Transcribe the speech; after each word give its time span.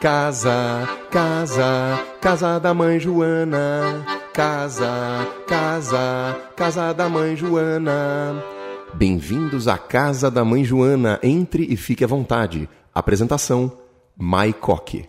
Casa, 0.00 0.88
casa, 1.10 2.02
casa 2.22 2.58
da 2.58 2.72
mãe 2.72 2.98
Joana. 2.98 4.02
Casa, 4.32 4.88
casa, 5.46 6.38
casa 6.56 6.94
da 6.94 7.06
mãe 7.06 7.36
Joana. 7.36 8.42
Bem-vindos 8.94 9.68
à 9.68 9.76
Casa 9.76 10.30
da 10.30 10.42
Mãe 10.42 10.64
Joana. 10.64 11.20
Entre 11.22 11.66
e 11.70 11.76
fique 11.76 12.02
à 12.02 12.06
vontade. 12.06 12.66
Apresentação: 12.94 13.70
Mai 14.16 14.54
Coque. 14.54 15.06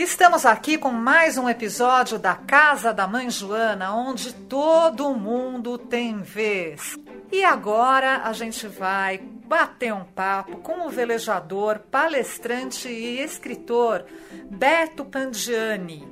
Estamos 0.00 0.46
aqui 0.46 0.78
com 0.78 0.92
mais 0.92 1.36
um 1.36 1.48
episódio 1.48 2.20
da 2.20 2.36
Casa 2.36 2.94
da 2.94 3.08
Mãe 3.08 3.28
Joana, 3.28 3.92
onde 3.92 4.32
todo 4.32 5.12
mundo 5.12 5.76
tem 5.76 6.18
vez. 6.18 6.96
E 7.32 7.42
agora 7.42 8.18
a 8.18 8.32
gente 8.32 8.68
vai 8.68 9.18
bater 9.18 9.92
um 9.92 10.04
papo 10.04 10.58
com 10.58 10.86
o 10.86 10.88
velejador, 10.88 11.80
palestrante 11.90 12.86
e 12.86 13.20
escritor 13.20 14.04
Beto 14.48 15.04
Pandiani. 15.04 16.06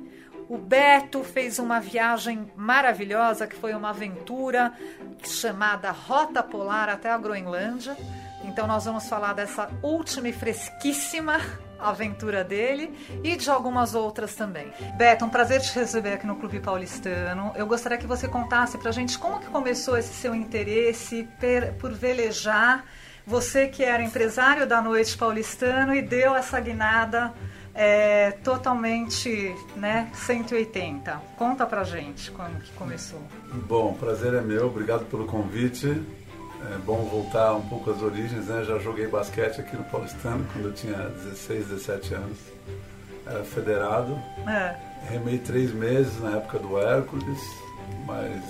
O 0.49 0.57
Beto 0.57 1.23
fez 1.23 1.57
uma 1.57 1.79
viagem 1.79 2.51
maravilhosa, 2.57 3.47
que 3.47 3.55
foi 3.55 3.73
uma 3.73 3.91
aventura 3.91 4.73
chamada 5.23 5.91
Rota 5.91 6.43
Polar 6.43 6.89
até 6.89 7.09
a 7.09 7.17
Groenlândia. 7.17 7.95
Então 8.43 8.67
nós 8.67 8.83
vamos 8.83 9.07
falar 9.07 9.31
dessa 9.31 9.69
última 9.81 10.27
e 10.27 10.33
fresquíssima 10.33 11.39
aventura 11.79 12.43
dele 12.43 12.93
e 13.23 13.35
de 13.35 13.49
algumas 13.49 13.95
outras 13.95 14.35
também. 14.35 14.71
Beto, 14.97 15.25
um 15.25 15.29
prazer 15.29 15.61
te 15.61 15.73
receber 15.77 16.13
aqui 16.13 16.27
no 16.27 16.35
Clube 16.35 16.59
Paulistano. 16.59 17.51
Eu 17.55 17.67
gostaria 17.67 17.97
que 17.97 18.07
você 18.07 18.27
contasse 18.27 18.77
pra 18.77 18.91
gente 18.91 19.17
como 19.17 19.39
que 19.39 19.47
começou 19.47 19.97
esse 19.97 20.13
seu 20.13 20.33
interesse 20.35 21.27
por 21.79 21.93
velejar. 21.93 22.85
Você 23.25 23.67
que 23.67 23.83
era 23.83 24.01
empresário 24.01 24.65
da 24.65 24.81
noite 24.81 25.17
paulistano 25.17 25.93
e 25.93 26.01
deu 26.01 26.33
essa 26.33 26.59
guinada 26.59 27.33
é, 27.77 28.31
totalmente 28.43 29.55
né, 29.75 30.09
180. 30.13 31.21
Conta 31.37 31.65
pra 31.65 31.83
gente 31.83 32.31
como 32.31 32.59
que 32.59 32.71
começou. 32.73 33.21
Bom, 33.67 33.93
prazer 33.93 34.33
é 34.33 34.41
meu, 34.41 34.65
obrigado 34.67 35.05
pelo 35.05 35.25
convite. 35.25 36.01
É 36.73 36.77
bom 36.79 37.03
voltar 37.05 37.53
um 37.53 37.61
pouco 37.61 37.91
às 37.91 38.01
origens, 38.01 38.47
né? 38.47 38.63
Já 38.63 38.77
joguei 38.79 39.07
basquete 39.07 39.61
aqui 39.61 39.75
no 39.75 39.83
Paulistano 39.85 40.45
quando 40.51 40.65
eu 40.65 40.73
tinha 40.73 40.97
16, 41.23 41.67
17 41.67 42.13
anos. 42.13 42.37
Era 43.25 43.43
federado. 43.43 44.17
É. 44.47 44.75
Remei 45.09 45.37
três 45.37 45.73
meses 45.73 46.19
na 46.21 46.37
época 46.37 46.59
do 46.59 46.77
Hércules, 46.77 47.39
mas 48.05 48.41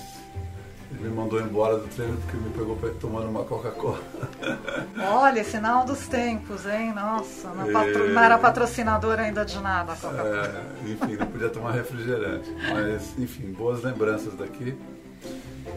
ele 0.90 1.08
me 1.08 1.14
mandou 1.14 1.40
embora 1.40 1.76
do 1.76 1.86
treino 1.88 2.16
porque 2.16 2.36
me 2.36 2.50
pegou 2.50 2.76
tomando 2.94 3.28
uma 3.28 3.44
Coca-Cola. 3.44 4.00
Olha, 4.98 5.44
sinal 5.44 5.84
dos 5.84 6.08
tempos, 6.08 6.64
hein? 6.66 6.92
Nossa, 6.94 7.48
não, 7.50 7.72
patro... 7.72 8.08
não 8.08 8.22
era 8.22 8.38
patrocinador 8.38 9.18
ainda 9.18 9.44
de 9.44 9.60
nada 9.60 9.92
a 9.92 9.96
Coca-Cola. 9.96 10.64
É, 10.84 10.90
enfim, 10.90 11.16
não 11.16 11.26
podia 11.26 11.50
tomar 11.50 11.72
refrigerante. 11.72 12.50
Mas, 12.72 13.18
enfim, 13.18 13.52
boas 13.52 13.82
lembranças 13.82 14.34
daqui. 14.34 14.76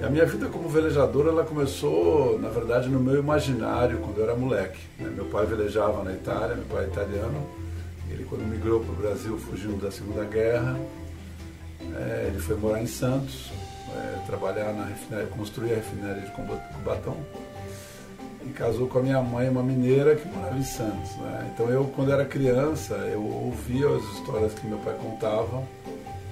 E 0.02 0.04
a 0.04 0.10
minha 0.10 0.26
vida 0.26 0.48
como 0.48 0.68
velejador, 0.68 1.28
ela 1.28 1.44
começou, 1.44 2.40
na 2.40 2.50
verdade, 2.50 2.90
no 2.90 3.00
meu 3.00 3.20
imaginário, 3.20 4.00
quando 4.00 4.18
eu 4.18 4.24
era 4.24 4.36
moleque. 4.36 4.80
Né? 4.98 5.12
Meu 5.16 5.26
pai 5.26 5.46
velejava 5.46 6.04
na 6.04 6.12
Itália, 6.12 6.56
meu 6.56 6.66
pai 6.66 6.86
é 6.86 6.88
italiano. 6.88 7.48
Ele, 8.10 8.24
quando 8.24 8.42
migrou 8.42 8.80
para 8.80 8.94
o 8.94 8.96
Brasil, 8.96 9.38
fugindo 9.38 9.80
da 9.80 9.92
Segunda 9.92 10.26
Guerra, 10.26 10.76
é, 11.96 12.26
ele 12.30 12.40
foi 12.40 12.58
morar 12.58 12.82
em 12.82 12.88
Santos, 12.88 13.52
é, 13.96 14.26
trabalhar 14.26 14.74
na 14.74 14.86
refinaria, 14.86 15.28
construir 15.28 15.74
a 15.74 15.76
refinaria 15.76 16.24
de 16.24 16.32
Cubatão. 16.32 17.18
E 18.44 18.50
casou 18.54 18.88
com 18.88 18.98
a 18.98 19.04
minha 19.04 19.22
mãe, 19.22 19.50
uma 19.50 19.62
mineira 19.62 20.16
que 20.16 20.28
morava 20.28 20.58
em 20.58 20.64
Santos. 20.64 21.16
Né? 21.18 21.52
Então 21.54 21.70
eu, 21.70 21.84
quando 21.96 22.12
era 22.12 22.26
criança, 22.26 22.96
eu 22.96 23.24
ouvia 23.24 23.88
as 23.88 24.04
histórias 24.16 24.52
que 24.56 24.66
meu 24.66 24.80
pai 24.80 24.96
contava 24.96 25.64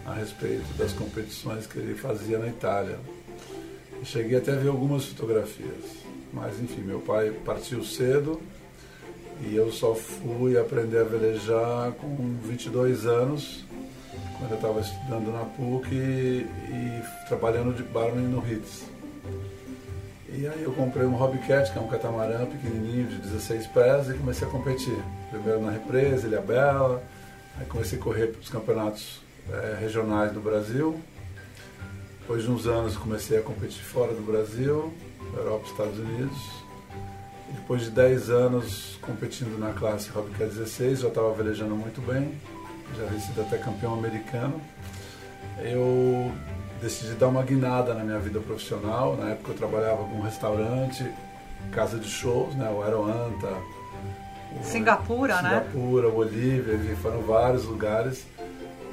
a 0.08 0.14
respeito 0.16 0.66
das 0.76 0.92
competições 0.92 1.68
que 1.68 1.78
ele 1.78 1.94
fazia 1.94 2.40
na 2.40 2.48
Itália. 2.48 2.98
Cheguei 4.04 4.38
até 4.38 4.54
a 4.54 4.56
ver 4.56 4.70
algumas 4.70 5.06
fotografias, 5.06 5.84
mas 6.34 6.60
enfim, 6.60 6.82
meu 6.82 7.00
pai 7.00 7.32
partiu 7.46 7.84
cedo 7.84 8.42
e 9.42 9.56
eu 9.56 9.72
só 9.72 9.94
fui 9.94 10.58
aprender 10.58 11.00
a 11.00 11.04
velejar 11.04 11.92
com 11.94 12.36
22 12.44 13.06
anos, 13.06 13.66
quando 14.38 14.52
eu 14.52 14.58
estava 14.58 14.80
estudando 14.82 15.32
na 15.32 15.46
PUC 15.46 15.94
e, 15.94 16.48
e 16.70 17.04
trabalhando 17.28 17.74
de 17.74 17.84
barman 17.84 18.28
no 18.28 18.40
Ritz. 18.40 18.86
E 20.31 20.48
aí 20.48 20.64
eu 20.64 20.72
comprei 20.74 21.06
um 21.06 21.16
Hobbycat, 21.16 21.72
que 21.72 21.78
é 21.78 21.81
um 21.81 21.88
catamarã 21.88 22.46
pequenininho 22.46 23.08
de 23.08 23.18
16 23.18 23.68
pés, 23.68 24.10
e 24.10 24.14
comecei 24.14 24.48
a 24.48 24.52
competir. 24.52 24.98
Primeiro 25.31 25.62
na 25.62 25.72
represa, 25.72 26.28
Ilha 26.28 26.42
Bela, 26.42 27.04
aí 27.58 27.66
comecei 27.66 27.98
a 27.98 28.02
correr 28.02 28.28
para 28.28 28.42
os 28.42 28.50
campeonatos 28.50 29.22
é, 29.52 29.78
regionais 29.80 30.31
do 30.31 30.40
Brasil, 30.40 31.00
depois 32.30 32.44
de 32.44 32.52
uns 32.52 32.68
anos 32.68 32.96
comecei 32.96 33.40
a 33.40 33.42
competir 33.42 33.82
fora 33.82 34.14
do 34.14 34.22
Brasil, 34.22 34.94
Europa 35.36 35.64
e 35.66 35.72
Estados 35.72 35.98
Unidos. 35.98 36.38
E 37.50 37.54
depois 37.54 37.82
de 37.82 37.90
10 37.90 38.30
anos 38.30 39.00
competindo 39.02 39.58
na 39.58 39.74
classe 39.74 40.12
Hobbycat 40.12 40.52
16, 40.52 41.00
já 41.00 41.08
estava 41.08 41.34
velejando 41.34 41.76
muito 41.76 42.00
bem, 42.02 42.40
já 42.96 43.02
havia 43.06 43.20
sido 43.20 43.42
até 43.42 43.58
campeão 43.58 43.96
americano. 43.96 44.62
Eu 45.58 46.32
decidi 46.80 47.16
dar 47.16 47.30
uma 47.30 47.42
guinada 47.42 47.96
na 47.96 48.04
minha 48.04 48.20
vida 48.20 48.40
profissional. 48.40 49.18
Na 49.18 49.32
época 49.32 49.54
eu 49.54 49.56
trabalhava 49.56 50.04
com 50.04 50.18
um 50.18 50.22
restaurante, 50.22 51.12
casa 51.72 51.98
de 51.98 52.08
shows, 52.08 52.54
né, 52.54 52.70
o 52.70 52.84
Aeroanta. 52.84 53.48
O 54.52 54.64
Singapura, 54.64 55.36
Singapura, 55.36 55.42
né? 55.42 55.66
Singapura, 55.72 56.10
Bolívia, 56.12 56.96
foram 57.02 57.22
vários 57.22 57.66
lugares. 57.66 58.28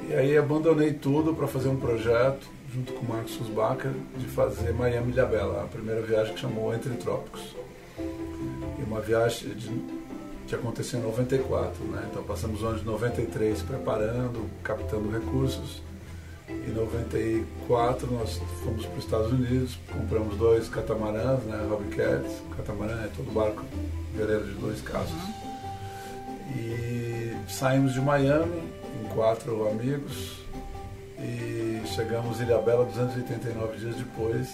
E 0.09 0.15
aí 0.15 0.35
abandonei 0.35 0.91
tudo 0.91 1.35
para 1.35 1.45
fazer 1.45 1.69
um 1.69 1.77
projeto 1.77 2.56
junto 2.77 2.93
com 2.93 3.05
o 3.05 3.09
Marcos 3.09 3.33
Susbacher, 3.33 3.91
de 4.17 4.25
fazer 4.27 4.71
Miami 4.73 5.11
Ilhabela, 5.11 5.63
a 5.63 5.67
primeira 5.67 6.01
viagem 6.01 6.33
que 6.33 6.39
chamou 6.39 6.73
Entre 6.73 6.93
Trópicos. 6.95 7.55
E 7.97 8.83
uma 8.83 9.01
viagem 9.01 9.49
de, 9.55 9.69
que 10.47 10.53
aconteceu 10.53 10.99
em 10.99 11.03
94, 11.03 11.83
né? 11.85 12.07
Então 12.11 12.23
passamos 12.23 12.61
o 12.61 12.67
ano 12.67 12.79
de 12.79 12.85
93 12.85 13.61
preparando, 13.63 14.47
captando 14.63 15.09
recursos. 15.09 15.81
Em 16.47 16.71
94 16.71 18.11
nós 18.11 18.39
fomos 18.63 18.85
para 18.85 18.97
os 18.97 19.03
Estados 19.03 19.31
Unidos, 19.31 19.77
compramos 19.91 20.37
dois 20.37 20.69
catamarãs, 20.69 21.41
né, 21.43 21.67
Hobbycats. 21.69 22.31
O 22.51 22.55
catamarã 22.55 23.03
é 23.03 23.09
todo 23.15 23.33
barco 23.33 23.65
veleiro 24.15 24.45
de 24.45 24.53
dois 24.53 24.79
cascos. 24.81 25.17
E 26.55 27.35
saímos 27.49 27.93
de 27.93 27.99
Miami 27.99 28.61
em 29.01 29.07
quatro 29.09 29.67
amigos, 29.67 30.36
e 31.19 31.81
chegamos 31.87 32.39
em 32.39 32.43
Ilha 32.43 32.59
Bela 32.59 32.85
289 32.85 33.77
dias 33.77 33.95
depois, 33.95 34.49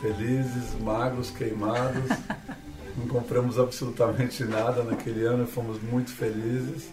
felizes, 0.00 0.78
magros, 0.80 1.30
queimados. 1.30 2.10
Não 2.96 3.08
compramos 3.08 3.58
absolutamente 3.58 4.44
nada 4.44 4.82
naquele 4.82 5.24
ano 5.24 5.44
e 5.44 5.46
fomos 5.46 5.82
muito 5.82 6.12
felizes. 6.12 6.88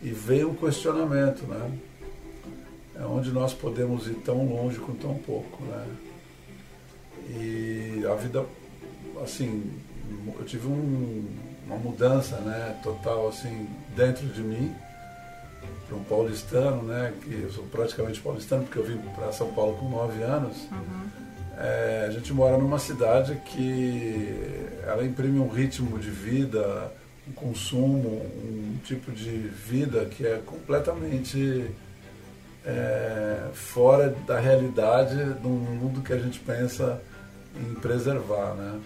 E 0.00 0.10
veio 0.10 0.50
um 0.50 0.54
questionamento, 0.54 1.44
né? 1.46 1.78
É 2.94 3.04
onde 3.04 3.32
nós 3.32 3.52
podemos 3.52 4.06
ir 4.06 4.14
tão 4.16 4.46
longe 4.46 4.78
com 4.78 4.94
tão 4.94 5.16
pouco, 5.16 5.62
né? 5.64 5.86
E 7.28 8.04
a 8.06 8.14
vida, 8.14 8.44
assim, 9.22 9.72
eu 10.38 10.44
tive 10.44 10.68
um, 10.68 11.26
uma 11.66 11.76
mudança, 11.76 12.36
né, 12.36 12.78
total, 12.82 13.28
assim, 13.28 13.66
dentro 13.96 14.26
de 14.26 14.42
mim 14.42 14.74
para 15.94 16.00
um 16.00 16.04
paulistano, 16.04 16.82
né, 16.82 17.12
que 17.22 17.42
eu 17.42 17.50
sou 17.52 17.64
praticamente 17.64 18.20
paulistano 18.20 18.64
porque 18.64 18.78
eu 18.78 18.84
vim 18.84 18.98
para 19.14 19.32
São 19.32 19.52
Paulo 19.52 19.76
com 19.76 19.88
nove 19.88 20.22
anos, 20.22 20.56
uhum. 20.70 21.08
é, 21.58 22.06
a 22.08 22.10
gente 22.10 22.32
mora 22.32 22.58
numa 22.58 22.78
cidade 22.78 23.40
que 23.46 24.58
ela 24.86 25.04
imprime 25.04 25.38
um 25.38 25.48
ritmo 25.48 25.98
de 25.98 26.10
vida, 26.10 26.92
um 27.28 27.32
consumo, 27.32 28.08
um 28.08 28.76
tipo 28.84 29.12
de 29.12 29.30
vida 29.30 30.04
que 30.06 30.26
é 30.26 30.40
completamente 30.44 31.70
é, 32.66 33.48
fora 33.52 34.14
da 34.26 34.38
realidade 34.38 35.16
do 35.34 35.48
mundo 35.48 36.02
que 36.02 36.12
a 36.12 36.18
gente 36.18 36.40
pensa 36.40 37.00
em 37.56 37.74
preservar, 37.74 38.54
né? 38.54 38.80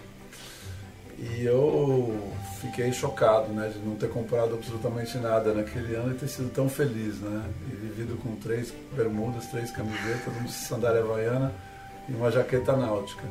E 1.21 1.45
eu 1.45 2.17
fiquei 2.61 2.93
chocado, 2.93 3.51
né, 3.51 3.69
de 3.73 3.79
não 3.79 3.95
ter 3.95 4.09
comprado 4.09 4.55
absolutamente 4.55 5.17
nada 5.17 5.53
naquele 5.53 5.95
ano 5.95 6.11
e 6.11 6.15
ter 6.15 6.27
sido 6.27 6.49
tão 6.49 6.69
feliz, 6.69 7.19
né? 7.19 7.43
E 7.71 7.75
vivido 7.75 8.17
com 8.21 8.35
três 8.37 8.73
bermudas, 8.95 9.47
três 9.47 9.69
camisetas, 9.71 10.33
uma 10.37 10.47
sandália 10.47 11.01
havaiana 11.01 11.53
e 12.07 12.13
uma 12.13 12.31
jaqueta 12.31 12.75
náutica. 12.75 13.23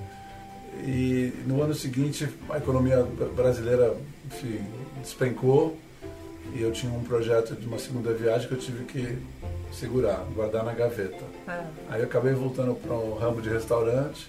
E 0.84 1.32
no 1.46 1.62
ano 1.62 1.74
seguinte 1.74 2.28
a 2.50 2.58
economia 2.58 3.02
brasileira, 3.34 3.96
enfim, 4.26 4.60
despencou 5.00 5.76
e 6.54 6.60
eu 6.60 6.70
tinha 6.70 6.92
um 6.92 7.02
projeto 7.02 7.54
de 7.54 7.66
uma 7.66 7.78
segunda 7.78 8.12
viagem 8.12 8.48
que 8.48 8.54
eu 8.54 8.58
tive 8.58 8.84
que 8.84 9.18
segurar, 9.72 10.24
guardar 10.34 10.62
na 10.62 10.72
gaveta. 10.72 11.24
É. 11.46 11.64
Aí 11.88 12.00
eu 12.00 12.04
acabei 12.06 12.34
voltando 12.34 12.74
para 12.74 12.94
o 12.94 13.14
ramo 13.14 13.40
de 13.40 13.48
restaurante 13.48 14.28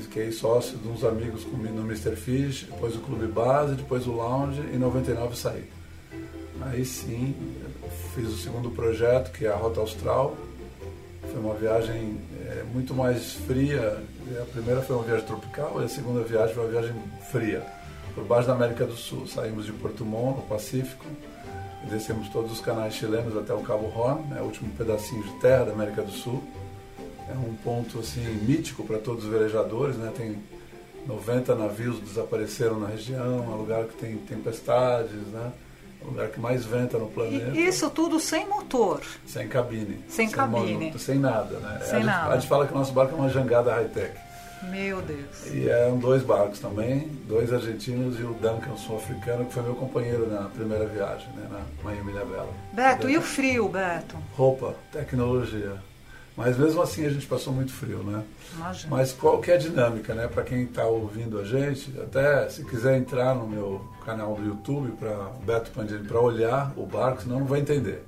fiquei 0.00 0.32
sócio 0.32 0.76
de 0.78 0.88
uns 0.88 1.04
amigos 1.04 1.46
no 1.46 1.82
Mr. 1.82 2.16
Fish, 2.16 2.66
depois 2.70 2.94
o 2.94 3.00
Clube 3.00 3.26
Base, 3.26 3.74
depois 3.74 4.06
o 4.06 4.12
Lounge 4.12 4.60
e 4.72 4.76
em 4.76 4.78
99 4.78 5.36
saí. 5.36 5.64
Aí 6.60 6.84
sim, 6.84 7.34
fiz 8.14 8.28
o 8.28 8.36
segundo 8.36 8.70
projeto, 8.70 9.30
que 9.32 9.46
é 9.46 9.50
a 9.50 9.56
Rota 9.56 9.80
Austral. 9.80 10.36
Foi 11.30 11.40
uma 11.40 11.54
viagem 11.54 12.18
é, 12.46 12.64
muito 12.72 12.94
mais 12.94 13.32
fria. 13.32 14.02
A 14.40 14.44
primeira 14.46 14.80
foi 14.82 14.96
uma 14.96 15.04
viagem 15.04 15.26
tropical 15.26 15.80
e 15.80 15.84
a 15.84 15.88
segunda 15.88 16.22
viagem 16.22 16.54
foi 16.54 16.64
uma 16.64 16.72
viagem 16.72 16.94
fria. 17.30 17.62
Por 18.14 18.24
baixo 18.24 18.48
da 18.48 18.54
América 18.54 18.86
do 18.86 18.96
Sul. 18.96 19.26
Saímos 19.26 19.66
de 19.66 19.72
Porto 19.72 20.04
Montt, 20.04 20.38
no 20.38 20.42
Pacífico, 20.44 21.04
descemos 21.90 22.28
todos 22.30 22.52
os 22.52 22.60
canais 22.60 22.94
chilenos 22.94 23.36
até 23.36 23.52
o 23.52 23.60
Cabo 23.60 23.86
Horn, 23.94 24.26
né, 24.28 24.40
o 24.40 24.44
último 24.44 24.72
pedacinho 24.72 25.22
de 25.22 25.32
terra 25.40 25.64
da 25.64 25.72
América 25.72 26.02
do 26.02 26.10
Sul. 26.10 26.42
É 27.28 27.36
um 27.36 27.54
ponto 27.54 27.98
assim 27.98 28.24
mítico 28.46 28.84
para 28.84 28.98
todos 28.98 29.24
os 29.24 29.30
velejadores, 29.30 29.96
né? 29.96 30.12
Tem 30.16 30.36
90 31.06 31.54
navios 31.54 32.00
desapareceram 32.00 32.80
na 32.80 32.88
região, 32.88 33.44
é 33.44 33.46
um 33.48 33.56
lugar 33.56 33.84
que 33.84 33.96
tem 33.96 34.16
tempestades, 34.16 35.26
né? 35.32 35.52
o 36.02 36.10
lugar 36.10 36.28
que 36.28 36.40
mais 36.40 36.64
venta 36.64 36.98
no 36.98 37.08
planeta. 37.08 37.50
E 37.56 37.66
isso 37.66 37.90
tudo 37.90 38.20
sem 38.20 38.46
motor? 38.46 39.00
Sem 39.26 39.48
cabine. 39.48 39.98
Sem, 40.08 40.26
sem 40.26 40.30
cabine. 40.30 40.86
Motor, 40.86 41.00
sem 41.00 41.18
nada, 41.18 41.58
né? 41.58 41.80
Sem 41.82 42.02
a, 42.02 42.04
nada. 42.04 42.22
Gente, 42.22 42.32
a 42.32 42.36
gente 42.38 42.48
fala 42.48 42.66
que 42.66 42.72
o 42.72 42.76
nosso 42.76 42.92
barco 42.92 43.14
é 43.14 43.18
uma 43.18 43.28
jangada 43.28 43.74
high-tech. 43.74 44.26
Meu 44.70 45.02
Deus. 45.02 45.46
E 45.52 45.68
eram 45.68 45.98
dois 45.98 46.22
barcos 46.22 46.58
também, 46.58 47.08
dois 47.28 47.52
argentinos 47.52 48.18
e 48.18 48.22
o 48.22 48.32
Duncan, 48.34 48.76
sul-africano, 48.76 49.44
que 49.44 49.52
foi 49.52 49.62
meu 49.62 49.74
companheiro 49.74 50.26
na 50.28 50.48
primeira 50.48 50.86
viagem, 50.86 51.28
né, 51.36 51.46
na 51.50 51.60
Miami 51.84 52.12
Bela. 52.12 52.48
Beto, 52.72 53.08
e 53.08 53.18
o 53.18 53.22
frio, 53.22 53.68
Beto? 53.68 54.16
Roupa, 54.34 54.74
tecnologia. 54.90 55.74
Mas 56.36 56.58
mesmo 56.58 56.82
assim 56.82 57.06
a 57.06 57.08
gente 57.08 57.26
passou 57.26 57.52
muito 57.52 57.72
frio, 57.72 58.02
né? 58.02 58.22
Imagina. 58.54 58.94
Mas 58.94 59.12
qual 59.12 59.40
que 59.40 59.50
é 59.50 59.54
a 59.54 59.58
dinâmica, 59.58 60.14
né? 60.14 60.28
Para 60.28 60.42
quem 60.42 60.64
está 60.64 60.84
ouvindo 60.84 61.38
a 61.40 61.44
gente, 61.44 61.98
até 61.98 62.48
se 62.50 62.62
quiser 62.64 62.98
entrar 62.98 63.34
no 63.34 63.48
meu 63.48 63.82
canal 64.04 64.34
do 64.34 64.44
YouTube 64.44 64.92
para 64.98 65.30
Beto 65.44 65.70
Pandini 65.70 66.06
para 66.06 66.20
olhar 66.20 66.72
o 66.76 66.84
barco, 66.84 67.22
senão 67.22 67.40
não 67.40 67.46
vai 67.46 67.60
entender. 67.60 68.04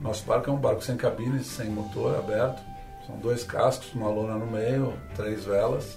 Nosso 0.00 0.24
barco 0.24 0.50
é 0.50 0.52
um 0.52 0.56
barco 0.56 0.82
sem 0.82 0.96
cabine, 0.96 1.44
sem 1.44 1.70
motor 1.70 2.18
aberto. 2.18 2.60
São 3.06 3.16
dois 3.18 3.44
cascos, 3.44 3.92
uma 3.94 4.08
lona 4.08 4.34
no 4.34 4.46
meio, 4.46 4.92
três 5.14 5.44
velas 5.44 5.96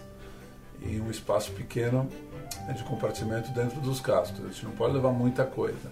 e 0.82 1.00
um 1.00 1.10
espaço 1.10 1.52
pequeno 1.54 2.08
de 2.76 2.84
compartimento 2.84 3.50
dentro 3.52 3.80
dos 3.82 4.00
cascos. 4.00 4.40
A 4.46 4.48
gente 4.50 4.66
não 4.66 4.74
pode 4.74 4.94
levar 4.94 5.12
muita 5.12 5.44
coisa. 5.44 5.92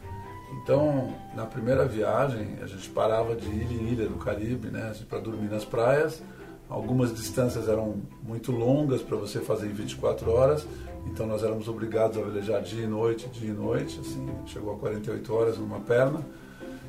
Então, 0.62 1.14
na 1.36 1.46
primeira 1.46 1.86
viagem, 1.86 2.58
a 2.62 2.66
gente 2.66 2.90
parava 2.90 3.36
de 3.36 3.48
ilha 3.48 3.74
em 3.74 3.92
ilha 3.92 4.08
do 4.08 4.16
Caribe, 4.16 4.70
né, 4.70 4.94
para 5.08 5.20
dormir 5.20 5.50
nas 5.50 5.66
praias. 5.66 6.22
Algumas 6.70 7.14
distâncias 7.14 7.68
eram 7.68 8.02
muito 8.24 8.52
longas 8.52 9.02
para 9.02 9.16
você 9.16 9.40
fazer 9.40 9.68
em 9.68 9.74
24 9.74 10.32
horas, 10.32 10.68
então 11.06 11.28
nós 11.28 11.44
éramos 11.44 11.68
obrigados 11.68 12.18
a 12.18 12.22
velejar 12.22 12.62
dia 12.64 12.84
e 12.84 12.88
noite, 12.88 13.28
dia 13.30 13.52
e 13.52 13.54
noite, 13.54 14.00
assim, 14.00 14.28
chegou 14.48 14.74
a 14.74 14.78
48 14.78 15.34
horas 15.34 15.58
numa 15.60 15.80
perna. 15.80 16.22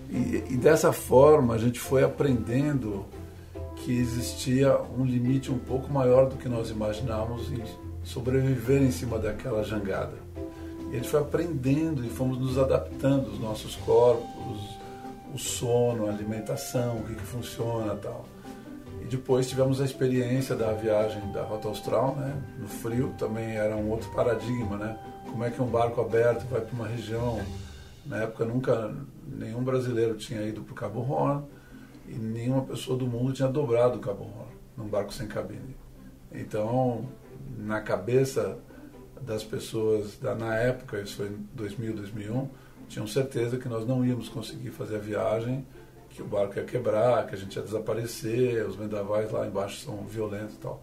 E, 0.09 0.45
e 0.51 0.57
dessa 0.57 0.93
forma 0.93 1.55
a 1.55 1.59
gente 1.59 1.79
foi 1.79 2.03
aprendendo 2.03 3.05
que 3.77 3.93
existia 3.99 4.79
um 4.99 5.05
limite 5.05 5.53
um 5.53 5.59
pouco 5.59 5.93
maior 5.93 6.27
do 6.29 6.37
que 6.37 6.49
nós 6.49 6.71
imaginávamos 6.71 7.53
em 7.53 7.63
sobreviver 8.03 8.83
em 8.83 8.91
cima 8.91 9.19
daquela 9.19 9.63
jangada. 9.63 10.15
A 10.97 10.99
gente 10.99 11.11
foi 11.11 11.21
aprendendo 11.21 12.03
e 12.07 12.09
fomos 12.09 12.39
nos 12.39 12.57
adaptando, 12.57 13.27
os 13.27 13.39
nossos 13.39 13.77
corpos, 13.77 14.79
o 15.35 15.37
sono, 15.37 16.07
a 16.07 16.11
alimentação, 16.11 17.01
o 17.01 17.03
que, 17.05 17.15
que 17.15 17.23
funciona 17.23 17.95
tal. 17.97 18.25
E 19.03 19.05
depois 19.05 19.47
tivemos 19.47 19.79
a 19.79 19.85
experiência 19.85 20.57
da 20.57 20.73
viagem 20.73 21.21
da 21.33 21.43
Rota 21.43 21.69
Austral, 21.69 22.17
né? 22.17 22.43
No 22.59 22.67
frio 22.67 23.15
também 23.19 23.57
era 23.57 23.77
um 23.77 23.91
outro 23.91 24.11
paradigma, 24.13 24.79
né? 24.79 24.99
Como 25.31 25.45
é 25.45 25.51
que 25.51 25.61
um 25.61 25.67
barco 25.67 26.01
aberto 26.01 26.49
vai 26.49 26.63
para 26.63 26.73
uma 26.75 26.89
região... 26.89 27.45
Na 28.07 28.23
época 28.23 28.47
nunca 28.47 28.95
nenhum 29.27 29.63
brasileiro 29.63 30.15
tinha 30.15 30.41
ido 30.41 30.63
para 30.63 30.73
o 30.73 30.75
Cabo 30.77 31.01
Horn 31.01 31.45
e 32.09 32.15
nenhuma 32.15 32.63
pessoa 32.63 32.97
do 32.97 33.07
mundo 33.07 33.35
tinha 33.35 33.49
dobrado 33.49 33.99
o 33.99 34.01
Cabo 34.01 34.23
Horn 34.23 34.57
num 34.79 34.87
barco 34.87 35.13
sem 35.13 35.27
cabine. 35.27 35.77
Então, 36.33 37.07
na 37.59 37.83
cabeça 37.83 38.57
das 39.21 39.45
pessoas 39.45 40.17
da, 40.19 40.35
na 40.35 40.55
época, 40.55 41.01
isso 41.01 41.17
foi 41.17 41.29
em 41.29 41.47
2000, 41.55 41.97
2001, 41.97 42.49
tinham 42.89 43.07
certeza 43.07 43.57
que 43.57 43.69
nós 43.69 43.87
não 43.87 44.05
íamos 44.05 44.29
conseguir 44.29 44.71
fazer 44.71 44.97
a 44.97 45.01
viagem, 45.01 45.67
que 46.11 46.23
o 46.23 46.27
barco 46.27 46.57
ia 46.57 46.65
quebrar, 46.65 47.27
que 47.27 47.35
a 47.35 47.39
gente 47.39 47.55
ia 47.57 47.63
desaparecer, 47.63 48.67
os 48.67 48.77
vendavais 48.77 49.31
lá 49.31 49.47
embaixo 49.47 49.85
são 49.85 50.07
violentos 50.07 50.55
e 50.55 50.59
tal. 50.59 50.83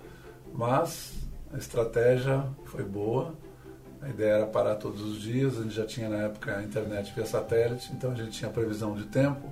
Mas 0.53 1.13
a 1.53 1.57
estratégia 1.57 2.45
foi 2.65 2.83
boa, 2.83 3.33
a 4.01 4.09
ideia 4.09 4.33
era 4.33 4.45
parar 4.45 4.75
todos 4.75 5.01
os 5.01 5.21
dias, 5.21 5.57
a 5.57 5.63
gente 5.63 5.75
já 5.75 5.85
tinha 5.85 6.09
na 6.09 6.18
época 6.24 6.57
a 6.57 6.63
internet 6.63 7.13
via 7.15 7.25
satélite, 7.25 7.91
então 7.94 8.12
a 8.12 8.15
gente 8.15 8.31
tinha 8.31 8.51
previsão 8.51 8.94
de 8.95 9.06
tempo, 9.06 9.51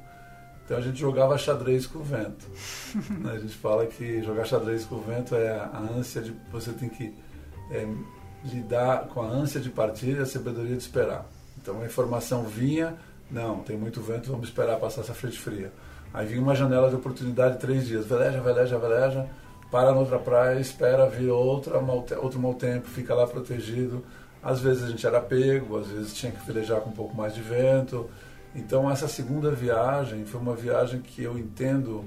então 0.65 0.77
a 0.77 0.81
gente 0.81 0.99
jogava 0.99 1.37
xadrez 1.37 1.87
com 1.87 1.99
o 1.99 2.03
vento. 2.03 2.45
a 3.31 3.37
gente 3.39 3.55
fala 3.55 3.85
que 3.87 4.21
jogar 4.21 4.45
xadrez 4.45 4.85
com 4.85 4.95
o 4.95 5.01
vento 5.01 5.35
é 5.35 5.51
a 5.51 5.79
ânsia 5.79 6.21
de 6.21 6.35
você 6.51 6.73
tem 6.73 6.89
que 6.89 7.13
é, 7.71 7.87
lidar 8.43 9.07
com 9.07 9.21
a 9.21 9.27
ânsia 9.27 9.59
de 9.59 9.69
partir 9.69 10.17
e 10.17 10.19
a 10.19 10.25
sabedoria 10.25 10.75
de 10.75 10.81
esperar. 10.81 11.25
Então 11.61 11.81
a 11.81 11.85
informação 11.85 12.43
vinha, 12.43 12.95
não, 13.29 13.59
tem 13.59 13.77
muito 13.77 14.01
vento, 14.01 14.31
vamos 14.31 14.47
esperar 14.47 14.79
passar 14.79 15.01
essa 15.01 15.13
frente 15.13 15.39
fria. 15.39 15.71
Aí 16.13 16.25
vinha 16.25 16.41
uma 16.41 16.55
janela 16.55 16.89
de 16.89 16.95
oportunidade 16.95 17.59
três 17.59 17.87
dias, 17.87 18.05
veleja, 18.05 18.41
veleja, 18.41 18.77
veleja, 18.77 19.27
para 19.71 19.93
noutra 19.93 20.19
praia, 20.19 20.59
espera 20.59 21.09
vir 21.09 21.29
outra, 21.29 21.79
outro 22.19 22.39
mau 22.39 22.53
tempo, 22.53 22.87
fica 22.87 23.15
lá 23.15 23.25
protegido. 23.25 24.03
Às 24.43 24.59
vezes 24.59 24.83
a 24.83 24.87
gente 24.89 25.05
era 25.05 25.21
pego, 25.21 25.77
às 25.77 25.87
vezes 25.87 26.13
tinha 26.13 26.31
que 26.31 26.45
velejar 26.45 26.81
com 26.81 26.89
um 26.89 26.93
pouco 26.93 27.15
mais 27.15 27.33
de 27.33 27.41
vento. 27.41 28.09
Então 28.53 28.91
essa 28.91 29.07
segunda 29.07 29.51
viagem 29.51 30.25
foi 30.25 30.41
uma 30.41 30.55
viagem 30.55 30.99
que 30.99 31.23
eu 31.23 31.37
entendo 31.37 32.03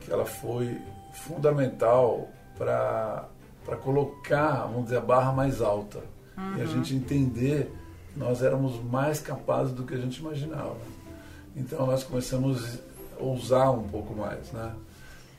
que 0.00 0.12
ela 0.12 0.24
foi 0.24 0.78
fundamental 1.12 2.28
para 2.56 3.26
para 3.66 3.76
colocar, 3.76 4.62
vamos 4.66 4.84
dizer, 4.84 4.98
a 4.98 5.00
barra 5.00 5.32
mais 5.32 5.60
alta. 5.60 5.98
Uhum. 6.38 6.56
E 6.56 6.60
a 6.60 6.64
uhum. 6.64 6.70
gente 6.70 6.94
entender 6.94 7.72
que 8.12 8.18
nós 8.18 8.40
éramos 8.40 8.80
mais 8.84 9.18
capazes 9.20 9.72
do 9.72 9.82
que 9.82 9.92
a 9.92 9.98
gente 9.98 10.20
imaginava. 10.20 10.76
Então 11.56 11.84
nós 11.84 12.04
começamos 12.04 12.78
a 13.18 13.22
ousar 13.22 13.72
um 13.72 13.88
pouco 13.88 14.14
mais, 14.14 14.52
né? 14.52 14.72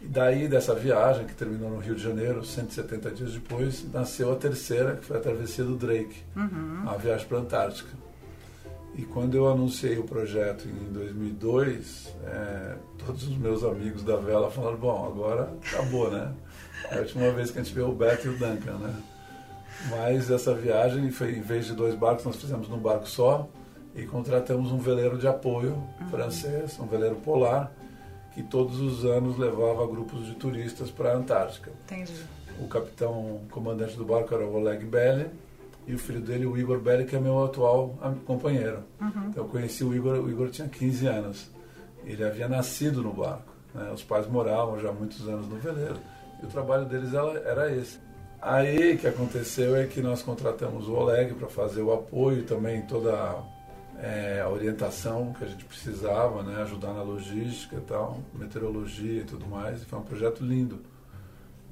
E 0.02 0.06
daí 0.06 0.48
dessa 0.48 0.76
viagem, 0.76 1.26
que 1.26 1.34
terminou 1.34 1.72
no 1.72 1.80
Rio 1.80 1.96
de 1.96 2.04
Janeiro, 2.04 2.46
170 2.46 3.12
dias 3.12 3.34
depois, 3.34 3.84
nasceu 3.92 4.32
a 4.32 4.36
terceira, 4.36 4.96
que 4.96 5.06
foi 5.06 5.18
a 5.18 5.20
travessia 5.20 5.64
do 5.64 5.76
Drake, 5.76 6.24
uhum. 6.36 6.84
a 6.88 6.98
viagem 6.98 7.26
para 7.28 7.38
a 7.38 7.42
Antártica. 7.42 7.90
E 8.96 9.04
quando 9.04 9.36
eu 9.36 9.48
anunciei 9.48 9.98
o 9.98 10.04
projeto 10.04 10.68
em 10.68 10.92
2002, 10.92 12.16
é, 12.26 12.76
todos 13.06 13.28
os 13.28 13.38
meus 13.38 13.64
amigos 13.64 14.04
da 14.04 14.18
vela 14.18 14.50
falaram: 14.50 14.78
bom, 14.78 15.06
agora 15.06 15.54
acabou, 15.66 16.10
né? 16.10 16.34
É 16.90 16.98
a 16.98 17.00
última 17.00 17.32
vez 17.32 17.52
que 17.52 17.60
a 17.60 17.64
gente 17.64 17.74
viu 17.74 17.90
o 17.90 17.96
Beto 17.96 18.28
e 18.28 18.30
o 18.30 18.38
Duncan, 18.38 18.78
né? 18.78 18.94
Mas 19.90 20.30
essa 20.32 20.54
viagem 20.54 21.12
foi, 21.12 21.36
em 21.36 21.42
vez 21.42 21.66
de 21.66 21.74
dois 21.74 21.96
barcos, 21.96 22.26
nós 22.26 22.36
fizemos 22.36 22.68
num 22.68 22.80
barco 22.80 23.08
só 23.08 23.48
e 23.96 24.06
contratamos 24.06 24.72
um 24.72 24.78
veleiro 24.78 25.18
de 25.18 25.28
apoio 25.28 25.74
uhum. 26.00 26.08
francês, 26.10 26.80
um 26.80 26.88
veleiro 26.88 27.16
polar, 27.18 27.72
que 28.34 28.44
todos 28.44 28.80
os 28.80 29.06
anos 29.06 29.38
levava 29.38 29.86
grupos 29.88 30.26
de 30.26 30.36
turistas 30.36 30.92
para 30.92 31.12
a 31.12 31.16
Antártica. 31.16 31.72
Entendi. 31.86 32.14
O 32.60 32.68
capitão 32.68 33.42
comandante 33.52 33.96
do 33.96 34.06
barco 34.06 34.34
era 34.34 34.46
o 34.46 34.56
Oleg 34.56 34.84
Belli 34.86 35.28
e 35.88 35.94
o 35.94 35.98
filho 35.98 36.22
dele, 36.22 36.46
o 36.46 36.58
Igor 36.58 36.80
Belli, 36.80 37.06
que 37.06 37.16
é 37.16 37.20
meu 37.20 37.44
atual 37.44 37.98
companheiro. 38.26 38.84
Uhum. 39.00 39.30
Então 39.30 39.44
eu 39.44 39.50
conheci 39.50 39.84
o 39.84 39.96
Igor, 39.96 40.20
o 40.20 40.30
Igor 40.30 40.50
tinha 40.50 40.68
15 40.68 41.08
anos. 41.08 41.50
Ele 42.06 42.24
havia 42.24 42.48
nascido 42.48 43.02
no 43.02 43.14
barco. 43.14 43.54
Né? 43.74 43.92
Os 43.94 44.04
pais 44.04 44.28
moravam 44.28 44.80
já 44.80 44.90
há 44.90 44.94
muitos 44.94 45.28
anos 45.28 45.48
no 45.48 45.58
veleiro. 45.58 45.98
E 46.42 46.46
o 46.46 46.48
trabalho 46.48 46.86
deles 46.86 47.12
era 47.14 47.74
esse. 47.74 48.00
Aí 48.42 48.94
o 48.94 48.98
que 48.98 49.08
aconteceu 49.08 49.76
é 49.76 49.86
que 49.88 50.02
nós 50.02 50.22
contratamos 50.22 50.88
o 50.88 50.94
Oleg 50.94 51.34
para 51.34 51.48
fazer 51.48 51.82
o 51.82 51.92
apoio 51.92 52.44
também, 52.44 52.84
toda 52.84 53.44
é, 54.00 54.42
a 54.42 54.50
orientação 54.50 55.34
que 55.34 55.44
a 55.44 55.48
gente 55.48 55.66
precisava, 55.66 56.44
né, 56.44 56.62
ajudar 56.62 56.94
na 56.94 57.02
logística 57.02 57.76
e 57.76 57.82
tal, 57.82 58.20
meteorologia 58.34 59.22
e 59.22 59.26
tudo 59.26 59.48
mais. 59.48 59.82
E 59.82 59.86
foi 59.86 60.00
um 60.00 60.04
projeto 60.04 60.44
lindo. 60.44 60.80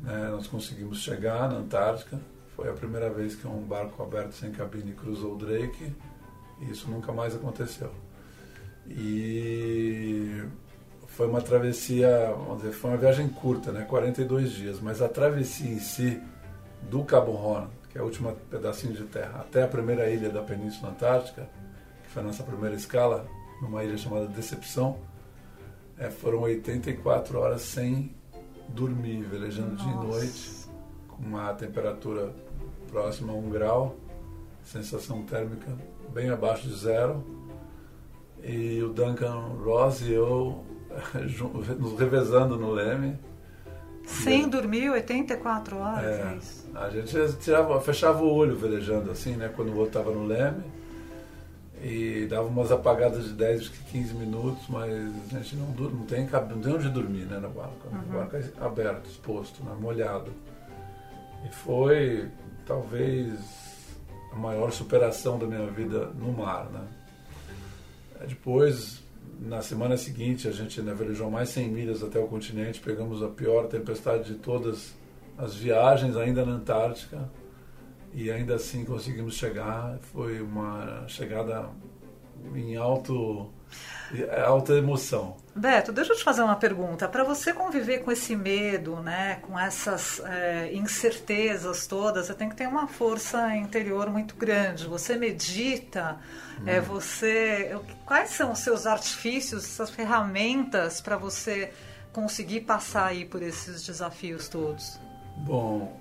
Né? 0.02 0.30
Nós 0.32 0.48
conseguimos 0.48 1.02
chegar 1.02 1.50
na 1.50 1.58
Antártica. 1.58 2.20
Foi 2.56 2.70
a 2.70 2.74
primeira 2.74 3.10
vez 3.10 3.36
que 3.36 3.46
um 3.48 3.62
barco 3.62 4.02
aberto 4.02 4.32
sem 4.34 4.52
cabine 4.52 4.94
cruzou 4.94 5.34
o 5.34 5.38
Drake. 5.38 5.94
E 6.62 6.72
isso 6.72 6.90
nunca 6.90 7.12
mais 7.12 7.36
aconteceu. 7.36 7.92
E 8.88 10.44
foi 11.16 11.28
uma 11.28 11.42
travessia, 11.42 12.34
vamos 12.46 12.58
dizer, 12.58 12.74
foi 12.74 12.92
uma 12.92 12.98
viagem 12.98 13.30
curta, 13.30 13.72
né, 13.72 13.86
42 13.86 14.52
dias, 14.52 14.82
mas 14.82 15.02
a 15.02 15.08
travessia 15.08 15.72
em 15.72 15.80
si 15.80 16.22
do 16.90 17.06
Cabo 17.06 17.32
Horn, 17.32 17.70
que 17.90 17.98
é 17.98 18.02
o 18.02 18.04
último 18.04 18.36
pedacinho 18.52 18.94
de 18.94 19.04
terra, 19.04 19.40
até 19.40 19.64
a 19.64 19.68
primeira 19.68 20.10
ilha 20.10 20.30
da 20.30 20.42
Península 20.42 20.92
Antártica, 20.92 21.48
que 22.04 22.10
foi 22.10 22.22
a 22.22 22.26
nossa 22.26 22.44
primeira 22.44 22.76
escala, 22.76 23.26
numa 23.62 23.82
ilha 23.82 23.98
chamada 23.98 24.28
Decepção, 24.28 25.00
é, 25.98 26.10
foram 26.10 26.42
84 26.42 27.40
horas 27.40 27.62
sem 27.62 28.14
dormir, 28.68 29.22
velejando 29.24 29.72
Nossa. 29.72 29.84
dia 29.86 29.94
e 29.94 30.06
noite, 30.06 30.52
com 31.08 31.24
uma 31.24 31.54
temperatura 31.54 32.34
próxima 32.90 33.32
a 33.32 33.36
um 33.38 33.50
grau, 33.50 33.96
sensação 34.66 35.24
térmica 35.24 35.72
bem 36.14 36.30
abaixo 36.30 36.68
de 36.68 36.76
zero. 36.76 37.24
E 38.44 38.84
o 38.84 38.90
Duncan 38.90 39.56
Ross 39.64 40.02
e 40.02 40.12
eu 40.12 40.75
nos 41.80 42.00
revezando 42.00 42.58
no 42.58 42.72
leme. 42.72 43.18
Sem 44.06 44.48
dormir 44.48 44.90
84 44.92 45.78
horas? 45.78 46.66
É, 46.74 46.78
é 46.78 46.78
a 46.78 46.90
gente 46.90 47.38
tirava, 47.38 47.80
fechava 47.82 48.22
o 48.24 48.32
olho 48.32 48.56
velejando 48.56 49.10
assim, 49.12 49.36
né? 49.36 49.52
Quando 49.56 49.70
o 49.70 49.78
outro 49.78 50.00
estava 50.00 50.12
no 50.12 50.26
leme. 50.26 50.64
E 51.82 52.26
dava 52.28 52.48
umas 52.48 52.72
apagadas 52.72 53.26
de 53.26 53.34
10, 53.34 53.70
15 53.92 54.14
minutos, 54.14 54.64
mas 54.70 54.92
a 54.92 55.38
gente 55.38 55.56
não, 55.56 55.68
não, 55.68 56.06
tem, 56.06 56.26
não 56.26 56.62
tem 56.62 56.74
onde 56.74 56.90
dormir 56.90 57.26
né, 57.26 57.38
no 57.38 57.50
barco. 57.50 57.88
Uhum. 57.92 58.00
O 58.00 58.18
barco 58.18 58.38
é 58.38 58.66
aberto, 58.66 59.08
exposto, 59.08 59.64
né, 59.64 59.76
molhado. 59.80 60.32
E 61.46 61.54
foi 61.54 62.28
talvez 62.66 63.38
a 64.32 64.36
maior 64.36 64.72
superação 64.72 65.38
da 65.38 65.46
minha 65.46 65.68
vida 65.68 66.08
no 66.16 66.32
mar. 66.32 66.66
Né? 66.72 66.82
Depois, 68.28 69.04
na 69.40 69.62
semana 69.62 69.98
seguinte, 69.98 70.48
a 70.48 70.52
gente 70.52 70.80
velejou 70.82 71.30
mais 71.30 71.50
100 71.50 71.70
milhas 71.70 72.04
até 72.04 72.20
o 72.20 72.28
continente, 72.28 72.80
pegamos 72.80 73.22
a 73.22 73.28
pior 73.28 73.68
tempestade 73.68 74.34
de 74.34 74.36
todas 74.36 74.94
as 75.38 75.56
viagens, 75.56 76.16
ainda 76.16 76.46
na 76.46 76.54
Antártica, 76.54 77.30
e 78.14 78.32
ainda 78.32 78.56
assim 78.56 78.86
conseguimos 78.86 79.36
chegar. 79.36 80.00
Foi 80.00 80.42
uma 80.42 81.06
chegada 81.08 81.70
em 82.56 82.76
alto, 82.78 83.50
alta 84.46 84.74
emoção. 84.74 85.38
Beto, 85.56 85.94
deixa 85.94 86.12
eu 86.12 86.18
te 86.18 86.24
fazer 86.24 86.42
uma 86.42 86.56
pergunta. 86.56 87.08
Para 87.08 87.24
você 87.24 87.54
conviver 87.54 88.00
com 88.00 88.12
esse 88.12 88.36
medo, 88.36 88.98
né, 88.98 89.40
com 89.42 89.58
essas 89.58 90.20
é, 90.26 90.74
incertezas 90.74 91.88
todas, 91.88 92.28
você 92.28 92.34
tem 92.34 92.50
que 92.50 92.56
ter 92.56 92.68
uma 92.68 92.88
força 92.88 93.56
interior 93.56 94.10
muito 94.10 94.36
grande. 94.36 94.86
Você 94.86 95.16
medita, 95.16 96.18
hum. 96.60 96.64
é, 96.66 96.82
você, 96.82 97.78
quais 98.06 98.32
são 98.32 98.52
os 98.52 98.60
seus 98.60 98.86
artifícios, 98.86 99.64
essas 99.64 99.90
ferramentas 99.90 101.00
para 101.00 101.16
você 101.16 101.72
conseguir 102.12 102.62
passar 102.62 103.08
aí 103.08 103.26
por 103.26 103.42
esses 103.42 103.86
desafios 103.86 104.50
todos? 104.50 105.00
Bom, 105.38 105.98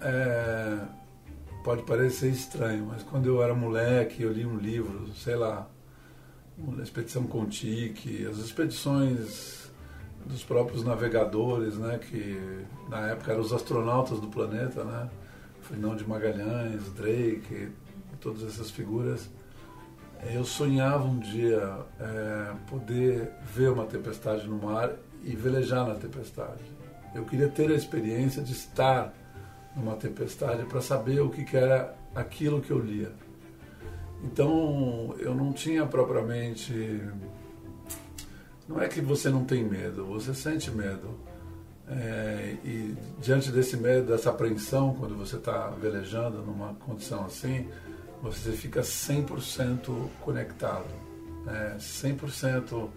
é, 0.00 0.78
pode 1.62 1.82
parecer 1.82 2.30
estranho, 2.30 2.86
mas 2.86 3.02
quando 3.02 3.26
eu 3.26 3.42
era 3.42 3.54
moleque, 3.54 4.22
eu 4.22 4.32
li 4.32 4.46
um 4.46 4.56
livro, 4.56 5.12
sei 5.14 5.36
lá, 5.36 5.66
a 6.78 6.82
expedição 6.82 7.24
Contique, 7.24 8.26
as 8.26 8.38
expedições 8.38 9.70
dos 10.24 10.42
próprios 10.42 10.84
navegadores, 10.84 11.76
né, 11.76 11.98
que 11.98 12.40
na 12.88 13.10
época 13.10 13.32
eram 13.32 13.42
os 13.42 13.52
astronautas 13.52 14.20
do 14.20 14.28
planeta, 14.28 14.84
né, 14.84 15.10
Fernão 15.62 15.96
de 15.96 16.06
Magalhães, 16.06 16.90
Drake, 16.92 17.68
todas 18.20 18.42
essas 18.42 18.70
figuras. 18.70 19.28
Eu 20.32 20.44
sonhava 20.44 21.04
um 21.04 21.18
dia 21.18 21.78
é, 22.00 22.54
poder 22.68 23.30
ver 23.54 23.70
uma 23.70 23.84
tempestade 23.84 24.46
no 24.48 24.56
mar 24.56 24.92
e 25.22 25.36
velejar 25.36 25.86
na 25.86 25.94
tempestade. 25.94 26.62
Eu 27.14 27.24
queria 27.24 27.48
ter 27.48 27.70
a 27.70 27.74
experiência 27.74 28.42
de 28.42 28.52
estar 28.52 29.12
numa 29.76 29.96
tempestade 29.96 30.64
para 30.64 30.80
saber 30.80 31.20
o 31.20 31.28
que, 31.28 31.44
que 31.44 31.56
era 31.56 31.94
aquilo 32.14 32.62
que 32.62 32.70
eu 32.70 32.78
lia. 32.78 33.12
Então 34.24 35.14
eu 35.18 35.34
não 35.34 35.52
tinha 35.52 35.86
propriamente. 35.86 36.72
Não 38.66 38.80
é 38.80 38.88
que 38.88 39.00
você 39.00 39.28
não 39.28 39.44
tem 39.44 39.62
medo, 39.62 40.06
você 40.06 40.34
sente 40.34 40.70
medo. 40.70 41.10
É, 41.86 42.56
e 42.64 42.96
diante 43.20 43.52
desse 43.52 43.76
medo, 43.76 44.06
dessa 44.06 44.30
apreensão, 44.30 44.94
quando 44.98 45.14
você 45.14 45.36
está 45.36 45.68
velejando 45.68 46.38
numa 46.38 46.72
condição 46.74 47.26
assim, 47.26 47.68
você 48.22 48.52
fica 48.52 48.80
100% 48.80 50.08
conectado, 50.22 50.88
né? 51.44 51.76
100% 51.78 52.88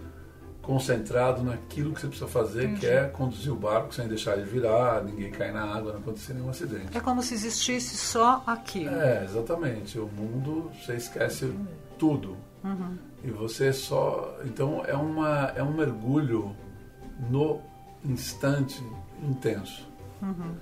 concentrado 0.68 1.42
naquilo 1.42 1.94
que 1.94 2.02
você 2.02 2.08
precisa 2.08 2.30
fazer, 2.30 2.66
Entendi. 2.66 2.82
que 2.82 2.88
é 2.88 3.06
conduzir 3.06 3.54
o 3.54 3.56
barco 3.56 3.96
sem 3.96 4.06
deixar 4.06 4.38
ele 4.38 4.46
virar, 4.46 5.02
ninguém 5.02 5.32
cair 5.32 5.54
na 5.54 5.64
água, 5.64 5.94
não 5.94 6.02
acontecer 6.02 6.34
nenhum 6.34 6.50
acidente. 6.50 6.96
É 6.96 7.00
como 7.00 7.24
se 7.24 7.34
existisse 7.34 7.96
só 7.96 8.44
aquilo. 8.46 8.94
É, 8.94 9.24
exatamente. 9.24 9.98
O 9.98 10.08
mundo, 10.08 10.70
você 10.74 10.96
esquece 10.96 11.54
tudo. 11.98 12.36
Uhum. 12.66 12.98
E 13.24 13.32
você 13.32 13.72
só. 13.72 14.38
Então 14.44 14.84
é, 14.86 14.94
uma, 14.94 15.54
é 15.56 15.64
um 15.64 15.72
mergulho 15.72 16.54
no 17.32 17.62
instante 18.04 18.84
intenso. 19.24 19.88
Uhum. 20.22 20.54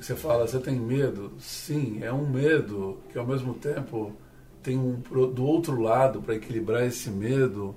Você 0.00 0.16
fala, 0.16 0.48
você 0.48 0.58
tem 0.58 0.74
medo? 0.74 1.34
Sim, 1.38 2.02
é 2.02 2.12
um 2.12 2.28
medo 2.28 2.98
que 3.12 3.18
ao 3.18 3.26
mesmo 3.26 3.54
tempo 3.54 4.12
tem 4.60 4.76
um 4.76 4.94
do 4.96 5.44
outro 5.44 5.80
lado 5.80 6.20
para 6.20 6.34
equilibrar 6.34 6.82
esse 6.82 7.10
medo 7.10 7.76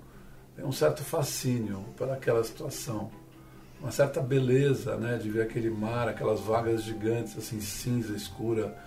um 0.62 0.72
certo 0.72 1.04
fascínio 1.04 1.84
para 1.98 2.14
aquela 2.14 2.44
situação, 2.44 3.10
uma 3.82 3.92
certa 3.92 4.22
beleza, 4.22 4.96
né, 4.98 5.18
de 5.18 5.30
ver 5.30 5.42
aquele 5.42 5.70
mar, 5.70 6.08
aquelas 6.08 6.40
vagas 6.40 6.84
gigantes 6.84 7.38
assim 7.38 7.60
cinza 7.60 8.16
escura 8.16 8.78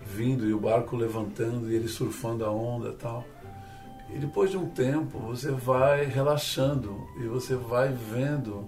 vindo 0.00 0.48
e 0.48 0.54
o 0.54 0.60
barco 0.60 0.96
levantando 0.96 1.70
e 1.70 1.74
ele 1.74 1.88
surfando 1.88 2.44
a 2.44 2.50
onda, 2.50 2.92
tal. 2.92 3.24
E 4.14 4.18
depois 4.18 4.50
de 4.50 4.56
um 4.56 4.68
tempo 4.68 5.18
você 5.18 5.50
vai 5.50 6.04
relaxando 6.04 7.06
e 7.18 7.26
você 7.26 7.56
vai 7.56 7.92
vendo 7.92 8.64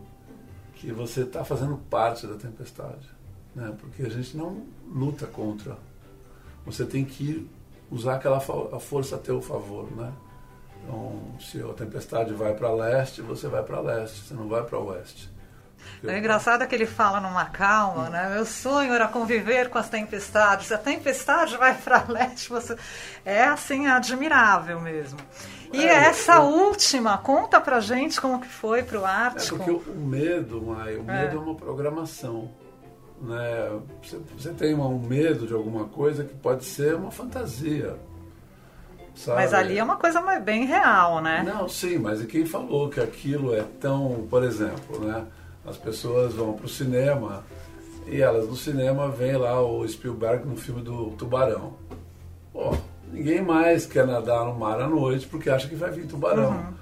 que 0.74 0.92
você 0.92 1.22
está 1.22 1.44
fazendo 1.44 1.76
parte 1.88 2.26
da 2.26 2.34
tempestade, 2.34 3.08
né? 3.54 3.74
Porque 3.78 4.02
a 4.02 4.08
gente 4.08 4.36
não 4.36 4.64
luta 4.86 5.26
contra. 5.26 5.78
Você 6.66 6.84
tem 6.84 7.04
que 7.04 7.48
usar 7.90 8.16
aquela 8.16 8.38
a 8.38 8.80
força 8.80 9.16
a 9.16 9.18
teu 9.18 9.40
favor, 9.40 9.90
né? 9.92 10.12
Então, 10.88 11.12
se 11.38 11.60
a 11.60 11.74
tempestade 11.74 12.32
vai 12.32 12.54
para 12.54 12.72
leste, 12.72 13.20
você 13.20 13.46
vai 13.46 13.62
para 13.62 13.78
leste, 13.78 14.22
você 14.22 14.32
não 14.32 14.48
vai 14.48 14.62
para 14.64 14.78
oeste. 14.78 15.30
É 16.02 16.18
engraçado 16.18 16.66
que 16.66 16.74
ele 16.74 16.86
fala 16.86 17.20
numa 17.20 17.44
calma, 17.44 18.08
né? 18.08 18.30
Meu 18.34 18.46
sonho 18.46 18.94
era 18.94 19.06
conviver 19.06 19.68
com 19.68 19.78
as 19.78 19.88
tempestades. 19.88 20.68
Se 20.68 20.74
a 20.74 20.78
tempestade 20.78 21.56
vai 21.56 21.74
para 21.74 22.04
leste, 22.08 22.48
você 22.48 22.76
é 23.24 23.44
assim 23.44 23.86
admirável 23.86 24.80
mesmo. 24.80 25.18
E 25.72 25.84
é, 25.84 26.06
essa 26.06 26.36
eu... 26.36 26.44
última, 26.44 27.18
conta 27.18 27.60
pra 27.60 27.80
gente 27.80 28.18
como 28.18 28.40
que 28.40 28.48
foi 28.48 28.82
pro 28.82 29.04
Ártico. 29.04 29.56
É 29.56 29.66
porque 29.66 29.90
o 29.90 29.94
medo, 29.94 30.62
Mai, 30.62 30.96
o 30.96 31.04
medo 31.04 31.32
é, 31.32 31.34
é 31.34 31.38
uma 31.38 31.54
programação. 31.54 32.50
Né? 33.20 33.80
Você, 34.02 34.18
você 34.36 34.52
tem 34.54 34.74
um 34.74 34.98
medo 34.98 35.46
de 35.46 35.52
alguma 35.52 35.86
coisa 35.86 36.24
que 36.24 36.34
pode 36.34 36.64
ser 36.64 36.94
uma 36.94 37.10
fantasia. 37.10 37.96
Sabe? 39.18 39.38
Mas 39.38 39.52
ali 39.52 39.76
é 39.76 39.82
uma 39.82 39.96
coisa 39.96 40.20
mais 40.20 40.40
bem 40.40 40.64
real, 40.64 41.20
né? 41.20 41.42
Não, 41.44 41.68
sim, 41.68 41.98
mas 41.98 42.22
e 42.22 42.26
quem 42.26 42.46
falou 42.46 42.88
que 42.88 43.00
aquilo 43.00 43.52
é 43.52 43.64
tão, 43.80 44.28
por 44.30 44.44
exemplo, 44.44 45.00
né? 45.00 45.26
As 45.66 45.76
pessoas 45.76 46.34
vão 46.34 46.52
para 46.52 46.66
o 46.66 46.68
cinema 46.68 47.44
e 48.06 48.22
elas 48.22 48.48
no 48.48 48.54
cinema 48.56 49.08
veem 49.08 49.36
lá 49.36 49.60
o 49.60 49.86
Spielberg 49.86 50.46
no 50.46 50.56
filme 50.56 50.82
do 50.82 51.10
Tubarão. 51.18 51.74
Pô, 52.52 52.72
ninguém 53.12 53.42
mais 53.42 53.86
quer 53.86 54.06
nadar 54.06 54.44
no 54.44 54.54
mar 54.54 54.80
à 54.80 54.86
noite 54.86 55.26
porque 55.26 55.50
acha 55.50 55.66
que 55.66 55.74
vai 55.74 55.90
vir 55.90 56.06
tubarão. 56.06 56.52
Uhum. 56.52 56.74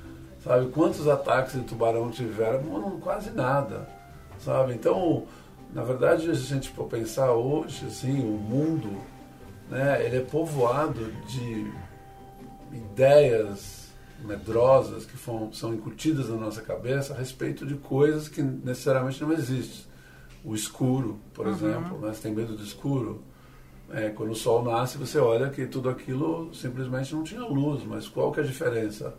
Sabe? 0.44 0.66
Quantos 0.66 1.08
ataques 1.08 1.54
de 1.54 1.62
tubarão 1.62 2.10
tiveram? 2.10 2.62
Não, 2.64 3.00
quase 3.00 3.30
nada. 3.30 3.88
Sabe? 4.38 4.74
Então, 4.74 5.24
na 5.72 5.82
verdade, 5.82 6.24
se 6.24 6.30
a 6.30 6.34
gente 6.34 6.68
for 6.68 6.84
pensar 6.84 7.32
hoje, 7.32 7.86
assim, 7.86 8.20
o 8.20 8.38
mundo, 8.38 8.90
né, 9.70 10.04
ele 10.04 10.18
é 10.18 10.20
povoado 10.20 11.10
de 11.26 11.72
ideias 12.72 13.86
medrosas 14.24 15.04
que 15.04 15.16
foram, 15.16 15.52
são 15.52 15.74
incutidas 15.74 16.28
na 16.28 16.36
nossa 16.36 16.62
cabeça 16.62 17.14
a 17.14 17.16
respeito 17.16 17.66
de 17.66 17.74
coisas 17.74 18.28
que 18.28 18.42
necessariamente 18.42 19.22
não 19.22 19.32
existem. 19.32 19.86
O 20.44 20.54
escuro, 20.54 21.18
por 21.34 21.46
uhum. 21.46 21.52
exemplo, 21.52 22.00
né? 22.00 22.12
você 22.12 22.22
tem 22.22 22.34
medo 22.34 22.56
do 22.56 22.62
escuro. 22.62 23.22
É, 23.90 24.10
quando 24.10 24.30
o 24.30 24.34
sol 24.34 24.64
nasce, 24.64 24.98
você 24.98 25.18
olha 25.18 25.48
que 25.50 25.66
tudo 25.66 25.88
aquilo 25.88 26.52
simplesmente 26.54 27.14
não 27.14 27.22
tinha 27.22 27.42
luz, 27.42 27.84
mas 27.84 28.08
qual 28.08 28.32
que 28.32 28.40
é 28.40 28.42
a 28.42 28.46
diferença? 28.46 29.14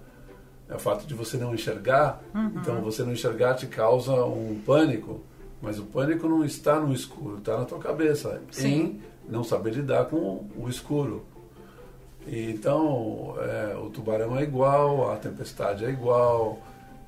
É 0.70 0.76
o 0.76 0.80
fato 0.80 1.08
de 1.08 1.14
você 1.14 1.38
não 1.38 1.54
enxergar, 1.54 2.22
uhum. 2.34 2.52
então 2.56 2.82
você 2.82 3.04
não 3.04 3.14
enxergar 3.14 3.54
te 3.54 3.68
causa 3.68 4.14
um 4.26 4.62
pânico, 4.66 5.22
mas 5.62 5.80
o 5.80 5.86
pânico 5.86 6.28
não 6.28 6.44
está 6.44 6.80
no 6.80 6.94
escuro, 6.94 7.38
está 7.38 7.58
na 7.58 7.66
tua 7.66 7.80
cabeça, 7.80 8.42
Sim. 8.52 8.68
em 8.68 9.02
não 9.30 9.44
saber 9.44 9.74
lidar 9.74 10.06
com 10.06 10.46
o 10.58 10.68
escuro. 10.68 11.26
Então, 12.28 13.36
é, 13.40 13.76
o 13.78 13.90
tubarão 13.90 14.38
é 14.38 14.44
igual, 14.44 15.12
a 15.12 15.16
tempestade 15.16 15.86
é 15.86 15.90
igual. 15.90 16.60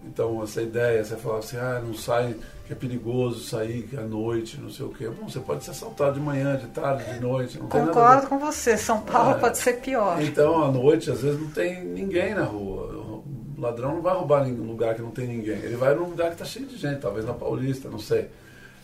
Então, 0.03 0.41
essa 0.41 0.61
ideia, 0.61 1.03
você 1.03 1.17
fala 1.17 1.39
assim, 1.39 1.57
ah, 1.57 1.81
não 1.85 1.93
sai, 1.93 2.33
que 2.65 2.71
é 2.71 2.75
perigoso 2.75 3.43
sair 3.43 3.89
à 3.97 4.01
noite, 4.01 4.59
não 4.59 4.69
sei 4.69 4.85
o 4.85 4.89
quê. 4.89 5.09
Bom, 5.09 5.27
você 5.27 5.39
pode 5.39 5.63
ser 5.63 5.71
assaltado 5.71 6.13
de 6.13 6.21
manhã, 6.21 6.55
de 6.55 6.67
tarde, 6.67 7.03
de 7.13 7.19
noite. 7.19 7.57
Concordo 7.57 8.27
com 8.27 8.39
você, 8.39 8.77
São 8.77 9.01
Paulo 9.01 9.31
é, 9.31 9.39
pode 9.39 9.57
ser 9.57 9.81
pior. 9.81 10.21
Então, 10.21 10.63
à 10.63 10.71
noite, 10.71 11.11
às 11.11 11.21
vezes, 11.21 11.39
não 11.39 11.49
tem 11.49 11.83
ninguém 11.83 12.33
na 12.33 12.43
rua. 12.43 12.93
O 12.93 13.61
ladrão 13.61 13.95
não 13.95 14.01
vai 14.01 14.15
roubar 14.15 14.47
em 14.47 14.57
um 14.57 14.67
lugar 14.67 14.95
que 14.95 15.01
não 15.01 15.11
tem 15.11 15.27
ninguém. 15.27 15.57
Ele 15.57 15.75
vai 15.75 15.93
num 15.93 16.05
lugar 16.05 16.27
que 16.27 16.35
está 16.35 16.45
cheio 16.45 16.65
de 16.65 16.77
gente, 16.77 17.01
talvez 17.01 17.25
na 17.25 17.33
Paulista, 17.33 17.89
não 17.89 17.99
sei. 17.99 18.29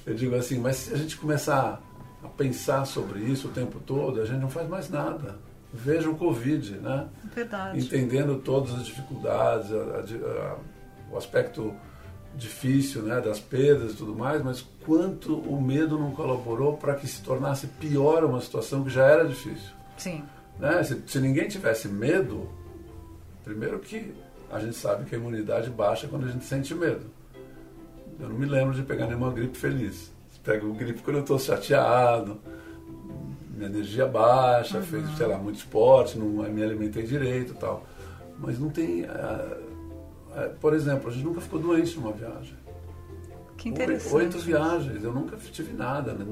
Eu 0.06 0.14
digo 0.14 0.36
assim, 0.36 0.60
mas 0.60 0.76
se 0.76 0.94
a 0.94 0.98
gente 0.98 1.16
começar 1.16 1.82
a 2.22 2.28
pensar 2.28 2.86
sobre 2.86 3.20
isso 3.20 3.48
o 3.48 3.52
tempo 3.52 3.80
todo, 3.80 4.22
a 4.22 4.26
gente 4.26 4.42
não 4.42 4.50
faz 4.50 4.68
mais 4.68 4.90
nada. 4.90 5.38
Veja 5.76 6.10
o 6.10 6.16
Covid, 6.16 6.78
né? 6.78 7.08
Verdade. 7.34 7.80
Entendendo 7.80 8.40
todas 8.40 8.74
as 8.74 8.86
dificuldades, 8.86 9.72
a, 9.72 9.76
a, 9.76 10.54
a, 10.54 10.58
o 11.12 11.18
aspecto 11.18 11.76
difícil 12.36 13.02
né, 13.02 13.22
das 13.22 13.40
perdas 13.40 13.94
e 13.94 13.96
tudo 13.96 14.16
mais, 14.16 14.44
mas 14.44 14.66
quanto 14.86 15.38
o 15.38 15.62
medo 15.62 15.98
não 15.98 16.12
colaborou 16.12 16.78
para 16.78 16.96
que 16.96 17.08
se 17.08 17.22
tornasse 17.22 17.68
pior 17.68 18.24
uma 18.24 18.42
situação 18.42 18.84
que 18.84 18.90
já 18.90 19.06
era 19.06 19.26
difícil. 19.26 19.72
Sim. 19.98 20.24
Né? 20.60 20.84
Se, 20.84 21.02
se 21.08 21.20
ninguém 21.20 21.48
tivesse 21.48 21.88
medo, 21.88 22.50
primeiro 23.44 23.80
que 23.80 24.14
a 24.52 24.60
gente 24.60 24.76
sabe 24.76 25.06
que 25.06 25.16
a 25.16 25.18
imunidade 25.18 25.70
baixa 25.70 26.08
quando 26.08 26.26
a 26.26 26.32
gente 26.32 26.46
sente 26.46 26.74
medo. 26.74 27.06
Eu 28.20 28.30
não 28.30 28.38
me 28.38 28.46
lembro 28.46 28.74
de 28.74 28.84
pegar 28.84 29.08
nenhuma 29.08 29.32
gripe 29.32 29.58
feliz. 29.58 30.14
Pego 30.44 30.72
gripe 30.74 31.02
quando 31.02 31.18
eu 31.18 31.22
estou 31.24 31.40
chateado, 31.40 32.40
minha 33.56 33.70
energia 33.70 34.06
baixa, 34.06 34.78
uhum. 34.78 34.84
fiz, 34.84 35.18
sei 35.18 35.28
lá, 35.28 35.38
muito 35.38 35.58
esporte, 35.58 36.18
não 36.18 36.28
me 36.28 36.64
alimentei 36.64 37.04
direito 37.04 37.54
e 37.54 37.56
tal. 37.56 37.86
Mas 38.38 38.60
não 38.60 38.70
tem. 38.70 39.04
Uh, 39.04 39.06
uh, 39.06 40.56
por 40.60 40.74
exemplo, 40.74 41.10
a 41.10 41.14
gente 41.14 41.24
nunca 41.24 41.42
ficou 41.42 41.60
doente 41.60 41.98
numa 41.98 42.12
viagem. 42.12 42.56
Que 43.58 43.70
interessante. 43.70 44.14
Oito 44.14 44.38
viagens, 44.40 45.04
eu 45.04 45.14
nunca 45.14 45.38
tive 45.38 45.74
nada. 45.74 46.14
Né? 46.14 46.26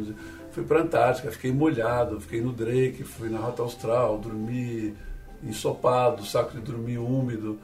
Fui 0.52 0.64
para 0.64 0.80
a 0.80 0.82
Antártica, 0.84 1.32
fiquei 1.32 1.52
molhado, 1.52 2.20
fiquei 2.20 2.42
no 2.42 2.52
Drake, 2.52 3.04
fui 3.04 3.30
na 3.30 3.40
Rota 3.40 3.62
Austral, 3.62 4.18
dormi 4.18 4.94
ensopado, 5.42 6.26
saco 6.26 6.52
de 6.52 6.62
dormir 6.62 6.98
úmido. 6.98 7.58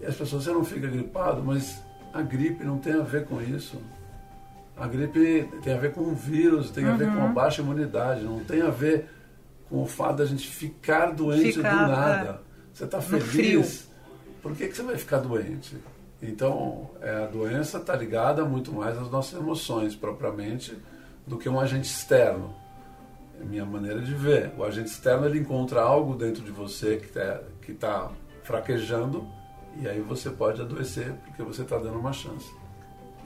E 0.00 0.06
as 0.06 0.14
pessoas, 0.14 0.44
você 0.44 0.52
não 0.52 0.64
fica 0.64 0.86
gripado, 0.86 1.42
mas 1.42 1.82
a 2.12 2.20
gripe 2.22 2.62
não 2.62 2.78
tem 2.78 2.92
a 2.92 3.02
ver 3.02 3.24
com 3.26 3.40
isso. 3.40 3.78
A 4.76 4.88
gripe 4.88 5.48
tem 5.62 5.72
a 5.72 5.78
ver 5.78 5.92
com 5.92 6.00
o 6.00 6.14
vírus, 6.14 6.70
tem 6.70 6.84
a 6.84 6.92
ver 6.92 7.06
com 7.12 7.20
a 7.20 7.24
uhum. 7.26 7.32
baixa 7.32 7.62
imunidade, 7.62 8.22
não 8.22 8.40
tem 8.40 8.60
a 8.60 8.70
ver 8.70 9.08
com 9.68 9.82
o 9.82 9.86
fato 9.86 10.16
da 10.16 10.26
gente 10.26 10.48
ficar 10.48 11.12
doente 11.12 11.52
ficar, 11.52 11.70
do 11.70 11.92
nada. 11.92 12.28
É, 12.30 12.38
você 12.72 12.84
está 12.84 13.00
feliz, 13.00 13.88
por 14.42 14.54
que, 14.54 14.66
que 14.66 14.76
você 14.76 14.82
vai 14.82 14.96
ficar 14.96 15.18
doente? 15.18 15.76
Então, 16.20 16.90
é, 17.00 17.24
a 17.24 17.26
doença 17.26 17.78
está 17.78 17.94
ligada 17.94 18.44
muito 18.44 18.72
mais 18.72 18.98
às 18.98 19.10
nossas 19.10 19.38
emoções, 19.38 19.94
propriamente, 19.94 20.76
do 21.26 21.38
que 21.38 21.48
um 21.48 21.60
agente 21.60 21.86
externo. 21.86 22.54
É 23.38 23.42
a 23.42 23.46
minha 23.46 23.64
maneira 23.64 24.00
de 24.00 24.14
ver. 24.14 24.52
O 24.56 24.64
agente 24.64 24.90
externo 24.90 25.26
ele 25.26 25.38
encontra 25.38 25.82
algo 25.82 26.14
dentro 26.14 26.42
de 26.42 26.50
você 26.50 26.96
que 26.96 27.06
está 27.06 27.40
que 27.62 27.72
tá 27.74 28.10
fraquejando 28.42 29.26
e 29.76 29.88
aí 29.88 30.00
você 30.00 30.30
pode 30.30 30.60
adoecer 30.60 31.12
porque 31.24 31.42
você 31.42 31.62
está 31.62 31.78
dando 31.78 31.98
uma 31.98 32.12
chance. 32.12 32.52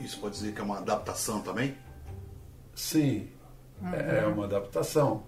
Isso 0.00 0.20
pode 0.20 0.34
dizer 0.34 0.52
que 0.52 0.60
é 0.60 0.64
uma 0.64 0.78
adaptação 0.78 1.40
também? 1.40 1.76
Sim, 2.74 3.28
uhum. 3.82 3.94
é 3.94 4.26
uma 4.26 4.44
adaptação. 4.44 5.24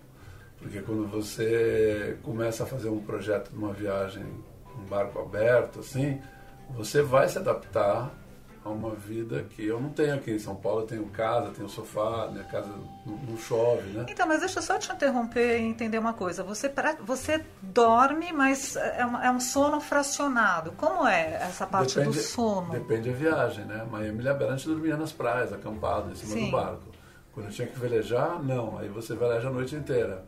Porque 0.58 0.80
quando 0.82 1.08
você 1.08 2.18
começa 2.22 2.64
a 2.64 2.66
fazer 2.66 2.88
um 2.88 3.00
projeto 3.00 3.50
de 3.50 3.56
uma 3.56 3.72
viagem, 3.72 4.24
um 4.78 4.84
barco 4.84 5.18
aberto, 5.18 5.80
assim, 5.80 6.20
você 6.70 7.02
vai 7.02 7.28
se 7.28 7.38
adaptar 7.38 8.12
a 8.64 8.68
uma 8.68 8.94
vida 8.94 9.42
que 9.44 9.66
eu 9.66 9.80
não 9.80 9.90
tenho 9.90 10.14
aqui 10.14 10.32
em 10.32 10.38
São 10.38 10.54
Paulo. 10.54 10.82
Eu 10.82 10.86
tenho 10.86 11.06
casa, 11.06 11.50
tenho 11.50 11.68
sofá, 11.68 12.28
minha 12.30 12.44
casa 12.44 12.68
não, 13.06 13.16
não 13.16 13.38
chove, 13.38 13.88
né? 13.90 14.06
Então, 14.08 14.26
mas 14.26 14.40
deixa 14.40 14.58
eu 14.58 14.62
só 14.62 14.78
te 14.78 14.92
interromper 14.92 15.58
e 15.58 15.62
entender 15.62 15.98
uma 15.98 16.12
coisa. 16.12 16.42
Você, 16.44 16.70
você 17.00 17.44
dorme, 17.62 18.32
mas 18.32 18.76
é, 18.76 19.04
uma, 19.04 19.24
é 19.24 19.30
um 19.30 19.40
sono 19.40 19.80
fracionado. 19.80 20.72
Como 20.72 21.06
é 21.06 21.38
essa 21.42 21.66
parte 21.66 21.96
depende, 21.96 22.16
do 22.16 22.22
sono? 22.22 22.72
Depende 22.72 23.10
da 23.10 23.16
viagem, 23.16 23.64
né? 23.64 23.86
Miami 23.90 24.22
gente 24.22 24.66
dormia 24.66 24.96
nas 24.96 25.12
praias, 25.12 25.52
acampado, 25.52 26.10
em 26.10 26.14
cima 26.14 26.32
Sim. 26.32 26.46
do 26.46 26.52
barco. 26.52 26.82
Quando 27.32 27.46
eu 27.46 27.52
tinha 27.52 27.68
que 27.68 27.78
velejar, 27.78 28.42
não. 28.42 28.76
Aí 28.78 28.88
você 28.88 29.14
veleja 29.14 29.48
a 29.48 29.52
noite 29.52 29.74
inteira. 29.74 30.24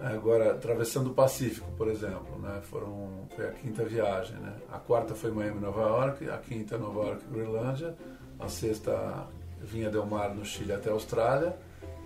Agora, 0.00 0.52
atravessando 0.52 1.10
o 1.10 1.14
Pacífico, 1.14 1.70
por 1.76 1.88
exemplo, 1.88 2.38
né? 2.40 2.60
Foram, 2.62 3.26
foi 3.34 3.46
a 3.46 3.52
quinta 3.52 3.84
viagem, 3.84 4.36
né? 4.36 4.54
A 4.70 4.78
quarta 4.78 5.14
foi 5.14 5.30
Miami, 5.30 5.60
Nova 5.60 5.80
York, 5.80 6.30
a 6.30 6.38
quinta 6.38 6.78
Nova 6.78 7.06
York, 7.06 7.24
Groenlândia, 7.30 7.96
a 8.38 8.48
sexta 8.48 9.26
Vinha 9.60 9.90
Del 9.90 10.06
Mar, 10.06 10.34
no 10.34 10.44
Chile, 10.44 10.72
até 10.72 10.88
a 10.88 10.92
Austrália, 10.92 11.56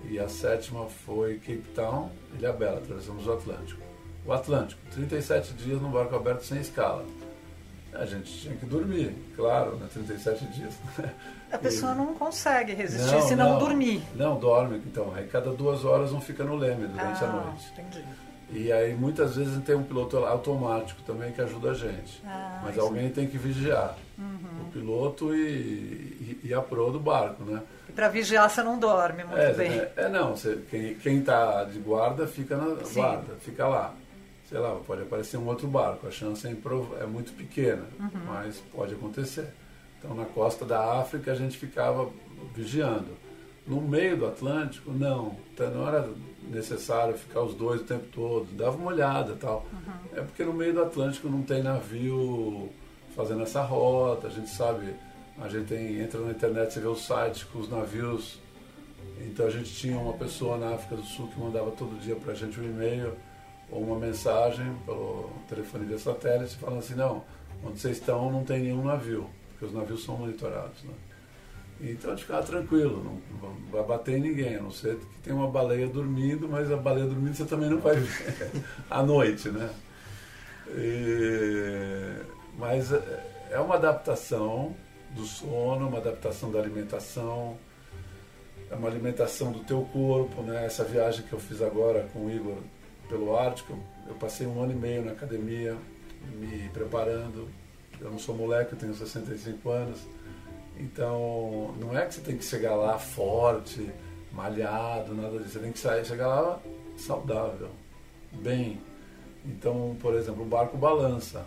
e 0.05 0.19
a 0.19 0.29
sétima 0.29 0.87
foi 0.87 1.37
Cape 1.37 1.65
Town, 1.75 2.11
Ilha 2.35 2.53
Bela, 2.53 2.79
atravessamos 2.79 3.27
o 3.27 3.33
Atlântico. 3.33 3.83
O 4.25 4.33
Atlântico, 4.33 4.81
37 4.93 5.53
dias 5.55 5.81
no 5.81 5.89
barco 5.89 6.17
aberto 6.17 6.45
sem 6.45 6.61
escala. 6.61 7.05
A 7.95 8.07
gente 8.07 8.33
tinha 8.33 8.57
que 8.57 8.65
dormir, 8.65 9.15
claro, 9.37 9.77
né? 9.77 9.87
37 9.93 10.47
dias. 10.47 10.75
A 11.53 11.59
pessoa 11.59 11.93
e... 11.93 11.97
não 11.97 12.15
consegue 12.15 12.73
resistir 12.73 13.13
não, 13.13 13.21
se 13.21 13.37
não, 13.37 13.51
não, 13.51 13.59
dormir. 13.59 14.03
Não, 14.15 14.39
dorme. 14.39 14.83
Então, 14.87 15.13
aí 15.15 15.27
cada 15.27 15.53
duas 15.53 15.85
horas 15.85 16.11
um 16.13 16.21
fica 16.21 16.43
no 16.43 16.57
leme 16.57 16.87
durante 16.87 17.23
ah, 17.23 17.27
a 17.29 17.33
noite. 17.33 17.71
Entendi. 17.73 18.03
E 18.51 18.73
aí 18.73 18.95
muitas 18.95 19.37
vezes 19.37 19.63
tem 19.65 19.75
um 19.75 19.83
piloto 19.83 20.17
automático 20.19 21.03
também 21.03 21.33
que 21.33 21.41
ajuda 21.43 21.73
a 21.73 21.75
gente. 21.75 22.23
Ah, 22.25 22.63
Mas 22.65 22.79
alguém 22.79 23.11
tem 23.11 23.27
que 23.27 23.37
vigiar. 23.37 23.97
Uhum. 24.19 24.67
O 24.67 24.71
piloto 24.73 25.35
e, 25.35 25.41
e, 25.41 26.41
e, 26.45 26.55
a 26.55 26.61
pro 26.61 26.91
do 26.91 27.01
barco, 27.01 27.45
né? 27.45 27.63
E 27.89 27.93
para 27.93 28.09
vigiar 28.09 28.49
você 28.49 28.63
não 28.63 28.79
dorme 28.79 29.25
muito 29.25 29.39
é, 29.39 29.53
bem. 29.53 29.71
É, 29.71 29.93
é 29.97 30.09
não, 30.09 30.37
você, 30.37 30.59
quem 31.03 31.19
está 31.19 31.65
de 31.65 31.79
guarda 31.79 32.27
fica 32.27 32.57
na 32.57 32.85
Sim. 32.85 33.01
guarda, 33.01 33.35
fica 33.41 33.67
lá 33.67 33.95
sei 34.53 34.61
lá, 34.61 34.75
pode 34.87 35.03
aparecer 35.03 35.39
um 35.39 35.47
outro 35.47 35.67
barco. 35.67 36.07
A 36.07 36.11
chance 36.11 36.47
é, 36.47 36.51
é 36.51 37.07
muito 37.07 37.33
pequena, 37.33 37.87
uhum. 37.99 38.11
mas 38.27 38.63
pode 38.71 38.93
acontecer. 38.93 39.49
Então, 39.99 40.15
na 40.15 40.27
costa 40.27 40.67
da 40.67 41.01
África, 41.01 41.33
a 41.33 41.35
gente 41.35 41.57
ficava 41.57 42.11
vigiando. 42.55 43.17
No 43.67 43.81
meio 43.81 44.19
do 44.19 44.27
Atlântico, 44.27 44.93
não. 44.93 45.37
Então, 45.55 45.71
não 45.71 45.89
era 45.89 46.07
necessário 46.43 47.17
ficar 47.17 47.41
os 47.41 47.55
dois 47.55 47.81
o 47.81 47.85
tempo 47.85 48.05
todo. 48.13 48.47
Dava 48.55 48.77
uma 48.77 48.91
olhada 48.91 49.35
tal. 49.41 49.67
Uhum. 49.73 50.19
É 50.19 50.21
porque 50.21 50.45
no 50.45 50.53
meio 50.53 50.75
do 50.75 50.83
Atlântico 50.83 51.31
não 51.31 51.43
tem 51.43 51.63
navio 51.63 52.69
fazendo 53.17 53.43
essa 53.43 53.63
rota. 53.63 54.27
A 54.27 54.31
gente 54.31 54.51
sabe, 54.51 54.95
a 55.41 55.49
gente 55.49 55.67
tem, 55.67 55.99
entra 56.01 56.21
na 56.21 56.33
internet, 56.33 56.75
você 56.75 56.81
vê 56.81 56.89
os 56.89 57.07
sites 57.07 57.45
com 57.45 57.59
os 57.59 57.71
navios. 57.71 58.39
Então, 59.23 59.47
a 59.47 59.51
gente 59.51 59.73
tinha 59.73 59.97
uma 59.97 60.13
pessoa 60.13 60.59
na 60.59 60.75
África 60.75 60.97
do 60.97 61.05
Sul 61.05 61.29
que 61.29 61.41
mandava 61.41 61.71
todo 61.71 61.99
dia 61.99 62.17
para 62.17 62.33
a 62.33 62.35
gente 62.35 62.61
um 62.61 62.65
e-mail 62.65 63.17
ou 63.73 63.83
uma 63.83 63.99
mensagem 63.99 64.77
pelo 64.85 65.31
telefone 65.49 65.87
de 65.87 65.99
satélite 65.99 66.57
falando 66.57 66.81
assim, 66.81 66.95
não, 66.95 67.25
onde 67.65 67.81
vocês 67.81 67.97
estão 67.97 68.31
não 68.31 68.45
tem 68.45 68.61
nenhum 68.61 68.85
navio, 68.85 69.29
porque 69.51 69.65
os 69.65 69.73
navios 69.73 70.05
são 70.05 70.17
monitorados. 70.17 70.85
Né? 70.85 70.93
Então 71.81 72.11
gente 72.11 72.23
ficava 72.23 72.43
tranquilo, 72.43 73.03
não, 73.03 73.51
vai 73.71 73.83
bater 73.83 74.19
em 74.19 74.21
ninguém, 74.21 74.57
a 74.57 74.63
não 74.63 74.71
ser 74.71 74.97
que 74.97 75.19
tem 75.25 75.33
uma 75.33 75.49
baleia 75.49 75.89
dormindo, 75.89 76.47
mas 76.49 76.71
a 76.71 76.77
baleia 76.77 77.07
dormindo 77.07 77.35
você 77.35 77.47
também 77.47 77.71
não 77.71 77.79
vai 77.79 77.97
ver 77.97 78.53
à 78.91 79.03
noite, 79.03 79.49
né? 79.49 79.71
E, 80.77 82.15
mas 82.59 82.93
é, 82.93 83.49
é 83.53 83.59
uma 83.59 83.77
adaptação 83.77 84.77
do 85.11 85.25
sono, 85.25 85.89
uma 85.89 85.99
adaptação 85.99 86.53
da 86.53 86.59
alimentação, 86.59 87.57
é 88.71 88.75
uma 88.75 88.89
alimentação 88.89 89.51
do 89.51 89.61
teu 89.61 89.83
corpo, 89.93 90.43
né? 90.43 90.67
Essa 90.67 90.85
viagem 90.85 91.25
que 91.27 91.33
eu 91.33 91.41
fiz 91.41 91.61
agora 91.61 92.07
com 92.13 92.27
o 92.27 92.31
Igor 92.31 92.59
pelo 93.13 93.37
Ártico. 93.37 93.79
Eu 94.09 94.15
passei 94.15 94.47
um 94.47 94.63
ano 94.63 94.73
e 94.73 94.75
meio 94.75 95.05
na 95.05 95.13
academia, 95.13 95.77
me 96.35 96.69
preparando. 96.71 97.47
Eu 98.01 98.11
não 98.11 98.19
sou 98.19 98.35
moleque, 98.35 98.73
eu 98.73 98.79
tenho 98.79 98.95
65 98.95 99.71
anos. 99.71 100.01
Então, 100.79 101.75
não 101.79 101.97
é 101.97 102.07
que 102.07 102.15
você 102.15 102.21
tem 102.23 102.37
que 102.37 102.45
chegar 102.45 102.75
lá 102.75 102.99
forte, 102.99 103.91
malhado, 104.33 105.15
nada 105.15 105.39
disso. 105.39 105.51
Você 105.51 105.59
tem 105.59 105.73
que 105.73 105.79
sair, 105.79 106.05
chegar 106.05 106.29
lá 106.29 106.59
saudável, 106.97 107.69
bem. 108.33 108.81
Então, 109.45 109.95
por 110.01 110.15
exemplo, 110.15 110.43
o 110.43 110.47
barco 110.47 110.77
balança. 110.77 111.45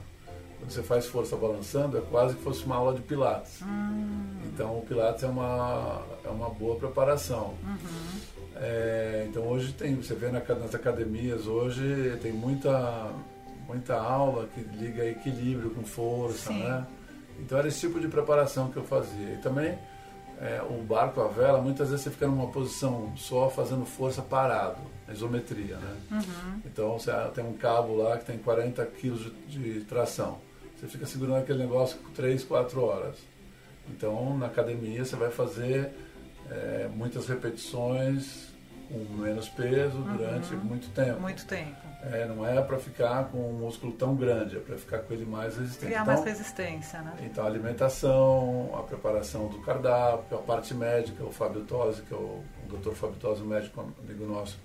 Quando 0.60 0.72
você 0.72 0.84
faz 0.84 1.08
força 1.08 1.36
balançando, 1.36 1.98
é 1.98 2.02
quase 2.02 2.36
que 2.36 2.44
fosse 2.44 2.64
uma 2.66 2.76
aula 2.76 2.94
de 2.94 3.02
pilates. 3.02 3.62
Hum. 3.62 4.38
Então, 4.46 4.78
o 4.78 4.82
pilates 4.86 5.24
é 5.24 5.28
uma, 5.28 6.02
é 6.24 6.30
uma 6.30 6.50
boa 6.50 6.78
preparação. 6.78 7.56
Uhum. 7.64 8.20
É, 8.56 9.26
então 9.30 9.44
hoje 9.48 9.74
tem, 9.74 9.96
você 9.96 10.14
vê 10.14 10.30
na, 10.30 10.40
nas 10.40 10.74
academias 10.74 11.46
hoje 11.46 12.18
tem 12.22 12.32
muita, 12.32 13.12
muita 13.68 13.96
aula 13.96 14.48
que 14.48 14.62
liga 14.62 15.06
equilíbrio 15.06 15.72
com 15.72 15.84
força, 15.84 16.54
Sim. 16.54 16.64
né? 16.64 16.86
Então 17.40 17.58
era 17.58 17.68
esse 17.68 17.82
tipo 17.82 18.00
de 18.00 18.08
preparação 18.08 18.72
que 18.72 18.78
eu 18.78 18.84
fazia. 18.84 19.34
E 19.34 19.38
também 19.38 19.78
é, 20.40 20.62
o 20.70 20.82
barco 20.84 21.22
a 21.22 21.28
vela, 21.28 21.62
muitas 21.62 21.90
vezes 21.90 22.04
você 22.04 22.12
fica 22.12 22.28
numa 22.28 22.48
posição 22.48 23.14
só 23.16 23.50
fazendo 23.50 23.86
força 23.86 24.22
parado, 24.22 24.82
isometria, 25.10 25.78
né? 25.78 25.98
Uhum. 26.12 26.62
Então 26.66 26.98
você 26.98 27.12
tem 27.34 27.44
um 27.44 27.54
cabo 27.54 27.96
lá 27.96 28.18
que 28.18 28.26
tem 28.26 28.38
40 28.38 28.86
quilos 28.86 29.32
de, 29.48 29.80
de 29.80 29.82
tração. 29.82 30.40
Você 30.78 30.88
fica 30.88 31.06
segurando 31.06 31.38
aquele 31.38 31.60
negócio 31.60 31.98
por 31.98 32.12
3, 32.12 32.44
4 32.44 32.82
horas. 32.82 33.18
Então 33.90 34.38
na 34.38 34.48
academia 34.48 35.04
você 35.04 35.16
vai 35.16 35.30
fazer 35.30 35.92
é, 36.52 36.90
muitas 36.94 37.28
repetições 37.28 38.54
com 38.88 39.00
menos 39.22 39.50
peso 39.50 39.98
durante 39.98 40.56
muito 40.56 40.90
tempo. 40.90 41.20
Muito 41.20 41.46
tempo. 41.46 41.86
É, 42.12 42.26
não 42.28 42.46
é 42.46 42.62
para 42.62 42.78
ficar 42.78 43.26
com 43.26 43.38
um 43.50 43.54
músculo 43.54 43.92
tão 43.94 44.16
grande, 44.16 44.58
é 44.58 44.60
para 44.60 44.78
ficar 44.78 45.00
com 45.00 45.14
ele 45.14 45.26
mais 45.26 45.58
resistente. 45.58 45.88
Criar 45.88 46.04
então, 46.04 46.14
mais 46.14 46.24
resistência, 46.24 47.02
né? 47.02 47.14
então, 47.24 47.44
a 47.44 47.48
alimentação, 47.48 48.70
a 48.78 48.84
preparação 48.84 49.48
do 49.48 49.60
cardápio, 49.60 50.38
a 50.38 50.42
parte 50.42 50.74
médica, 50.76 51.24
o 51.24 51.32
Fábio 51.32 51.62
Tosi, 51.64 52.04
que 52.04 52.14
é 52.14 52.18
o, 52.18 52.44
o 52.64 52.78
Dr. 52.78 52.92
Fábio 52.92 53.16
Tosi, 53.16 53.42
um 53.42 53.48
médico 53.48 53.82
amigo 54.04 54.26
nosso, 54.26 54.60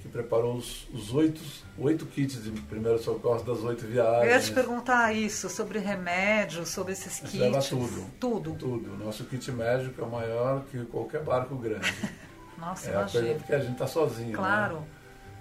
que 0.00 0.08
preparou 0.08 0.56
os, 0.56 0.88
os 0.92 1.12
oito, 1.12 1.40
oito 1.78 2.06
kits 2.06 2.42
de 2.42 2.50
primeiro 2.62 2.98
socorro 2.98 3.42
das 3.42 3.62
oito 3.64 3.86
viagens. 3.86 4.24
Eu 4.24 4.30
ia 4.30 4.40
te 4.40 4.52
perguntar 4.52 5.12
isso, 5.12 5.48
sobre 5.48 5.78
remédios, 5.78 6.68
sobre 6.68 6.92
esses 6.92 7.20
kits. 7.20 7.34
leva 7.34 7.60
tudo. 7.60 8.06
Tudo. 8.20 8.54
Tudo. 8.54 9.04
Nosso 9.04 9.24
kit 9.24 9.50
médico 9.50 10.02
é 10.02 10.06
maior 10.06 10.64
que 10.70 10.84
qualquer 10.86 11.22
barco 11.22 11.56
grande. 11.56 11.92
Nossa, 12.56 12.90
é 12.90 12.92
imagina. 12.92 13.34
porque 13.34 13.54
a 13.54 13.58
gente 13.60 13.72
está 13.72 13.86
sozinho. 13.86 14.32
Claro. 14.36 14.80
Né? 14.80 14.86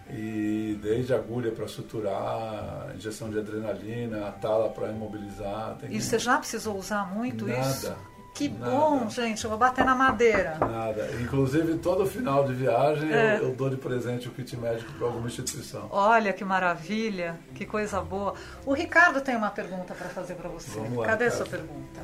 E 0.09 0.79
desde 0.81 1.13
agulha 1.13 1.51
para 1.51 1.67
suturar, 1.67 2.93
injeção 2.95 3.29
de 3.29 3.39
adrenalina, 3.39 4.31
tala 4.41 4.69
para 4.69 4.89
imobilizar. 4.89 5.77
E 5.89 6.01
você 6.01 6.17
já 6.17 6.37
precisou 6.37 6.77
usar 6.77 7.13
muito 7.13 7.45
Nada, 7.45 7.61
isso? 7.61 7.95
Que 8.37 8.49
nada. 8.49 8.71
bom, 8.71 9.09
gente. 9.09 9.43
Eu 9.43 9.49
vou 9.49 9.59
bater 9.59 9.83
na 9.83 9.95
madeira. 9.95 10.57
Nada. 10.59 11.09
Inclusive, 11.21 11.77
todo 11.79 12.05
final 12.05 12.45
de 12.45 12.53
viagem 12.53 13.11
É. 13.11 13.37
eu, 13.39 13.49
eu 13.49 13.55
dou 13.55 13.69
de 13.69 13.77
presente 13.77 14.27
o 14.27 14.31
kit 14.31 14.55
médico 14.57 14.91
para 14.93 15.07
alguma 15.07 15.27
instituição. 15.27 15.87
Olha 15.91 16.31
que 16.33 16.45
maravilha, 16.45 17.39
que 17.55 17.65
coisa 17.65 17.99
boa. 18.01 18.33
O 18.65 18.73
Ricardo 18.73 19.21
tem 19.21 19.35
uma 19.35 19.49
pergunta 19.49 19.93
para 19.93 20.07
fazer 20.09 20.35
para 20.35 20.49
você. 20.49 20.79
Vamos 20.79 20.97
lá, 20.99 21.05
Cadê 21.07 21.25
a 21.25 21.29
Ricardo. 21.29 21.49
sua 21.49 21.57
pergunta? 21.57 22.01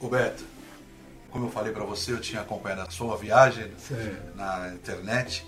Roberto, 0.00 0.44
como 1.30 1.46
eu 1.46 1.50
falei 1.50 1.72
para 1.72 1.84
você, 1.84 2.12
eu 2.12 2.20
tinha 2.20 2.42
acompanhado 2.42 2.82
a 2.82 2.90
sua 2.90 3.16
viagem 3.16 3.70
Sim. 3.78 4.16
na 4.34 4.70
internet 4.74 5.46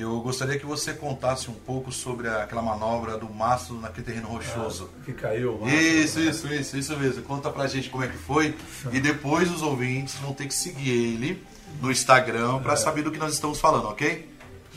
eu 0.00 0.20
gostaria 0.20 0.58
que 0.58 0.66
você 0.66 0.92
contasse 0.92 1.50
um 1.50 1.54
pouco 1.54 1.90
sobre 1.92 2.28
aquela 2.28 2.62
manobra 2.62 3.16
do 3.16 3.28
mastro 3.28 3.80
naquele 3.80 4.06
terreno 4.06 4.28
rochoso. 4.28 4.90
Que 5.04 5.12
caiu. 5.12 5.58
mas- 5.60 5.72
Isso, 5.72 6.20
isso, 6.20 6.52
isso, 6.52 6.76
isso 6.76 6.96
mesmo. 6.98 7.22
Conta 7.22 7.50
pra 7.50 7.66
gente 7.66 7.88
como 7.90 8.04
é 8.04 8.08
que 8.08 8.16
foi. 8.16 8.54
E 8.92 9.00
depois 9.00 9.50
os 9.50 9.62
ouvintes 9.62 10.14
vão 10.16 10.32
ter 10.32 10.46
que 10.46 10.54
seguir 10.54 10.90
ele 10.90 11.42
no 11.80 11.90
Instagram 11.90 12.58
pra 12.60 12.76
saber 12.76 13.02
do 13.02 13.10
que 13.10 13.18
nós 13.18 13.32
estamos 13.32 13.60
falando, 13.60 13.88
ok? 13.88 14.28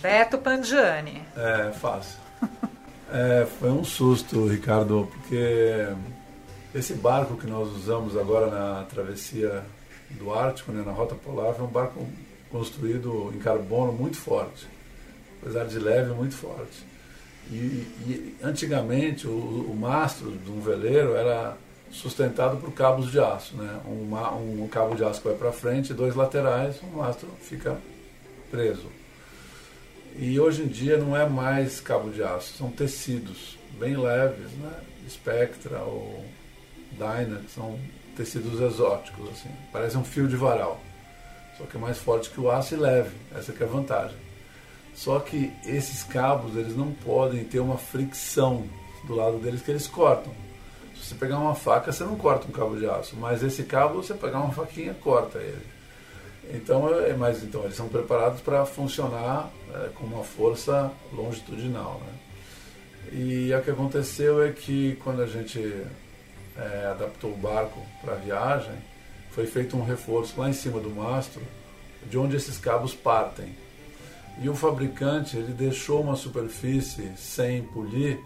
Beto 0.01 0.37
Pandiani. 0.37 1.21
É, 1.35 1.71
fácil. 1.71 2.17
É, 3.11 3.47
foi 3.59 3.71
um 3.71 3.83
susto, 3.83 4.45
Ricardo, 4.47 5.09
porque 5.11 5.87
esse 6.75 6.93
barco 6.93 7.35
que 7.37 7.47
nós 7.47 7.67
usamos 7.75 8.15
agora 8.15 8.45
na 8.51 8.83
travessia 8.83 9.63
do 10.11 10.31
Ártico, 10.31 10.71
né, 10.71 10.83
na 10.85 10.91
Rota 10.91 11.15
Polar, 11.15 11.55
foi 11.55 11.65
um 11.65 11.69
barco 11.69 12.07
construído 12.51 13.31
em 13.33 13.39
carbono 13.39 13.91
muito 13.93 14.15
forte, 14.17 14.67
apesar 15.41 15.65
de 15.65 15.79
leve, 15.79 16.13
muito 16.13 16.35
forte. 16.35 16.85
E, 17.51 17.55
e 17.55 18.35
antigamente 18.43 19.27
o, 19.27 19.31
o 19.31 19.75
mastro 19.75 20.31
de 20.31 20.51
um 20.51 20.59
veleiro 20.59 21.15
era 21.15 21.57
sustentado 21.91 22.57
por 22.57 22.71
cabos 22.73 23.11
de 23.11 23.19
aço, 23.19 23.55
né? 23.55 23.79
um, 23.85 24.63
um 24.63 24.67
cabo 24.67 24.95
de 24.95 25.03
aço 25.03 25.21
que 25.21 25.27
vai 25.27 25.37
para 25.37 25.51
frente, 25.51 25.93
dois 25.93 26.15
laterais, 26.15 26.75
o 26.83 26.97
mastro 26.97 27.27
fica 27.41 27.77
preso. 28.51 28.87
E 30.15 30.39
hoje 30.39 30.63
em 30.63 30.67
dia 30.67 30.97
não 30.97 31.15
é 31.15 31.27
mais 31.27 31.79
cabo 31.79 32.11
de 32.11 32.21
aço, 32.21 32.57
são 32.57 32.69
tecidos 32.69 33.57
bem 33.79 33.97
leves, 33.97 34.51
né? 34.53 34.73
Spectra 35.09 35.79
ou 35.79 36.23
Dyna, 36.91 37.39
que 37.39 37.51
são 37.51 37.79
tecidos 38.15 38.59
exóticos, 38.59 39.29
assim. 39.29 39.49
Parece 39.71 39.97
um 39.97 40.03
fio 40.03 40.27
de 40.27 40.35
varal, 40.35 40.79
só 41.57 41.63
que 41.63 41.77
é 41.77 41.79
mais 41.79 41.97
forte 41.97 42.29
que 42.29 42.39
o 42.39 42.51
aço 42.51 42.75
e 42.75 42.77
leve, 42.77 43.15
essa 43.35 43.51
é 43.51 43.63
a 43.63 43.67
vantagem. 43.67 44.17
Só 44.99 45.17
que 45.17 45.53
esses 45.65 46.03
cabos, 46.03 46.57
eles 46.57 46.75
não 46.75 46.91
podem 46.91 47.45
ter 47.45 47.61
uma 47.61 47.77
fricção 47.77 48.65
do 49.05 49.15
lado 49.15 49.37
deles 49.37 49.61
que 49.61 49.71
eles 49.71 49.87
cortam. 49.87 50.33
Se 50.93 51.05
você 51.05 51.15
pegar 51.15 51.39
uma 51.39 51.55
faca, 51.55 51.89
você 51.89 52.03
não 52.03 52.17
corta 52.17 52.49
um 52.49 52.51
cabo 52.51 52.75
de 52.75 52.85
aço, 52.85 53.15
mas 53.15 53.41
esse 53.41 53.63
cabo, 53.63 54.03
você 54.03 54.13
pegar 54.13 54.41
uma 54.41 54.51
faquinha, 54.51 54.93
corta 54.93 55.37
ele. 55.37 55.65
Então, 56.53 56.93
é, 56.93 57.13
mas 57.13 57.41
então 57.41 57.63
eles 57.63 57.77
são 57.77 57.87
preparados 57.87 58.41
para 58.41 58.65
funcionar 58.65 59.49
é, 59.73 59.87
com 59.95 60.03
uma 60.05 60.25
força 60.25 60.91
longitudinal, 61.13 62.01
né? 62.05 63.13
E 63.13 63.53
o 63.53 63.61
que 63.63 63.71
aconteceu 63.71 64.43
é 64.43 64.51
que 64.51 64.97
quando 65.01 65.21
a 65.21 65.27
gente 65.27 65.61
é, 66.57 66.87
adaptou 66.91 67.31
o 67.31 67.37
barco 67.37 67.79
para 68.01 68.15
a 68.15 68.17
viagem, 68.17 68.75
foi 69.31 69.47
feito 69.47 69.77
um 69.77 69.85
reforço 69.85 70.37
lá 70.37 70.49
em 70.49 70.53
cima 70.53 70.77
do 70.81 70.89
mastro, 70.89 71.41
de 72.05 72.17
onde 72.17 72.35
esses 72.35 72.57
cabos 72.57 72.93
partem. 72.93 73.55
E 74.41 74.47
o 74.47 74.55
fabricante 74.55 75.37
ele 75.37 75.51
deixou 75.51 76.01
uma 76.01 76.15
superfície 76.15 77.11
sem 77.17 77.63
polir 77.63 78.21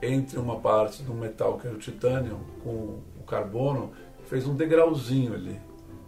entre 0.00 0.38
uma 0.38 0.56
parte 0.56 1.02
do 1.02 1.12
metal 1.12 1.58
que 1.58 1.66
era 1.66 1.76
o 1.76 1.78
titânio 1.78 2.40
com 2.62 2.98
o 3.18 3.22
carbono, 3.26 3.92
fez 4.26 4.46
um 4.46 4.54
degrauzinho 4.54 5.34
ali, 5.34 5.60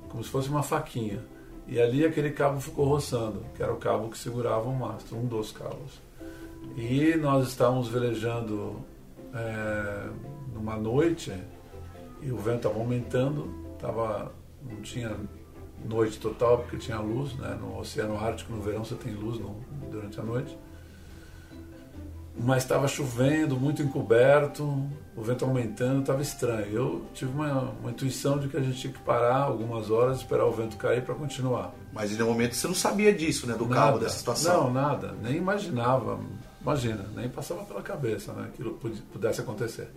como 0.09 0.25
se 0.25 0.31
fosse 0.31 0.49
uma 0.49 0.63
faquinha. 0.63 1.23
E 1.67 1.81
ali 1.81 2.05
aquele 2.05 2.31
cabo 2.31 2.61
ficou 2.61 2.87
roçando, 2.87 3.45
que 3.55 3.63
era 3.63 3.73
o 3.73 3.77
cabo 3.77 4.09
que 4.09 4.17
segurava 4.17 4.69
o 4.69 4.75
mastro, 4.75 5.17
um 5.17 5.27
dos 5.27 5.53
cabos. 5.53 6.01
E 6.77 7.15
nós 7.17 7.49
estávamos 7.49 7.89
velejando 7.89 8.77
é, 9.35 10.09
numa 10.55 10.77
noite 10.77 11.33
e 12.23 12.31
o 12.31 12.37
vento 12.37 12.69
estava 12.69 12.79
aumentando, 12.79 13.53
tava, 13.79 14.33
não 14.63 14.81
tinha 14.81 15.15
noite 15.89 16.19
total 16.19 16.59
porque 16.59 16.77
tinha 16.77 16.99
luz, 16.99 17.35
né? 17.35 17.57
no 17.61 17.79
Oceano 17.79 18.19
Ártico 18.19 18.53
no 18.53 18.61
verão 18.61 18.85
você 18.85 18.95
tem 18.95 19.13
luz 19.15 19.39
no- 19.39 19.57
durante 19.91 20.19
a 20.21 20.23
noite. 20.23 20.57
Mas 22.39 22.65
estava 22.65 22.87
chovendo, 22.87 23.57
muito 23.59 23.81
encoberto, 23.83 24.63
o 25.17 25.23
vento 25.23 25.43
aumentando, 25.47 26.01
estava 26.01 26.21
estranho. 26.21 26.67
Eu 26.71 27.07
tive 27.15 27.33
uma, 27.33 27.71
uma 27.81 27.91
intuição 27.91 28.39
de 28.39 28.47
que 28.49 28.59
a 28.59 28.61
gente 28.61 28.79
tinha 28.79 28.93
que 28.93 28.99
parar 28.99 29.37
algumas 29.39 29.91
horas, 29.91 30.19
esperar 30.19 30.45
o 30.45 30.53
vento 30.53 30.77
cair 30.77 31.03
para 31.03 31.15
continuar. 31.15 31.73
Mas 31.95 32.15
no 32.19 32.27
momento 32.27 32.55
você 32.55 32.67
não 32.67 32.75
sabia 32.75 33.15
disso, 33.15 33.47
né? 33.47 33.55
Do 33.55 33.67
Nada. 33.67 33.81
cabo, 33.81 33.99
dessa 34.01 34.19
situação. 34.19 34.65
Não, 34.65 34.73
nada. 34.75 35.15
Nem 35.23 35.37
imaginava. 35.37 36.21
Imagina, 36.61 37.07
nem 37.15 37.27
passava 37.27 37.65
pela 37.65 37.81
cabeça 37.81 38.35
né, 38.35 38.51
que 38.55 38.61
aquilo 38.61 38.75
pudesse 39.13 39.41
acontecer. 39.41 39.89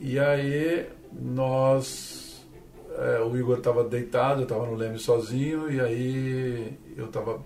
E 0.00 0.18
aí 0.18 0.88
nós. 1.12 2.33
É, 2.96 3.20
o 3.20 3.36
Igor 3.36 3.58
estava 3.58 3.84
deitado, 3.84 4.40
eu 4.40 4.44
estava 4.44 4.66
no 4.66 4.74
leme 4.74 4.98
sozinho, 4.98 5.70
e 5.70 5.80
aí 5.80 6.78
eu 6.96 7.06
estava 7.06 7.40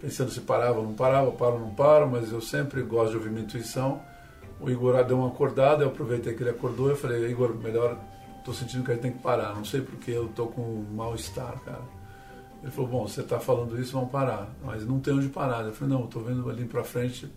pensando 0.00 0.30
se 0.30 0.40
parava 0.40 0.78
ou 0.78 0.84
não 0.84 0.94
parava, 0.94 1.30
paro 1.32 1.54
ou 1.54 1.60
não 1.60 1.70
paro, 1.74 2.08
mas 2.08 2.32
eu 2.32 2.40
sempre 2.40 2.82
gosto 2.82 3.10
de 3.12 3.16
ouvir 3.16 3.30
minha 3.30 3.44
intuição. 3.44 4.00
O 4.60 4.70
Igor 4.70 5.02
deu 5.04 5.18
uma 5.18 5.28
acordada, 5.28 5.82
eu 5.84 5.88
aproveitei 5.88 6.34
que 6.34 6.42
ele 6.42 6.50
acordou 6.50 6.90
e 6.92 6.96
falei, 6.96 7.28
Igor, 7.30 7.54
melhor, 7.54 7.98
estou 8.38 8.54
sentindo 8.54 8.84
que 8.84 8.90
a 8.90 8.94
gente 8.94 9.02
tem 9.02 9.12
que 9.12 9.22
parar, 9.22 9.54
não 9.54 9.64
sei 9.64 9.80
porque 9.80 10.10
eu 10.10 10.26
estou 10.26 10.48
com 10.48 10.62
um 10.62 10.86
mal-estar, 10.94 11.60
cara. 11.64 11.82
Ele 12.62 12.70
falou, 12.70 12.88
bom, 12.90 13.08
você 13.08 13.22
está 13.22 13.40
falando 13.40 13.80
isso, 13.80 13.92
vamos 13.92 14.10
parar. 14.12 14.48
Mas 14.64 14.86
não 14.86 15.00
tem 15.00 15.12
onde 15.12 15.28
parar. 15.28 15.64
Eu 15.64 15.72
falei, 15.72 15.92
não, 15.94 16.04
estou 16.04 16.22
vendo 16.22 16.48
ali 16.48 16.64
para 16.64 16.84
frente, 16.84 17.28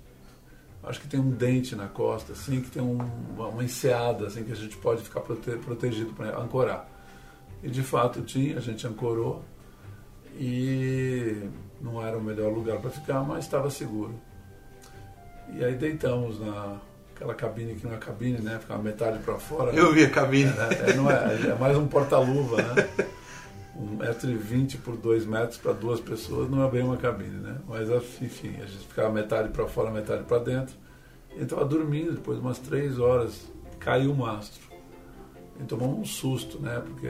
acho 0.84 1.02
que 1.02 1.08
tem 1.08 1.20
um 1.20 1.32
dente 1.32 1.76
na 1.76 1.88
costa, 1.88 2.34
assim, 2.34 2.62
que 2.62 2.70
tem 2.70 2.82
um- 2.84 3.00
uma, 3.36 3.64
enseada, 3.64 4.28
assim, 4.28 4.44
que 4.44 4.52
a 4.52 4.56
gente 4.56 4.78
pode 4.78 5.02
ficar 5.02 5.22
prote- 5.22 5.58
protegido 5.58 6.14
para 6.14 6.38
ancorar. 6.40 6.88
E 7.64 7.70
de 7.70 7.82
fato 7.82 8.22
tinha, 8.22 8.58
a 8.58 8.62
gente 8.62 8.86
ancorou 8.86 9.44
e 10.38 11.50
não 11.82 12.06
era 12.06 12.18
o 12.18 12.22
melhor 12.22 12.52
lugar 12.52 12.80
para 12.80 12.90
ficar, 12.90 13.22
mas 13.24 13.46
estava 13.46 13.70
seguro. 13.70 14.14
E 15.54 15.64
aí 15.64 15.76
deitamos 15.76 16.40
naquela 16.40 17.34
cabine 17.36 17.76
que 17.76 17.86
não 17.86 17.94
é 17.94 17.98
cabine, 17.98 18.40
né? 18.40 18.58
Ficava 18.60 18.82
metade 18.82 19.20
para 19.20 19.36
fora. 19.36 19.72
Eu 19.74 19.94
vi 19.94 20.04
a 20.04 20.10
cabine. 20.10 20.52
É, 20.52 20.92
é, 20.92 20.94
não 20.96 21.10
é, 21.10 21.50
é 21.52 21.56
mais 21.56 21.78
um 21.78 21.88
porta-luva, 21.88 22.62
né? 22.62 22.90
Um 23.76 23.98
metro 23.98 24.30
e 24.30 24.36
vinte 24.36 24.78
por 24.78 24.96
dois 24.96 25.26
metros 25.26 25.58
para 25.58 25.74
duas 25.74 26.00
pessoas 26.00 26.50
não 26.50 26.66
é 26.66 26.72
bem 26.72 26.82
uma 26.82 26.98
cabine, 26.98 27.38
né? 27.38 27.58
Mas 27.68 27.90
enfim, 28.22 28.56
a 28.62 28.66
gente 28.66 28.88
ficava 28.88 29.10
metade 29.10 29.50
para 29.50 29.68
fora, 29.68 29.92
metade 29.92 30.24
para 30.24 30.40
dentro. 30.40 30.76
E 31.36 31.44
estava 31.44 31.66
dormindo, 31.66 32.14
depois 32.14 32.38
de 32.40 32.46
umas 32.46 32.58
três 32.58 32.98
horas, 33.00 33.52
caiu 33.80 34.12
o 34.12 34.16
mastro. 34.16 34.65
E 35.60 35.64
tomamos 35.64 36.00
um 36.00 36.06
susto, 36.06 36.60
né? 36.60 36.82
Porque 36.86 37.10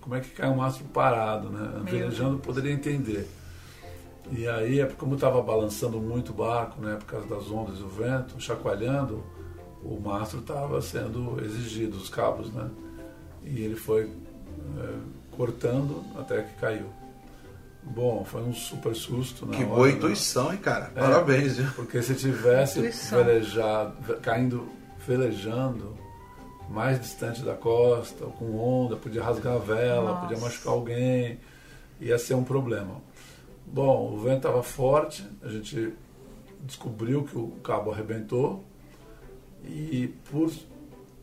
como 0.00 0.14
é 0.16 0.20
que 0.20 0.30
cai 0.30 0.48
um 0.50 0.56
mastro 0.56 0.84
parado, 0.86 1.48
né? 1.50 1.82
Velejando 1.84 2.38
poderia 2.38 2.72
entender. 2.72 3.28
E 4.32 4.46
aí, 4.48 4.80
é 4.80 4.86
como 4.86 5.14
estava 5.14 5.40
balançando 5.40 5.98
muito 6.00 6.30
o 6.30 6.34
barco, 6.34 6.80
né? 6.80 6.96
Por 6.96 7.04
causa 7.06 7.26
das 7.28 7.48
ondas 7.50 7.78
e 7.78 7.82
o 7.82 7.88
vento, 7.88 8.40
chacoalhando, 8.40 9.22
o 9.84 10.00
mastro 10.00 10.40
estava 10.40 10.82
sendo 10.82 11.40
exigido, 11.44 11.96
os 11.96 12.08
cabos, 12.08 12.52
né? 12.52 12.68
E 13.44 13.62
ele 13.62 13.76
foi 13.76 14.10
é, 14.78 14.94
cortando 15.36 16.02
até 16.18 16.42
que 16.42 16.54
caiu. 16.60 16.86
Bom, 17.84 18.24
foi 18.24 18.42
um 18.42 18.52
super 18.52 18.96
susto. 18.96 19.46
Na 19.46 19.52
Que 19.52 19.62
hora, 19.62 19.74
boa 19.76 19.86
né? 19.86 19.92
intuição, 19.92 20.52
hein, 20.52 20.58
cara? 20.58 20.90
É. 20.96 21.00
Parabéns, 21.00 21.56
viu? 21.56 21.70
Porque 21.76 22.02
se 22.02 22.16
tivesse 22.16 22.80
velejado, 23.10 23.94
ve- 24.00 24.14
caindo, 24.14 24.68
velejando 25.06 25.96
mais 26.68 27.00
distante 27.00 27.42
da 27.42 27.54
costa, 27.54 28.24
ou 28.24 28.32
com 28.32 28.56
onda, 28.58 28.96
podia 28.96 29.22
rasgar 29.22 29.54
a 29.54 29.58
vela, 29.58 30.12
Nossa. 30.12 30.20
podia 30.22 30.38
machucar 30.38 30.72
alguém, 30.72 31.38
ia 32.00 32.18
ser 32.18 32.34
um 32.34 32.44
problema. 32.44 33.00
Bom, 33.66 34.12
o 34.12 34.18
vento 34.18 34.38
estava 34.38 34.62
forte, 34.62 35.26
a 35.42 35.48
gente 35.48 35.92
descobriu 36.60 37.24
que 37.24 37.36
o 37.36 37.48
cabo 37.62 37.90
arrebentou 37.90 38.64
e 39.64 40.14
por 40.30 40.50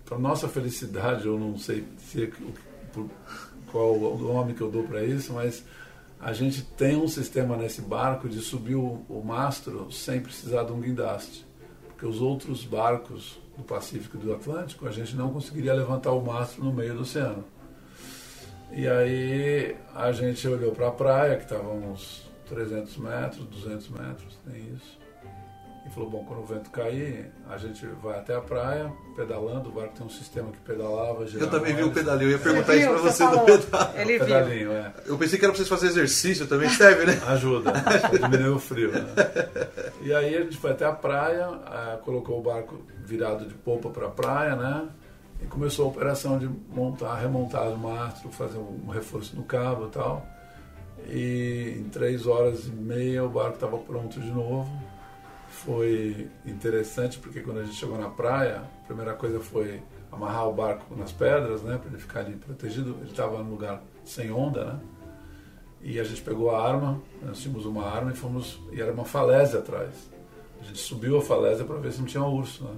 para 0.05 0.17
nossa 0.17 0.49
felicidade, 0.49 1.25
eu 1.25 1.39
não 1.39 1.57
sei 1.57 1.85
se, 1.97 2.23
é 2.23 2.31
por, 2.91 3.09
qual 3.71 3.95
o 3.95 4.17
nome 4.17 4.53
que 4.53 4.61
eu 4.61 4.69
dou 4.69 4.83
para 4.83 5.03
isso, 5.03 5.33
mas 5.33 5.63
a 6.19 6.33
gente 6.33 6.61
tem 6.61 6.95
um 6.95 7.07
sistema 7.07 7.57
nesse 7.57 7.81
barco 7.81 8.29
de 8.29 8.39
subir 8.39 8.75
o, 8.75 9.03
o 9.09 9.23
mastro 9.25 9.91
sem 9.91 10.21
precisar 10.21 10.63
de 10.63 10.71
um 10.71 10.79
guindaste, 10.79 11.45
porque 11.87 12.05
os 12.05 12.21
outros 12.21 12.65
barcos 12.65 13.39
do 13.57 13.63
Pacífico 13.63 14.17
e 14.17 14.19
do 14.19 14.33
Atlântico 14.33 14.87
a 14.87 14.91
gente 14.91 15.15
não 15.15 15.31
conseguiria 15.31 15.73
levantar 15.73 16.11
o 16.11 16.21
mastro 16.21 16.63
no 16.63 16.73
meio 16.73 16.95
do 16.95 17.01
oceano. 17.01 17.43
E 18.71 18.87
aí 18.87 19.75
a 19.93 20.11
gente 20.11 20.47
olhou 20.47 20.71
para 20.71 20.87
a 20.87 20.91
praia, 20.91 21.37
que 21.37 21.43
estava 21.43 21.69
uns 21.69 22.27
300 22.49 22.97
metros, 22.97 23.45
200 23.45 23.89
metros, 23.89 24.37
tem 24.45 24.73
isso. 24.73 25.02
E 25.85 25.89
falou, 25.89 26.09
bom, 26.09 26.23
quando 26.23 26.39
o 26.39 26.45
vento 26.45 26.69
cair, 26.69 27.29
a 27.49 27.57
gente 27.57 27.85
vai 28.01 28.17
até 28.17 28.33
a 28.33 28.39
praia, 28.39 28.89
pedalando, 29.17 29.67
o 29.67 29.71
barco 29.73 29.93
tem 29.97 30.05
um 30.05 30.09
sistema 30.09 30.49
que 30.49 30.59
pedalava, 30.59 31.25
Eu 31.33 31.49
também 31.49 31.75
vi 31.75 31.83
o 31.83 31.91
pedalinho, 31.91 32.29
eu 32.29 32.37
ia 32.37 32.39
perguntar 32.39 32.75
isso 32.75 32.87
para 32.87 32.97
você, 32.99 33.25
você 33.25 33.37
do 33.37 33.39
pedal. 33.41 33.91
Ele 33.95 34.17
viu. 34.17 34.25
pedalinho, 34.25 34.71
é. 34.71 34.93
Eu 35.05 35.17
pensei 35.17 35.37
que 35.37 35.43
era 35.43 35.51
para 35.51 35.57
vocês 35.57 35.67
fazerem 35.67 35.91
exercício, 35.91 36.47
também 36.47 36.69
serve, 36.69 37.05
né? 37.05 37.21
Ajuda, 37.27 37.73
diminuiu 38.13 38.55
o 38.55 38.59
frio. 38.59 38.93
Né? 38.93 39.05
E 40.01 40.13
aí 40.13 40.37
a 40.37 40.41
gente 40.41 40.55
foi 40.55 40.71
até 40.71 40.85
a 40.85 40.93
praia, 40.93 41.47
colocou 42.05 42.39
o 42.39 42.41
barco 42.41 42.79
virado 43.03 43.45
de 43.45 43.53
popa 43.53 43.89
para 43.89 44.07
a 44.07 44.11
praia, 44.11 44.55
né? 44.55 44.87
E 45.41 45.47
começou 45.47 45.85
a 45.85 45.89
operação 45.89 46.39
de 46.39 46.49
montar, 46.69 47.15
remontar 47.15 47.67
o 47.67 47.77
mastro, 47.77 48.31
fazer 48.31 48.57
um 48.57 48.87
reforço 48.87 49.35
no 49.35 49.43
cabo 49.43 49.87
e 49.87 49.89
tal. 49.89 50.25
E 51.09 51.75
em 51.79 51.89
três 51.89 52.25
horas 52.25 52.67
e 52.67 52.71
meia 52.71 53.25
o 53.25 53.29
barco 53.29 53.55
estava 53.55 53.77
pronto 53.77 54.17
de 54.21 54.31
novo. 54.31 54.69
Foi 55.65 56.27
interessante 56.45 57.19
porque 57.19 57.39
quando 57.41 57.59
a 57.59 57.63
gente 57.63 57.75
chegou 57.75 57.97
na 57.97 58.09
praia, 58.09 58.63
a 58.83 58.85
primeira 58.87 59.13
coisa 59.13 59.39
foi 59.39 59.81
amarrar 60.11 60.47
o 60.49 60.53
barco 60.53 60.95
nas 60.95 61.11
pedras, 61.11 61.61
né, 61.63 61.77
para 61.77 61.89
ele 61.89 61.97
ficar 61.99 62.19
ali 62.21 62.35
protegido. 62.35 62.97
Ele 63.01 63.09
estava 63.11 63.41
num 63.41 63.51
lugar 63.51 63.81
sem 64.03 64.31
onda, 64.31 64.65
né? 64.65 64.79
E 65.81 65.99
a 65.99 66.03
gente 66.03 66.21
pegou 66.21 66.51
a 66.55 66.65
arma, 66.67 67.01
nós 67.21 67.39
tínhamos 67.39 67.65
uma 67.65 67.85
arma 67.89 68.11
e 68.11 68.15
fomos 68.15 68.59
e 68.71 68.81
era 68.81 68.91
uma 68.91 69.05
falésia 69.05 69.59
atrás. 69.59 70.09
A 70.61 70.65
gente 70.65 70.79
subiu 70.79 71.17
a 71.17 71.21
falésia 71.21 71.65
para 71.65 71.75
ver 71.77 71.91
se 71.91 71.99
não 71.99 72.05
tinha 72.05 72.23
urso, 72.23 72.63
né? 72.63 72.71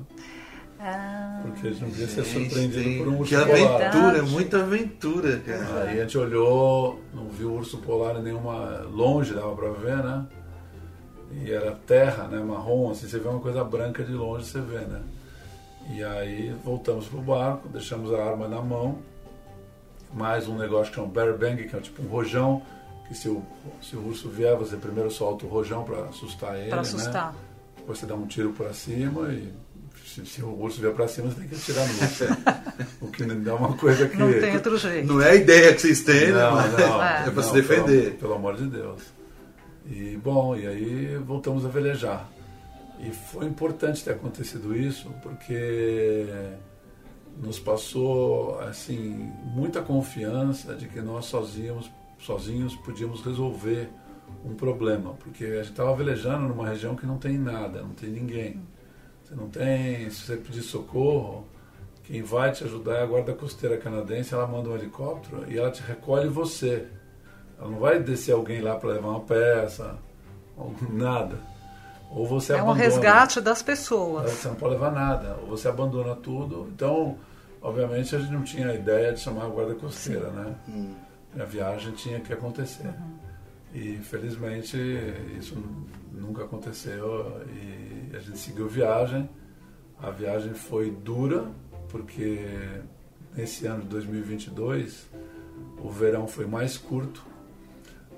Ah, 0.79 1.39
Porque 1.43 1.67
a 1.67 1.71
gente 1.71 1.81
não 1.83 1.89
queria 1.91 2.07
ser 2.07 2.23
Gente, 2.23 2.49
surpreendido 2.49 2.83
tem- 2.83 2.97
por 2.99 3.07
um 3.07 3.19
urso 3.19 3.35
Que 3.35 3.45
polar. 3.45 3.75
aventura, 3.81 4.11
Verdade. 4.11 4.31
muita 4.31 4.57
aventura, 4.59 5.39
cara. 5.39 5.81
Aí 5.89 5.99
a 5.99 6.01
gente 6.01 6.17
olhou, 6.17 6.99
não 7.13 7.29
viu 7.29 7.53
urso 7.53 7.77
polar 7.79 8.17
em 8.17 8.23
nenhuma. 8.23 8.81
longe, 8.91 9.33
dava 9.33 9.55
pra 9.55 9.69
ver, 9.71 9.97
né? 10.03 10.25
E 11.43 11.51
era 11.51 11.71
terra, 11.85 12.27
né? 12.27 12.39
Marrom, 12.39 12.91
assim, 12.91 13.07
você 13.07 13.19
vê 13.19 13.27
uma 13.27 13.39
coisa 13.39 13.63
branca 13.63 14.03
de 14.03 14.13
longe, 14.13 14.45
você 14.45 14.61
vê, 14.61 14.79
né? 14.79 15.01
E 15.91 16.03
aí 16.03 16.55
voltamos 16.63 17.07
pro 17.07 17.19
barco, 17.19 17.67
deixamos 17.69 18.13
a 18.13 18.23
arma 18.23 18.47
na 18.47 18.61
mão, 18.61 18.99
mais 20.13 20.47
um 20.47 20.57
negócio 20.57 20.91
que 20.91 20.99
é 20.99 21.03
um 21.03 21.09
bear 21.09 21.37
bang, 21.37 21.67
que 21.67 21.75
é 21.75 21.79
tipo 21.79 22.01
um 22.01 22.07
rojão, 22.07 22.61
que 23.07 23.13
se 23.13 23.29
o, 23.29 23.43
se 23.81 23.95
o 23.95 24.07
urso 24.07 24.29
vier, 24.29 24.55
você 24.55 24.77
primeiro 24.77 25.11
solta 25.11 25.45
o 25.45 25.49
rojão 25.49 25.83
pra 25.83 26.05
assustar 26.05 26.57
ele, 26.57 26.69
para 26.69 26.77
né? 26.77 26.81
assustar. 26.81 27.35
Depois 27.77 27.99
você 27.99 28.05
dá 28.05 28.15
um 28.15 28.25
tiro 28.25 28.51
pra 28.53 28.73
cima 28.73 29.31
e 29.31 29.53
se, 30.05 30.25
se 30.25 30.41
o 30.41 30.59
urso 30.59 30.81
vier 30.81 30.93
pra 30.93 31.07
cima, 31.07 31.29
você 31.29 31.41
tem 31.41 31.49
que 31.49 31.55
atirar 31.55 31.87
no 31.87 31.93
urso. 32.01 32.25
o 33.01 33.07
que 33.07 33.25
não 33.25 33.51
é 33.51 33.55
uma 33.55 33.77
coisa 33.77 34.07
que... 34.07 34.17
Não 34.17 34.31
tem 34.33 34.55
outro 34.55 34.77
jeito. 34.77 35.05
Não 35.07 35.21
é 35.21 35.31
a 35.31 35.35
ideia 35.35 35.73
que 35.73 35.81
vocês 35.81 36.01
têm, 36.01 36.31
né? 36.31 36.39
Não, 36.39 36.55
Mas 36.55 36.71
não, 36.73 37.03
É. 37.03 37.27
é 37.27 37.29
pra 37.29 37.43
se 37.43 37.53
defender. 37.53 38.03
Pelo, 38.05 38.17
pelo 38.17 38.33
amor 38.33 38.55
de 38.55 38.65
Deus. 38.65 39.01
E 39.85 40.17
bom, 40.17 40.55
e 40.55 40.65
aí 40.65 41.17
voltamos 41.17 41.65
a 41.65 41.69
velejar. 41.69 42.29
E 42.99 43.11
foi 43.11 43.45
importante 43.45 44.03
ter 44.03 44.13
acontecido 44.13 44.75
isso, 44.75 45.11
porque 45.21 46.25
nos 47.37 47.59
passou 47.59 48.59
assim 48.61 49.31
muita 49.43 49.81
confiança 49.81 50.73
de 50.75 50.87
que 50.87 51.01
nós 51.01 51.25
sozinhos, 51.25 51.91
sozinhos 52.17 52.75
podíamos 52.77 53.21
resolver 53.21 53.89
um 54.43 54.55
problema, 54.55 55.13
porque 55.15 55.43
a 55.43 55.57
gente 55.57 55.71
estava 55.71 55.95
velejando 55.95 56.47
numa 56.47 56.67
região 56.67 56.95
que 56.95 57.05
não 57.05 57.17
tem 57.17 57.37
nada, 57.37 57.81
não 57.81 57.89
tem 57.89 58.09
ninguém. 58.09 58.61
Você 59.23 59.35
não 59.35 59.49
tem, 59.49 60.09
se 60.09 60.21
você 60.21 60.37
pedir 60.37 60.61
socorro, 60.61 61.47
quem 62.03 62.21
vai 62.21 62.51
te 62.51 62.63
ajudar 62.63 62.97
é 62.97 63.03
a 63.03 63.05
guarda 63.05 63.33
costeira 63.33 63.77
canadense, 63.77 64.33
ela 64.33 64.47
manda 64.47 64.69
um 64.69 64.75
helicóptero 64.75 65.51
e 65.51 65.57
ela 65.57 65.71
te 65.71 65.81
recolhe 65.81 66.27
você. 66.27 66.87
Ela 67.59 67.69
não 67.69 67.79
vai 67.79 67.99
descer 67.99 68.33
alguém 68.33 68.61
lá 68.61 68.75
para 68.75 68.89
levar 68.93 69.09
uma 69.09 69.21
peça, 69.21 69.97
ou 70.57 70.73
nada. 70.89 71.37
Ou 72.11 72.25
você 72.25 72.53
É 72.53 72.57
um 72.57 72.69
abandona. 72.69 72.83
resgate 72.83 73.41
das 73.41 73.59
Aí 73.59 73.65
pessoas. 73.65 74.31
Você 74.31 74.47
não 74.47 74.55
pode 74.55 74.73
levar 74.73 74.91
nada, 74.91 75.37
ou 75.41 75.47
você 75.47 75.67
abandona 75.67 76.15
tudo. 76.15 76.67
Então, 76.73 77.17
obviamente, 77.61 78.15
a 78.15 78.19
gente 78.19 78.31
não 78.31 78.43
tinha 78.43 78.69
a 78.69 78.73
ideia 78.73 79.11
de 79.13 79.19
chamar 79.19 79.45
a 79.45 79.49
guarda 79.49 79.73
costeira, 79.75 80.29
né? 80.29 80.55
A 81.39 81.43
viagem 81.43 81.91
tinha 81.93 82.19
que 82.19 82.31
acontecer. 82.31 82.93
E 83.73 83.97
felizmente 83.97 84.77
isso 85.37 85.61
nunca 86.13 86.45
aconteceu 86.45 87.41
e 87.49 88.15
a 88.15 88.19
gente 88.19 88.37
seguiu 88.37 88.69
viagem. 88.69 89.29
A 90.01 90.09
viagem 90.09 90.53
foi 90.53 90.91
dura, 90.91 91.45
porque 91.89 92.45
nesse 93.35 93.65
ano 93.67 93.81
de 93.81 93.87
2022 93.89 95.07
o 95.83 95.89
verão 95.89 96.25
foi 96.27 96.45
mais 96.45 96.77
curto. 96.77 97.21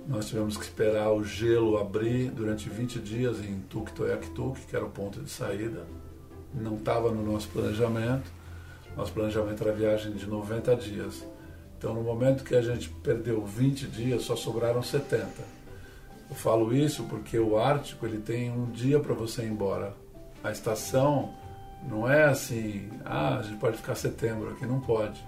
Nós 0.08 0.28
tivemos 0.30 0.56
que 0.56 0.64
esperar 0.64 1.12
o 1.12 1.22
gelo 1.22 1.78
abrir 1.78 2.32
durante 2.32 2.70
20 2.70 3.00
dias 3.00 3.44
em 3.44 3.60
Tuktoyaktuk, 3.70 4.62
que 4.62 4.74
era 4.74 4.86
o 4.86 4.90
ponto 4.90 5.22
de 5.22 5.30
saída. 5.30 5.86
Não 6.54 6.76
estava 6.76 7.12
no 7.12 7.30
nosso 7.30 7.50
planejamento. 7.50 8.32
Nosso 8.96 9.12
planejamento 9.12 9.62
era 9.62 9.74
viagem 9.74 10.14
de 10.14 10.26
90 10.26 10.76
dias. 10.78 11.26
Então, 11.78 11.94
no 11.94 12.02
momento 12.02 12.46
que 12.46 12.56
a 12.56 12.62
gente 12.62 12.90
perdeu 12.90 13.46
20 13.46 13.86
dias, 13.88 14.24
só 14.24 14.36
sobraram 14.38 14.82
70. 14.82 15.28
Eu 16.30 16.36
falo 16.36 16.74
isso 16.74 17.04
porque 17.04 17.38
o 17.38 17.58
Ártico 17.58 18.06
ele 18.06 18.20
tem 18.20 18.50
um 18.50 18.72
dia 18.72 19.02
para 19.02 19.14
você 19.14 19.44
ir 19.44 19.50
embora. 19.50 19.94
A 20.42 20.52
estação 20.52 21.34
não 21.84 22.10
é 22.10 22.24
assim, 22.24 22.90
ah, 23.04 23.40
a 23.40 23.42
gente 23.42 23.60
pode 23.60 23.76
ficar 23.76 23.96
setembro 23.96 24.52
aqui, 24.52 24.66
não 24.66 24.80
pode. 24.80 25.22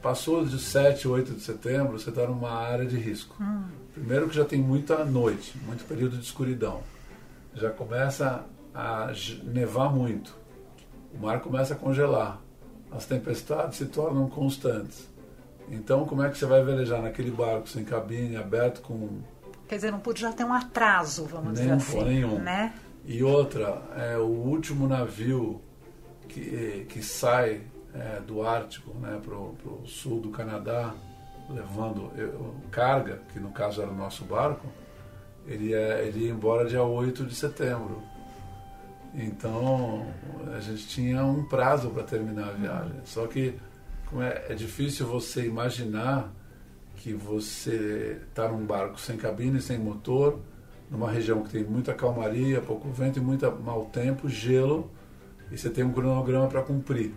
Passou 0.00 0.44
de 0.44 0.58
7, 0.58 1.08
8 1.08 1.34
de 1.34 1.40
setembro, 1.40 1.98
você 1.98 2.10
está 2.10 2.26
numa 2.26 2.50
área 2.50 2.86
de 2.86 2.96
risco. 2.96 3.36
Primeiro 3.92 4.28
que 4.28 4.36
já 4.36 4.44
tem 4.44 4.60
muita 4.60 5.04
noite, 5.04 5.54
muito 5.66 5.84
período 5.84 6.16
de 6.16 6.24
escuridão. 6.24 6.82
Já 7.54 7.70
começa 7.70 8.44
a 8.74 9.12
nevar 9.44 9.92
muito. 9.92 10.34
O 11.14 11.18
mar 11.18 11.40
começa 11.40 11.74
a 11.74 11.76
congelar. 11.76 12.40
As 12.90 13.04
tempestades 13.06 13.78
se 13.78 13.86
tornam 13.86 14.28
constantes. 14.28 15.10
Então, 15.70 16.04
como 16.04 16.22
é 16.22 16.30
que 16.30 16.38
você 16.38 16.46
vai 16.46 16.62
velejar 16.64 17.00
naquele 17.02 17.30
barco 17.30 17.68
sem 17.68 17.84
cabine, 17.84 18.36
aberto 18.36 18.80
com 18.82 19.20
Quer 19.68 19.76
dizer, 19.76 19.90
não 19.90 20.00
podia 20.00 20.30
ter 20.32 20.44
um 20.44 20.52
atraso, 20.52 21.24
vamos 21.24 21.58
Nenhum, 21.58 21.76
dizer 21.78 21.98
assim. 21.98 22.04
nenhum. 22.04 22.38
Né? 22.38 22.74
E 23.06 23.22
outra, 23.22 23.80
é 23.96 24.18
o 24.18 24.26
último 24.26 24.86
navio 24.86 25.62
que, 26.28 26.86
que 26.88 27.02
sai 27.02 27.62
é, 27.94 28.20
do 28.20 28.42
Ártico 28.42 28.94
né, 28.98 29.20
para 29.22 29.34
o 29.34 29.82
sul 29.86 30.20
do 30.20 30.30
Canadá, 30.30 30.94
levando 31.50 32.10
eu, 32.16 32.54
carga, 32.70 33.20
que 33.32 33.38
no 33.38 33.50
caso 33.50 33.82
era 33.82 33.90
o 33.90 33.94
nosso 33.94 34.24
barco, 34.24 34.66
ele, 35.46 35.74
é, 35.74 36.06
ele 36.06 36.26
ia 36.26 36.30
embora 36.30 36.68
dia 36.68 36.82
8 36.82 37.24
de 37.24 37.34
setembro. 37.34 38.02
Então 39.14 40.06
a 40.54 40.60
gente 40.60 40.86
tinha 40.88 41.24
um 41.24 41.44
prazo 41.44 41.90
para 41.90 42.02
terminar 42.02 42.48
a 42.48 42.52
viagem. 42.52 43.00
Só 43.04 43.26
que 43.26 43.58
como 44.06 44.22
é, 44.22 44.46
é 44.48 44.54
difícil 44.54 45.06
você 45.06 45.46
imaginar 45.46 46.32
que 46.96 47.12
você 47.12 48.20
está 48.28 48.48
num 48.48 48.64
barco 48.64 49.00
sem 49.00 49.16
cabine, 49.16 49.60
sem 49.60 49.78
motor, 49.78 50.38
numa 50.90 51.10
região 51.10 51.42
que 51.42 51.50
tem 51.50 51.64
muita 51.64 51.94
calmaria, 51.94 52.60
pouco 52.60 52.88
vento 52.90 53.18
e 53.18 53.22
muito 53.22 53.50
mau 53.64 53.86
tempo, 53.86 54.28
gelo, 54.28 54.90
e 55.50 55.58
você 55.58 55.68
tem 55.68 55.82
um 55.82 55.92
cronograma 55.92 56.46
para 56.46 56.62
cumprir. 56.62 57.12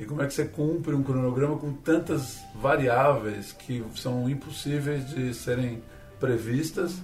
E 0.00 0.04
como 0.04 0.22
é 0.22 0.26
que 0.26 0.34
você 0.34 0.44
cumpre 0.44 0.94
um 0.94 1.02
cronograma 1.02 1.56
com 1.58 1.72
tantas 1.72 2.40
variáveis 2.54 3.52
que 3.52 3.84
são 3.94 4.28
impossíveis 4.28 5.08
de 5.08 5.32
serem 5.34 5.82
previstas? 6.18 7.00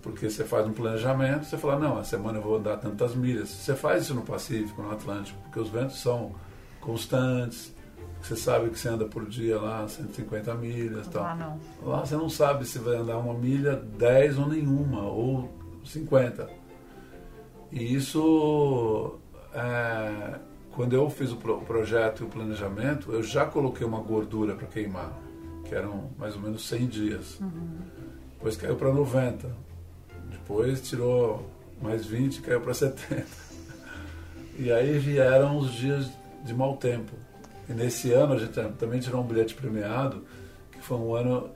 Porque 0.00 0.28
você 0.28 0.44
faz 0.44 0.66
um 0.66 0.72
planejamento, 0.72 1.44
você 1.44 1.56
fala, 1.56 1.78
não, 1.78 1.98
a 1.98 2.04
semana 2.04 2.38
eu 2.38 2.42
vou 2.42 2.56
andar 2.56 2.76
tantas 2.78 3.14
milhas. 3.14 3.48
Você 3.48 3.74
faz 3.74 4.04
isso 4.04 4.14
no 4.14 4.22
Pacífico, 4.22 4.82
no 4.82 4.90
Atlântico, 4.90 5.38
porque 5.42 5.60
os 5.60 5.68
ventos 5.68 6.00
são 6.00 6.32
constantes, 6.80 7.72
você 8.22 8.36
sabe 8.36 8.70
que 8.70 8.78
você 8.78 8.88
anda 8.88 9.04
por 9.04 9.26
dia 9.26 9.60
lá 9.60 9.86
150 9.86 10.54
milhas 10.54 11.08
tal. 11.08 11.22
Lá 11.24 11.34
não. 11.34 11.60
Lá 11.82 12.06
você 12.06 12.14
não 12.14 12.28
sabe 12.28 12.64
se 12.64 12.78
vai 12.78 12.96
andar 12.96 13.18
uma 13.18 13.34
milha, 13.34 13.74
10 13.74 14.38
ou 14.38 14.48
nenhuma, 14.48 15.02
ou 15.02 15.50
50. 15.84 16.48
E 17.72 17.94
isso, 17.94 19.18
é, 19.52 20.38
quando 20.74 20.94
eu 20.94 21.08
fiz 21.10 21.30
o 21.32 21.36
pro- 21.36 21.60
projeto 21.60 22.22
e 22.22 22.26
o 22.26 22.28
planejamento, 22.28 23.12
eu 23.12 23.22
já 23.22 23.44
coloquei 23.46 23.86
uma 23.86 24.00
gordura 24.00 24.54
para 24.54 24.66
queimar, 24.66 25.12
que 25.64 25.74
eram 25.74 26.10
mais 26.18 26.34
ou 26.34 26.40
menos 26.42 26.66
100 26.68 26.86
dias. 26.86 27.38
depois 28.34 28.56
caiu 28.56 28.76
para 28.76 28.92
90, 28.92 29.48
depois 30.30 30.80
tirou 30.82 31.48
mais 31.80 32.04
20, 32.06 32.40
caiu 32.42 32.60
para 32.60 32.74
70. 32.74 33.26
E 34.58 34.70
aí 34.70 34.98
vieram 34.98 35.56
os 35.58 35.72
dias 35.72 36.10
de 36.44 36.52
mau 36.54 36.76
tempo. 36.76 37.12
E 37.68 37.72
nesse 37.72 38.12
ano 38.12 38.34
a 38.34 38.38
gente 38.38 38.52
também 38.78 39.00
tirou 39.00 39.22
um 39.22 39.26
bilhete 39.26 39.54
premiado, 39.54 40.24
que 40.70 40.80
foi 40.80 40.98
um 40.98 41.14
ano 41.14 41.50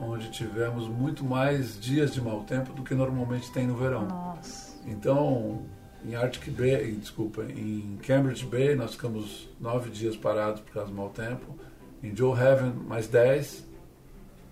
onde 0.00 0.30
tivemos 0.30 0.88
muito 0.88 1.24
mais 1.24 1.78
dias 1.80 2.12
de 2.12 2.20
mau 2.20 2.42
tempo 2.42 2.72
do 2.72 2.82
que 2.82 2.94
normalmente 2.94 3.50
tem 3.52 3.66
no 3.66 3.76
verão. 3.76 4.06
Nossa. 4.06 4.74
Então, 4.86 5.62
em 6.04 6.14
Arctic 6.14 6.50
Bay, 6.50 6.92
desculpa, 6.92 7.42
em 7.44 7.98
Cambridge 8.06 8.44
Bay 8.46 8.76
nós 8.76 8.92
ficamos 8.92 9.48
nove 9.60 9.90
dias 9.90 10.16
parados 10.16 10.60
por 10.60 10.72
causa 10.72 10.90
do 10.90 10.96
mau 10.96 11.08
tempo. 11.10 11.56
Em 12.02 12.14
Joe 12.14 12.38
Haven 12.38 12.72
mais 12.86 13.08
10, 13.08 13.64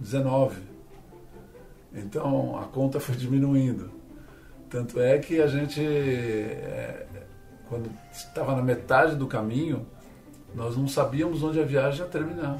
19. 0.00 0.60
Então 1.92 2.58
a 2.58 2.64
conta 2.64 2.98
foi 3.00 3.14
diminuindo. 3.14 3.92
Tanto 4.68 5.00
é 5.00 5.18
que 5.18 5.40
a 5.40 5.46
gente, 5.46 5.80
é, 5.80 7.06
quando 7.68 7.88
estava 8.10 8.56
na 8.56 8.62
metade 8.62 9.14
do 9.14 9.26
caminho, 9.28 9.86
nós 10.54 10.76
não 10.76 10.88
sabíamos 10.88 11.42
onde 11.42 11.60
a 11.60 11.64
viagem 11.64 12.00
ia 12.00 12.10
terminar. 12.10 12.58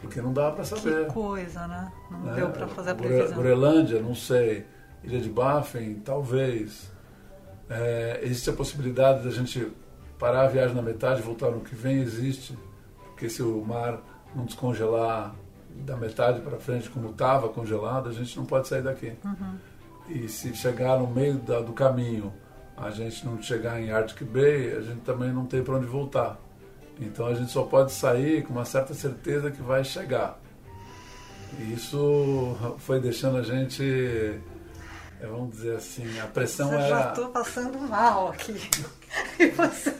Porque 0.00 0.20
não 0.20 0.32
dava 0.32 0.56
para 0.56 0.64
saber. 0.64 1.06
Que 1.06 1.12
coisa, 1.12 1.66
né? 1.66 1.92
Não 2.10 2.20
né? 2.20 2.34
deu 2.34 2.50
para 2.50 2.68
fazer 2.68 2.90
a 2.90 2.94
previsão. 2.94 3.38
Groenlândia, 3.38 4.00
não 4.00 4.14
sei. 4.14 4.66
Ilha 5.02 5.20
de 5.20 5.28
Baffin, 5.28 5.94
talvez. 6.04 6.92
É, 7.68 8.20
existe 8.22 8.50
a 8.50 8.52
possibilidade 8.52 9.24
da 9.24 9.30
gente 9.30 9.70
parar 10.18 10.42
a 10.42 10.48
viagem 10.48 10.74
na 10.74 10.82
metade 10.82 11.20
e 11.20 11.22
voltar 11.22 11.50
no 11.50 11.60
que 11.60 11.74
vem? 11.74 12.00
Existe. 12.00 12.56
Porque 13.06 13.28
se 13.28 13.42
o 13.42 13.64
mar 13.64 14.00
não 14.34 14.44
descongelar 14.44 15.34
da 15.70 15.96
metade 15.96 16.40
para 16.40 16.58
frente 16.58 16.88
como 16.88 17.10
estava 17.10 17.48
congelado, 17.48 18.08
a 18.08 18.12
gente 18.12 18.36
não 18.36 18.46
pode 18.46 18.68
sair 18.68 18.82
daqui. 18.82 19.12
Uhum. 19.24 19.58
E 20.08 20.28
se 20.28 20.54
chegar 20.54 20.98
no 20.98 21.06
meio 21.06 21.34
da, 21.34 21.60
do 21.60 21.72
caminho, 21.72 22.32
a 22.76 22.90
gente 22.90 23.24
não 23.24 23.40
chegar 23.42 23.80
em 23.80 23.90
Arctic 23.90 24.22
Bay, 24.28 24.76
a 24.76 24.80
gente 24.80 25.00
também 25.00 25.32
não 25.32 25.46
tem 25.46 25.62
para 25.62 25.74
onde 25.74 25.86
voltar. 25.86 26.38
Então 27.00 27.26
a 27.26 27.34
gente 27.34 27.50
só 27.50 27.62
pode 27.62 27.92
sair 27.92 28.42
com 28.44 28.52
uma 28.52 28.64
certa 28.64 28.94
certeza 28.94 29.50
que 29.50 29.62
vai 29.62 29.84
chegar. 29.84 30.38
E 31.58 31.72
isso 31.72 32.56
foi 32.78 33.00
deixando 33.00 33.38
a 33.38 33.42
gente, 33.42 34.38
vamos 35.22 35.56
dizer 35.56 35.76
assim, 35.76 36.20
a 36.20 36.26
pressão 36.26 36.72
Eu 36.72 36.78
era. 36.78 36.88
já 36.88 37.08
estou 37.08 37.28
passando 37.28 37.78
mal 37.78 38.28
aqui. 38.28 38.54
E 39.38 39.46
você... 39.48 39.94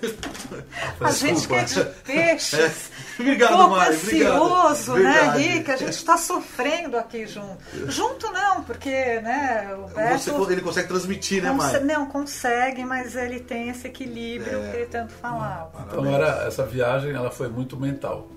A 1.01 1.11
gente 1.11 1.49
que 1.49 1.55
é 1.55 1.65
de 1.65 1.85
peixes. 2.05 2.59
É. 2.59 2.73
Obrigado, 3.23 3.57
pouco 3.57 3.71
Mari, 3.71 3.95
ansioso, 3.95 4.91
obrigado. 4.93 5.39
né. 5.39 5.55
Rick? 5.55 5.71
A 5.71 5.77
gente 5.77 5.89
está 5.91 6.19
sofrendo 6.19 6.99
aqui 6.99 7.27
junto. 7.27 7.57
Junto 7.87 8.31
não, 8.31 8.63
porque 8.65 8.91
né, 9.21 9.75
o 9.75 9.89
Beto... 9.89 10.19
Você, 10.19 10.53
ele 10.53 10.61
consegue 10.61 10.89
transmitir, 10.89 11.43
né, 11.43 11.51
Mari? 11.51 11.85
Não, 11.85 12.05
consegue, 12.07 12.85
mas 12.85 13.17
ele 13.17 13.41
tem 13.41 13.71
esse 13.71 13.87
equilíbrio 13.87 14.63
É. 14.65 14.71
que 14.71 14.77
ele 14.77 14.87
tanto 14.87 15.15
falava. 15.15 15.87
Então 15.89 16.05
era 16.13 16.47
essa 16.47 16.67
viagem, 16.67 17.13
ela 17.15 17.31
foi 17.31 17.49
muito 17.49 17.75
mental. 17.79 18.29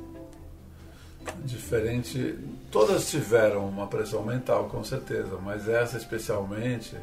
Diferente, 1.43 2.37
todas 2.71 3.09
tiveram 3.09 3.67
uma 3.67 3.87
pressão 3.87 4.23
mental, 4.23 4.65
com 4.69 4.83
certeza, 4.83 5.37
mas 5.41 5.67
essa 5.67 5.97
especialmente, 5.97 6.95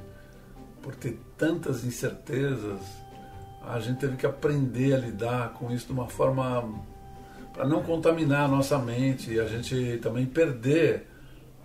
por 0.83 0.95
ter 0.95 1.19
tantas 1.37 1.85
incertezas, 1.85 2.81
a 3.67 3.81
gente 3.81 3.99
teve 3.99 4.17
que 4.17 4.27
aprender 4.27 4.95
a 4.95 4.99
lidar 4.99 5.53
com 5.55 5.71
isso 5.73 5.87
de 5.87 5.93
uma 5.93 6.09
forma 6.09 6.73
para 7.53 7.67
não 7.67 7.83
contaminar 7.83 8.45
a 8.45 8.49
nossa 8.49 8.79
mente 8.79 9.33
e 9.33 9.41
a 9.41 9.47
gente 9.47 9.99
também 10.03 10.27
perder 10.27 11.09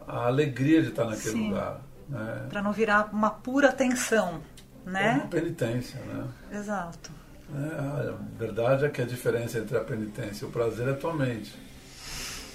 a 0.07 0.27
alegria 0.27 0.81
de 0.81 0.89
estar 0.89 1.05
naquele 1.05 1.35
Sim. 1.35 1.49
lugar. 1.49 1.81
Né? 2.09 2.47
Para 2.49 2.61
não 2.61 2.71
virar 2.71 3.09
uma 3.13 3.29
pura 3.29 3.71
tensão, 3.71 4.41
É 4.87 4.89
né? 4.89 5.11
uma 5.21 5.27
penitência, 5.27 5.99
né? 6.01 6.27
Exato. 6.51 7.11
É, 7.53 8.09
a 8.09 8.15
verdade 8.39 8.85
é 8.85 8.89
que 8.89 9.01
a 9.01 9.05
diferença 9.05 9.59
entre 9.59 9.77
a 9.77 9.81
penitência 9.81 10.45
e 10.45 10.47
o 10.47 10.51
prazer 10.51 10.87
é 10.87 10.91
a 10.91 10.95
tua 10.95 11.13
mente. 11.13 11.53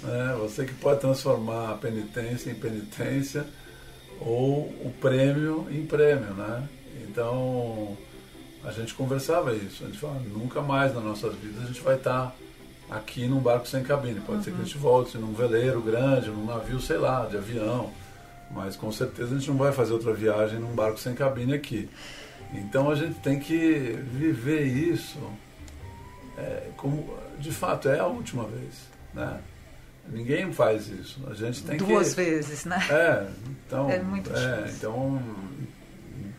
É, 0.05 0.37
você 0.37 0.65
que 0.65 0.75
pode 0.75 1.01
transformar 1.01 1.71
a 1.71 1.75
penitência 1.75 2.51
em 2.51 2.55
penitência 2.55 3.47
ou 4.21 4.67
o 4.85 4.93
prêmio 5.01 5.67
em 5.71 5.87
prêmio, 5.87 6.35
né? 6.35 6.69
Então 7.03 7.97
a 8.65 8.71
gente 8.71 8.95
conversava 8.95 9.55
isso. 9.55 9.85
A 9.85 9.87
gente 9.87 9.99
falava, 9.99 10.21
nunca 10.21 10.61
mais 10.61 10.95
nas 10.95 11.03
nossas 11.03 11.35
vidas 11.37 11.65
a 11.65 11.67
gente 11.67 11.81
vai 11.81 11.97
estar 11.97 12.35
aqui 12.91 13.27
num 13.27 13.41
barco 13.41 13.67
sem 13.67 13.83
cabine. 13.83 14.21
Pode 14.21 14.45
ser 14.45 14.53
que 14.53 14.61
a 14.61 14.65
gente 14.65 14.79
volte 14.79 15.17
num 15.19 15.33
veleiro 15.33 15.81
grande, 15.81 16.31
num 16.31 16.45
navio, 16.45 16.81
sei 16.81 16.99
lá, 16.99 17.27
de 17.27 17.37
avião. 17.37 17.91
Mas 18.51 18.77
com 18.77 18.93
certeza 18.93 19.35
a 19.35 19.39
gente 19.39 19.49
não 19.51 19.57
vai 19.57 19.73
fazer 19.73 19.93
outra 19.93 20.13
viagem 20.13 20.59
num 20.59 20.75
barco 20.75 21.01
sem 21.01 21.15
cabine 21.15 21.55
aqui. 21.55 21.89
Então 22.53 22.91
a 22.91 22.95
gente 22.95 23.19
tem 23.21 23.41
que 23.41 23.99
viver 24.13 24.63
isso 24.63 25.19
é, 26.37 26.71
como 26.77 27.15
de 27.39 27.51
fato 27.51 27.89
é 27.89 27.99
a 27.99 28.07
última 28.07 28.45
vez, 28.45 28.89
né? 29.15 29.41
Ninguém 30.09 30.53
faz 30.53 30.89
isso. 30.89 31.21
A 31.29 31.35
gente 31.35 31.63
tem 31.63 31.77
Duas 31.79 32.11
que 32.11 32.17
vezes, 32.17 32.65
né? 32.65 32.79
é, 32.91 33.27
então 33.67 33.91
É 33.91 33.99
muito 34.01 34.31
é, 34.35 34.63
difícil. 34.63 34.77
então 34.77 35.23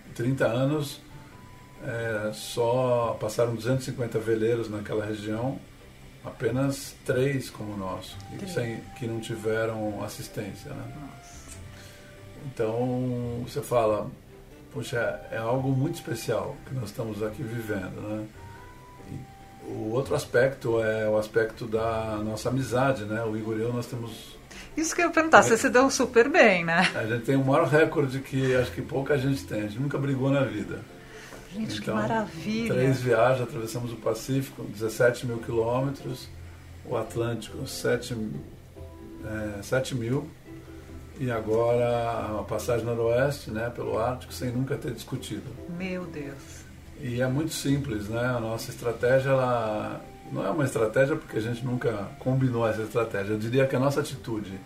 em 0.10 0.14
30 0.14 0.46
anos 0.46 1.02
é, 1.84 2.32
só 2.34 3.18
passaram 3.20 3.56
250 3.56 4.18
veleiros 4.20 4.70
naquela 4.70 5.06
região, 5.06 5.60
apenas 6.26 6.96
três 7.06 7.50
como 7.50 7.74
o 7.74 7.78
nosso, 7.78 8.18
que, 8.40 8.50
sem, 8.50 8.82
que 8.98 9.06
não 9.06 9.20
tiveram 9.20 10.04
assistência, 10.04 10.72
né? 10.72 10.94
Então 12.46 13.44
você 13.44 13.62
fala, 13.62 14.10
poxa, 14.74 14.98
é 15.32 15.38
algo 15.38 15.70
muito 15.70 15.96
especial 15.96 16.56
que 16.68 16.74
nós 16.74 16.86
estamos 16.90 17.22
aqui 17.22 17.44
vivendo, 17.44 18.02
né? 18.02 18.26
O 19.68 19.92
outro 19.92 20.16
aspecto 20.16 20.82
é 20.82 21.10
o 21.10 21.18
aspecto 21.18 21.68
da 21.68 22.22
nossa 22.24 22.50
amizade, 22.50 23.04
né? 23.04 23.22
O 23.24 23.36
Igor 23.36 23.58
e 23.58 23.62
eu, 23.62 23.74
nós 23.74 23.86
temos 23.86 24.38
Isso 24.78 24.96
que 24.96 25.02
eu 25.02 25.08
ia 25.08 25.12
perguntar, 25.12 25.44
você 25.44 25.58
se 25.58 25.70
deu 25.70 25.90
super 25.90 26.30
bem, 26.30 26.64
né? 26.64 26.90
a 26.96 27.06
gente 27.06 27.26
tem 27.26 27.36
o 27.36 27.44
maior 27.44 27.68
recorde 27.68 28.20
que 28.20 28.56
acho 28.56 28.72
que 28.72 28.82
pouca 28.82 29.18
gente 29.18 29.44
tem. 29.44 29.60
A 29.60 29.68
gente 29.68 29.80
nunca 29.80 29.98
brigou 29.98 30.30
na 30.30 30.44
vida. 30.44 30.80
Gente, 31.54 31.76
que 31.76 31.82
Então, 31.82 31.96
maravilha. 31.96 32.74
Três 32.74 33.02
viagens, 33.02 33.42
atravessamos 33.42 33.92
o 33.92 33.98
Pacífico, 33.98 34.64
17 34.64 35.26
mil 35.26 35.40
quilômetros, 35.40 36.30
o 36.86 36.96
Atlântico, 36.96 37.68
7, 37.68 38.16
é, 39.60 39.62
7 39.64 39.96
mil, 39.96 40.30
e 41.20 41.32
agora 41.32 42.40
a 42.40 42.44
passagem 42.44 42.86
noroeste, 42.86 43.50
né, 43.50 43.70
pelo 43.70 43.98
Ártico, 43.98 44.34
sem 44.34 44.52
nunca 44.52 44.78
ter 44.78 44.92
discutido. 44.92 45.50
Meu 45.78 46.06
Deus. 46.06 46.67
E 47.00 47.22
é 47.22 47.28
muito 47.28 47.54
simples, 47.54 48.10
né? 48.10 48.26
A 48.26 48.40
nossa 48.40 48.72
estratégia, 48.72 49.30
ela 49.30 50.02
não 50.32 50.46
é 50.46 50.50
uma 50.50 50.66
estratégia 50.66 51.16
porque 51.16 51.38
a 51.38 51.42
gente 51.42 51.64
nunca 51.64 52.10
combinou 52.20 52.68
essa 52.68 52.82
estratégia. 52.82 53.34
Eu 53.34 53.40
diria 53.40 53.68
que 53.68 53.76
a 53.76 53.80
nossa 53.80 54.00
atitude, 54.00 54.60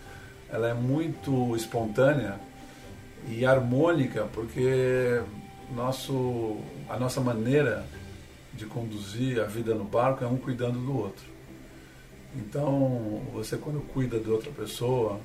ela 0.50 0.70
é 0.70 0.74
muito 0.74 1.56
espontânea 1.56 2.40
e 3.28 3.46
harmônica 3.46 4.28
porque 4.34 5.22
nosso, 5.76 6.58
a 6.90 6.98
nossa 6.98 7.22
maneira 7.22 7.86
de 8.54 8.66
conduzir 8.66 9.40
a 9.40 9.46
vida 9.46 9.76
no 9.76 9.84
barco 9.84 10.24
é 10.24 10.28
um 10.28 10.38
cuidando 10.38 10.80
do 10.80 10.98
outro. 10.98 11.26
Então, 12.36 13.22
você 13.34 13.58
quando 13.58 13.82
cuida 13.88 14.18
de 14.20 14.30
outra 14.30 14.52
pessoa, 14.52 15.20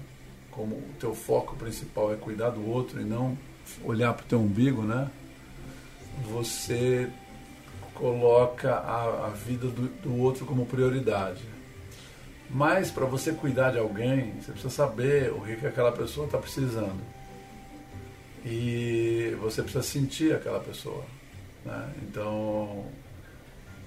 como 0.51 0.75
o 0.75 0.95
teu 0.99 1.15
foco 1.15 1.55
principal 1.57 2.13
é 2.13 2.17
cuidar 2.17 2.51
do 2.51 2.69
outro 2.69 3.01
e 3.01 3.05
não 3.05 3.39
olhar 3.85 4.13
para 4.13 4.25
o 4.25 4.29
teu 4.29 4.41
umbigo, 4.41 4.83
né? 4.83 5.09
Você 6.25 7.09
coloca 7.95 8.75
a, 8.75 9.27
a 9.27 9.29
vida 9.31 9.67
do, 9.69 9.89
do 9.89 10.17
outro 10.19 10.45
como 10.45 10.67
prioridade. 10.67 11.43
Mas 12.49 12.91
para 12.91 13.05
você 13.07 13.33
cuidar 13.33 13.73
de 13.73 13.79
alguém, 13.79 14.35
você 14.41 14.53
precisa 14.53 14.71
saber 14.71 15.33
o 15.33 15.41
que, 15.41 15.57
que 15.57 15.67
aquela 15.67 15.91
pessoa 15.91 16.27
está 16.27 16.39
precisando. 16.39 17.01
E 18.45 19.37
você 19.41 19.63
precisa 19.63 19.83
sentir 19.83 20.33
aquela 20.33 20.61
pessoa. 20.61 21.05
Né? 21.65 21.93
Então, 22.03 22.87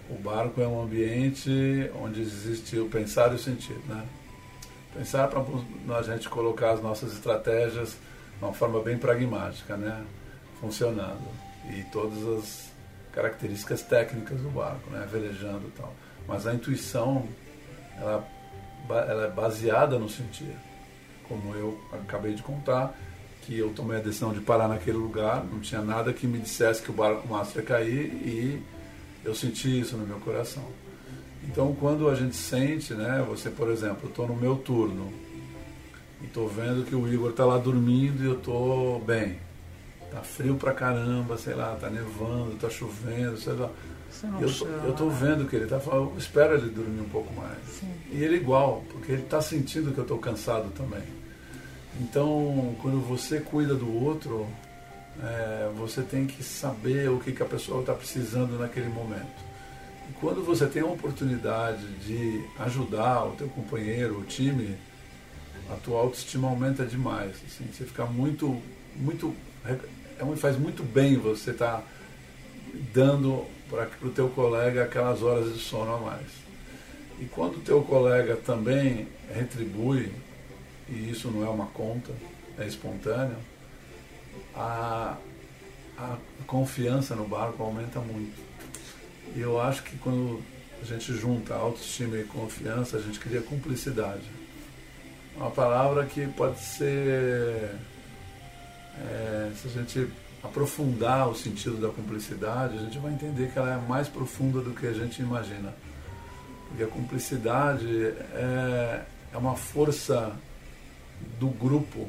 o 0.09 0.15
barco 0.21 0.59
é 0.59 0.67
um 0.67 0.81
ambiente 0.81 1.89
onde 2.01 2.21
existe 2.21 2.77
o 2.77 2.89
pensar 2.89 3.31
e 3.31 3.35
o 3.35 3.39
sentir. 3.39 3.77
Né? 3.87 4.03
Pensar 4.93 5.29
para 5.29 5.41
a 5.97 6.01
gente 6.01 6.27
colocar 6.27 6.71
as 6.71 6.81
nossas 6.81 7.13
estratégias 7.13 7.91
de 8.37 8.43
uma 8.43 8.53
forma 8.53 8.81
bem 8.81 8.97
pragmática, 8.97 9.77
né? 9.77 10.03
funcionando 10.59 11.48
e 11.67 11.83
todas 11.91 12.25
as 12.25 12.71
características 13.11 13.81
técnicas 13.81 14.39
do 14.39 14.49
barco, 14.49 14.89
né, 14.89 15.07
velejando 15.11 15.67
e 15.67 15.71
tal. 15.71 15.93
Mas 16.27 16.45
a 16.45 16.53
intuição, 16.53 17.27
ela, 17.97 18.27
ela 18.89 19.25
é 19.25 19.29
baseada 19.29 19.97
no 19.97 20.09
sentir, 20.09 20.55
como 21.27 21.53
eu 21.55 21.79
acabei 21.91 22.33
de 22.33 22.41
contar, 22.41 22.95
que 23.41 23.57
eu 23.57 23.73
tomei 23.73 23.97
a 23.97 24.01
decisão 24.01 24.31
de 24.31 24.39
parar 24.39 24.67
naquele 24.67 24.97
lugar, 24.97 25.43
não 25.43 25.59
tinha 25.59 25.81
nada 25.81 26.13
que 26.13 26.27
me 26.27 26.39
dissesse 26.39 26.81
que 26.81 26.91
o 26.91 26.93
barco 26.93 27.27
mastro 27.27 27.61
ia 27.61 27.65
cair 27.65 28.05
e 28.05 28.63
eu 29.25 29.33
senti 29.33 29.79
isso 29.79 29.97
no 29.97 30.05
meu 30.05 30.19
coração. 30.19 30.63
Então, 31.43 31.75
quando 31.79 32.09
a 32.09 32.15
gente 32.15 32.35
sente, 32.35 32.93
né, 32.93 33.25
você, 33.27 33.49
por 33.49 33.69
exemplo, 33.69 34.07
estou 34.09 34.27
no 34.27 34.35
meu 34.35 34.55
turno 34.55 35.11
e 36.21 36.27
tô 36.27 36.47
vendo 36.47 36.85
que 36.85 36.95
o 36.95 37.11
Igor 37.11 37.31
tá 37.31 37.45
lá 37.45 37.57
dormindo 37.57 38.23
e 38.23 38.27
eu 38.27 38.39
tô 38.39 38.99
bem. 38.99 39.39
Tá 40.11 40.21
frio 40.21 40.55
pra 40.55 40.73
caramba, 40.73 41.37
sei 41.37 41.53
lá, 41.53 41.75
tá 41.79 41.89
nevando, 41.89 42.55
tá 42.55 42.69
chovendo, 42.69 43.37
sei 43.37 43.53
lá. 43.53 43.69
Eu, 44.41 44.49
chama, 44.49 44.71
eu 44.85 44.93
tô 44.93 45.09
vendo 45.09 45.47
que 45.47 45.55
ele 45.55 45.67
tá 45.67 45.79
falando, 45.79 46.17
espera 46.17 46.55
ele 46.55 46.69
dormir 46.69 47.01
um 47.01 47.09
pouco 47.09 47.31
mais. 47.33 47.59
Sim. 47.79 47.93
E 48.11 48.23
ele 48.23 48.37
igual, 48.37 48.83
porque 48.91 49.11
ele 49.11 49.21
tá 49.21 49.39
sentindo 49.39 49.93
que 49.93 49.99
eu 49.99 50.05
tô 50.05 50.17
cansado 50.17 50.71
também. 50.71 51.03
Então, 52.01 52.75
quando 52.81 52.99
você 53.01 53.39
cuida 53.39 53.75
do 53.75 53.93
outro, 54.03 54.47
é, 55.21 55.69
você 55.75 56.01
tem 56.01 56.25
que 56.25 56.43
saber 56.43 57.09
o 57.09 57.19
que, 57.19 57.31
que 57.31 57.43
a 57.43 57.45
pessoa 57.45 57.81
está 57.81 57.93
precisando 57.93 58.57
naquele 58.57 58.89
momento. 58.89 59.49
E 60.09 60.13
quando 60.13 60.43
você 60.43 60.65
tem 60.65 60.81
a 60.81 60.85
oportunidade 60.85 61.85
de 62.05 62.43
ajudar 62.59 63.25
o 63.25 63.31
teu 63.33 63.47
companheiro, 63.49 64.19
o 64.19 64.23
time, 64.23 64.75
a 65.69 65.75
tua 65.75 65.99
autoestima 65.99 66.47
aumenta 66.47 66.85
demais. 66.85 67.35
Assim, 67.45 67.65
você 67.71 67.85
fica 67.85 68.05
muito, 68.05 68.59
muito, 68.95 69.35
é 70.19 70.23
um- 70.23 70.35
faz 70.35 70.57
muito 70.57 70.83
bem 70.83 71.15
você 71.17 71.51
estar 71.51 71.83
dando 72.93 73.45
para 73.69 73.87
o 74.01 74.09
teu 74.09 74.29
colega 74.29 74.83
aquelas 74.83 75.21
horas 75.23 75.53
de 75.53 75.59
sono 75.59 75.95
a 75.95 75.97
mais. 75.99 76.27
E 77.19 77.25
quando 77.25 77.57
o 77.57 77.61
teu 77.61 77.81
colega 77.81 78.35
também 78.35 79.07
retribui, 79.33 80.11
e 80.87 81.09
isso 81.09 81.29
não 81.29 81.45
é 81.45 81.49
uma 81.49 81.67
conta, 81.67 82.11
é 82.57 82.65
espontâneo, 82.65 83.37
a, 84.55 85.17
a 85.97 86.17
confiança 86.47 87.15
no 87.15 87.27
barco 87.27 87.61
aumenta 87.63 87.99
muito. 87.99 88.37
E 89.35 89.39
eu 89.39 89.59
acho 89.59 89.83
que 89.83 89.97
quando 89.97 90.41
a 90.81 90.85
gente 90.85 91.13
junta 91.13 91.53
autoestima 91.53 92.17
e 92.17 92.23
confiança, 92.23 92.97
a 92.97 93.01
gente 93.01 93.19
cria 93.19 93.41
cumplicidade. 93.41 94.23
Uma 95.35 95.51
palavra 95.51 96.05
que 96.05 96.25
pode 96.27 96.59
ser, 96.59 97.75
é, 99.09 99.51
se 99.55 99.67
a 99.67 99.71
gente 99.71 100.07
aprofundar 100.43 101.27
o 101.29 101.35
sentido 101.35 101.77
da 101.77 101.89
cumplicidade, 101.89 102.77
a 102.77 102.81
gente 102.81 102.97
vai 102.99 103.11
entender 103.13 103.51
que 103.51 103.59
ela 103.59 103.73
é 103.73 103.87
mais 103.87 104.07
profunda 104.07 104.61
do 104.61 104.71
que 104.71 104.87
a 104.87 104.93
gente 104.93 105.21
imagina. 105.21 105.73
Porque 106.69 106.83
a 106.83 106.87
cumplicidade 106.87 108.07
é, 108.33 109.01
é 109.33 109.37
uma 109.37 109.55
força 109.55 110.31
do 111.39 111.47
grupo, 111.47 112.07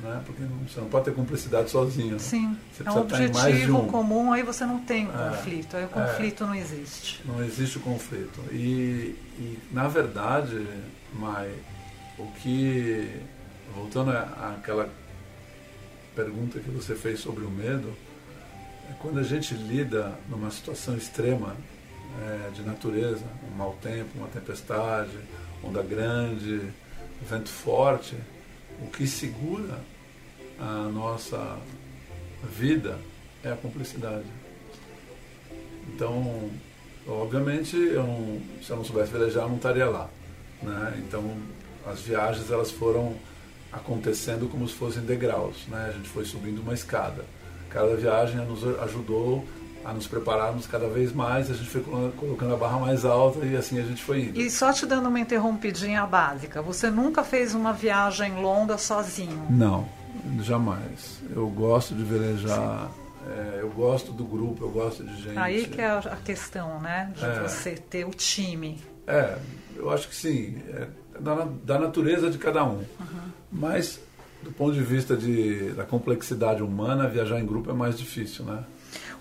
né? 0.00 0.22
porque 0.26 0.42
não- 0.42 0.66
você 0.66 0.80
não 0.80 0.88
pode 0.88 1.04
ter 1.04 1.12
cumplicidade 1.14 1.70
sozinho. 1.70 2.12
né? 2.14 2.18
Sim, 2.18 2.56
Você 2.72 2.88
é 2.88 2.90
um 2.90 2.98
objetivo 3.00 3.78
um. 3.82 3.86
comum, 3.86 4.32
aí 4.32 4.42
você 4.42 4.64
não 4.64 4.80
tem 4.80 5.06
É, 5.08 5.28
conflito, 5.28 5.76
aí 5.76 5.84
o 5.84 5.88
conflito 5.88 6.46
não 6.46 6.54
existe. 6.54 7.20
Não 7.26 7.44
existe 7.44 7.76
o 7.78 7.80
conflito. 7.80 8.40
E, 8.50 9.14
e, 9.38 9.58
na 9.70 9.86
verdade, 9.88 10.66
Mai, 11.12 11.52
o 12.18 12.26
que. 12.40 13.08
Voltando 13.74 14.10
àquela 14.10 14.88
pergunta 16.14 16.58
que 16.58 16.70
você 16.70 16.94
fez 16.94 17.20
sobre 17.20 17.44
o 17.44 17.50
medo, 17.50 17.92
é 18.90 18.94
quando 19.00 19.18
a 19.18 19.22
gente 19.22 19.54
lida 19.54 20.18
numa 20.28 20.50
situação 20.50 20.96
extrema 20.96 21.56
é, 22.20 22.50
de 22.50 22.62
natureza, 22.62 23.24
um 23.50 23.56
mau 23.56 23.76
tempo, 23.80 24.10
uma 24.16 24.28
tempestade, 24.28 25.16
onda 25.62 25.82
grande, 25.82 26.60
vento 27.28 27.48
forte, 27.48 28.16
o 28.82 28.88
que 28.88 29.06
segura 29.06 29.78
a 30.58 30.88
nossa 30.92 31.58
vida 32.42 32.98
é 33.42 33.52
a 33.52 33.56
cumplicidade. 33.56 34.26
Então, 35.88 36.50
obviamente, 37.06 37.76
eu 37.76 38.02
não- 38.02 38.40
se 38.62 38.70
eu 38.70 38.76
não 38.76 38.84
soubesse 38.84 39.12
velejar, 39.12 39.44
eu 39.44 39.48
não 39.48 39.56
estaria 39.56 39.86
lá. 39.86 40.08
Né? 40.62 41.02
Então, 41.06 41.36
as 41.86 42.00
viagens 42.00 42.50
elas 42.50 42.70
foram 42.70 43.16
acontecendo 43.72 44.48
como 44.48 44.66
se 44.68 44.74
fossem 44.74 45.02
degraus. 45.02 45.66
Né? 45.68 45.86
A 45.88 45.92
gente 45.92 46.08
foi 46.08 46.24
subindo 46.24 46.60
uma 46.60 46.74
escada. 46.74 47.24
Cada 47.68 47.94
viagem 47.96 48.36
nos 48.46 48.64
ajudou 48.80 49.44
a 49.84 49.92
nos 49.92 50.06
prepararmos 50.06 50.66
cada 50.66 50.88
vez 50.88 51.12
mais. 51.12 51.50
A 51.50 51.54
gente 51.54 51.68
foi 51.70 51.80
colo- 51.82 52.12
colocando 52.16 52.54
a 52.54 52.56
barra 52.56 52.78
mais 52.80 53.04
alta 53.04 53.44
e 53.46 53.56
assim 53.56 53.78
a 53.78 53.82
gente 53.82 54.02
foi 54.02 54.22
indo. 54.24 54.40
E 54.40 54.50
só 54.50 54.72
te 54.72 54.84
dando 54.86 55.08
uma 55.08 55.20
interrompidinha 55.20 56.04
básica, 56.06 56.60
você 56.60 56.90
nunca 56.90 57.22
fez 57.24 57.54
uma 57.54 57.72
viagem 57.72 58.34
longa 58.42 58.76
sozinho? 58.76 59.46
Não, 59.48 59.88
jamais. 60.42 61.20
Eu 61.34 61.48
gosto 61.48 61.94
de 61.94 62.02
velejar. 62.02 62.90
é, 63.28 63.58
eu 63.60 63.70
gosto 63.70 64.12
do 64.12 64.24
grupo, 64.24 64.64
eu 64.64 64.70
gosto 64.70 65.04
de 65.04 65.22
gente. 65.22 65.38
Aí 65.38 65.66
que 65.66 65.80
é 65.80 65.86
a 65.86 65.98
a 65.98 66.16
questão, 66.16 66.80
né? 66.80 67.12
De 67.16 67.24
É. 67.24 67.40
você 67.42 67.72
ter 67.72 68.04
o 68.06 68.10
time. 68.10 68.80
É, 69.06 69.36
eu 69.76 69.90
acho 69.90 70.08
que 70.08 70.14
sim. 70.16 70.60
É 70.68 70.88
da, 71.20 71.48
da 71.64 71.78
natureza 71.78 72.30
de 72.30 72.38
cada 72.38 72.64
um. 72.64 72.78
Uhum. 72.78 73.30
Mas, 73.52 74.00
do 74.42 74.52
ponto 74.52 74.72
de 74.72 74.82
vista 74.82 75.16
de, 75.16 75.72
da 75.72 75.84
complexidade 75.84 76.62
humana, 76.62 77.08
viajar 77.08 77.40
em 77.40 77.46
grupo 77.46 77.70
é 77.70 77.74
mais 77.74 77.98
difícil, 77.98 78.44
né? 78.44 78.64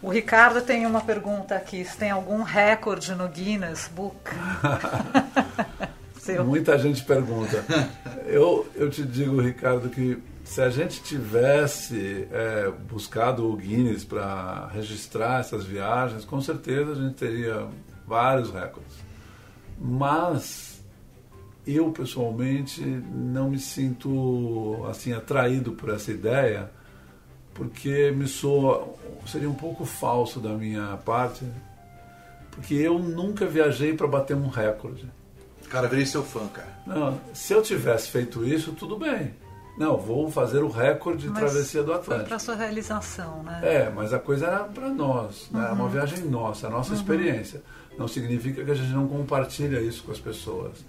O 0.01 0.09
Ricardo 0.09 0.61
tem 0.61 0.85
uma 0.85 1.01
pergunta 1.01 1.55
aqui: 1.55 1.83
se 1.83 1.97
tem 1.97 2.09
algum 2.09 2.41
recorde 2.41 3.13
no 3.13 3.27
Guinness 3.27 3.89
Book? 3.93 4.31
Muita 6.45 6.77
gente 6.77 7.03
pergunta. 7.03 7.65
Eu, 8.25 8.67
eu 8.75 8.89
te 8.89 9.01
digo, 9.01 9.41
Ricardo, 9.41 9.89
que 9.89 10.21
se 10.43 10.61
a 10.61 10.69
gente 10.69 11.01
tivesse 11.01 12.27
é, 12.31 12.71
buscado 12.87 13.47
o 13.47 13.55
Guinness 13.55 14.03
para 14.03 14.69
registrar 14.73 15.39
essas 15.39 15.65
viagens, 15.65 16.25
com 16.25 16.39
certeza 16.39 16.91
a 16.91 16.95
gente 16.95 17.15
teria 17.15 17.67
vários 18.07 18.51
recordes. 18.51 18.95
Mas 19.79 20.68
eu 21.68 21.91
pessoalmente 21.91 22.82
não 22.82 23.49
me 23.51 23.60
sinto 23.60 24.86
assim 24.89 25.14
atraído 25.14 25.72
por 25.74 25.89
essa 25.89 26.12
ideia, 26.12 26.70
porque 27.53 28.12
me 28.12 28.28
soa 28.28 28.88
seria 29.28 29.49
um 29.49 29.53
pouco 29.55 29.86
falso 29.86 30.39
da 30.39 30.49
minha 30.49 30.97
parte, 31.05 31.45
porque 32.51 32.74
eu 32.74 32.97
nunca 32.99 33.45
viajei 33.45 33.93
para 33.93 34.07
bater 34.07 34.36
um 34.36 34.47
recorde. 34.47 35.05
Cara, 35.70 35.88
virei 35.88 36.05
seu 36.05 36.24
fã, 36.24 36.47
cara. 36.47 36.80
Não, 36.88 37.20
se 37.34 37.53
eu 37.53 37.62
tivesse 37.62 38.10
feito 38.10 38.43
isso, 38.43 38.72
tudo 38.72 38.97
bem. 38.97 39.34
Não, 39.78 39.95
vou 39.97 40.30
fazer 40.32 40.64
o 40.64 40.68
recorde 40.68 41.28
de 41.28 41.34
travessia 41.34 41.84
do 41.84 41.93
Atlântico. 41.93 42.28
para 42.28 42.39
sua 42.39 42.55
realização, 42.55 43.43
né? 43.43 43.60
É, 43.64 43.89
mas 43.89 44.12
a 44.14 44.20
coisa 44.20 44.47
era 44.47 44.64
para 44.64 44.89
nós, 44.89 45.47
né? 45.51 45.64
é 45.64 45.70
Uhum. 45.70 45.76
uma 45.82 45.89
viagem 45.89 46.20
nossa, 46.26 46.68
a 46.68 46.70
nossa 46.70 46.93
experiência. 46.93 47.62
Não 47.97 48.07
significa 48.07 48.64
que 48.66 48.72
a 48.72 48.74
gente 48.74 48.91
não 48.91 49.07
compartilha 49.07 49.80
isso 49.80 50.03
com 50.03 50.12
as 50.12 50.20
pessoas. 50.20 50.84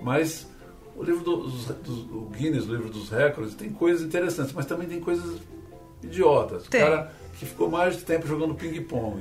Mas 0.00 0.46
o 0.96 1.02
livro 1.02 1.22
dos, 1.24 1.66
dos 1.66 1.98
o 2.10 2.30
Guinness, 2.32 2.66
o 2.66 2.72
livro 2.72 2.88
dos 2.88 3.10
recordes, 3.10 3.54
tem 3.54 3.70
coisas 3.70 4.02
interessantes, 4.02 4.52
mas 4.52 4.66
também 4.66 4.88
tem 4.88 5.00
coisas 5.00 5.40
idiotas. 6.02 6.64
Tem. 6.68 6.82
O 6.82 6.86
cara 6.86 7.12
que 7.38 7.46
ficou 7.46 7.70
mais 7.70 7.96
de 7.96 8.02
tempo 8.02 8.26
jogando 8.26 8.54
ping-pong. 8.54 9.20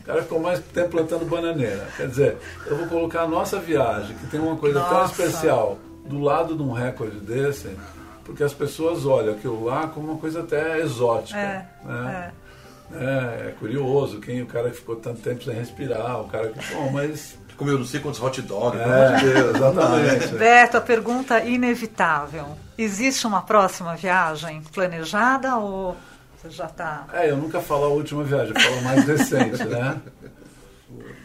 O 0.00 0.04
cara 0.04 0.22
ficou 0.22 0.40
mais 0.40 0.60
tempo 0.60 0.90
plantando 0.90 1.24
bananeira. 1.24 1.88
Quer 1.96 2.08
dizer, 2.08 2.36
eu 2.66 2.76
vou 2.76 2.86
colocar 2.86 3.22
a 3.22 3.28
nossa 3.28 3.58
viagem, 3.58 4.16
que 4.16 4.26
tem 4.28 4.38
uma 4.38 4.56
coisa 4.56 4.80
tão 4.80 4.92
Nossa. 4.92 5.20
especial, 5.20 5.78
do 6.04 6.20
lado 6.20 6.54
de 6.56 6.62
um 6.62 6.72
recorde 6.72 7.18
desse, 7.18 7.76
porque 8.24 8.44
as 8.44 8.54
pessoas 8.54 9.04
olham 9.04 9.34
aquilo 9.34 9.64
lá 9.64 9.88
como 9.88 10.12
uma 10.12 10.18
coisa 10.18 10.40
até 10.40 10.80
exótica. 10.80 11.38
É, 11.38 11.66
né? 11.84 12.32
é. 12.42 12.46
É, 12.92 13.48
é 13.48 13.54
curioso, 13.58 14.20
quem 14.20 14.42
o 14.42 14.46
cara 14.46 14.70
que 14.70 14.76
ficou 14.76 14.94
tanto 14.94 15.20
tempo 15.20 15.42
sem 15.42 15.54
respirar, 15.54 16.20
o 16.20 16.28
cara 16.28 16.50
que. 16.50 16.74
Bom, 16.74 16.90
mas. 16.92 17.36
Comeu 17.56 17.78
não 17.78 17.86
sei 17.86 18.00
quantos 18.00 18.20
hot 18.22 18.42
dog, 18.42 18.76
pelo 18.76 18.92
amor 18.92 19.16
de 19.18 19.26
É, 19.28 19.32
Deus. 19.34 19.56
exatamente. 19.56 20.26
Beto, 20.34 20.76
a 20.76 20.80
pergunta 20.80 21.40
inevitável. 21.44 22.56
Existe 22.76 23.26
uma 23.26 23.40
próxima 23.42 23.96
viagem 23.96 24.62
planejada 24.74 25.56
ou 25.56 25.96
você 26.36 26.50
já 26.50 26.66
está. 26.66 27.06
É, 27.12 27.30
eu 27.30 27.36
nunca 27.38 27.60
falo 27.60 27.84
a 27.84 27.88
última 27.88 28.22
viagem, 28.24 28.52
eu 28.54 28.60
falo 28.60 28.78
a 28.78 28.82
mais 28.82 29.04
recente, 29.06 29.64
né? 29.64 30.00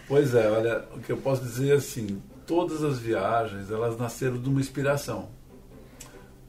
Pois 0.08 0.34
é, 0.34 0.50
olha, 0.50 0.86
o 0.96 1.00
que 1.00 1.12
eu 1.12 1.18
posso 1.18 1.42
dizer 1.44 1.74
é 1.74 1.76
assim, 1.76 2.22
todas 2.48 2.82
as 2.84 2.98
viagens, 3.00 3.70
elas 3.70 3.98
nasceram 3.98 4.38
de 4.38 4.48
uma 4.50 4.60
inspiração. 4.62 5.30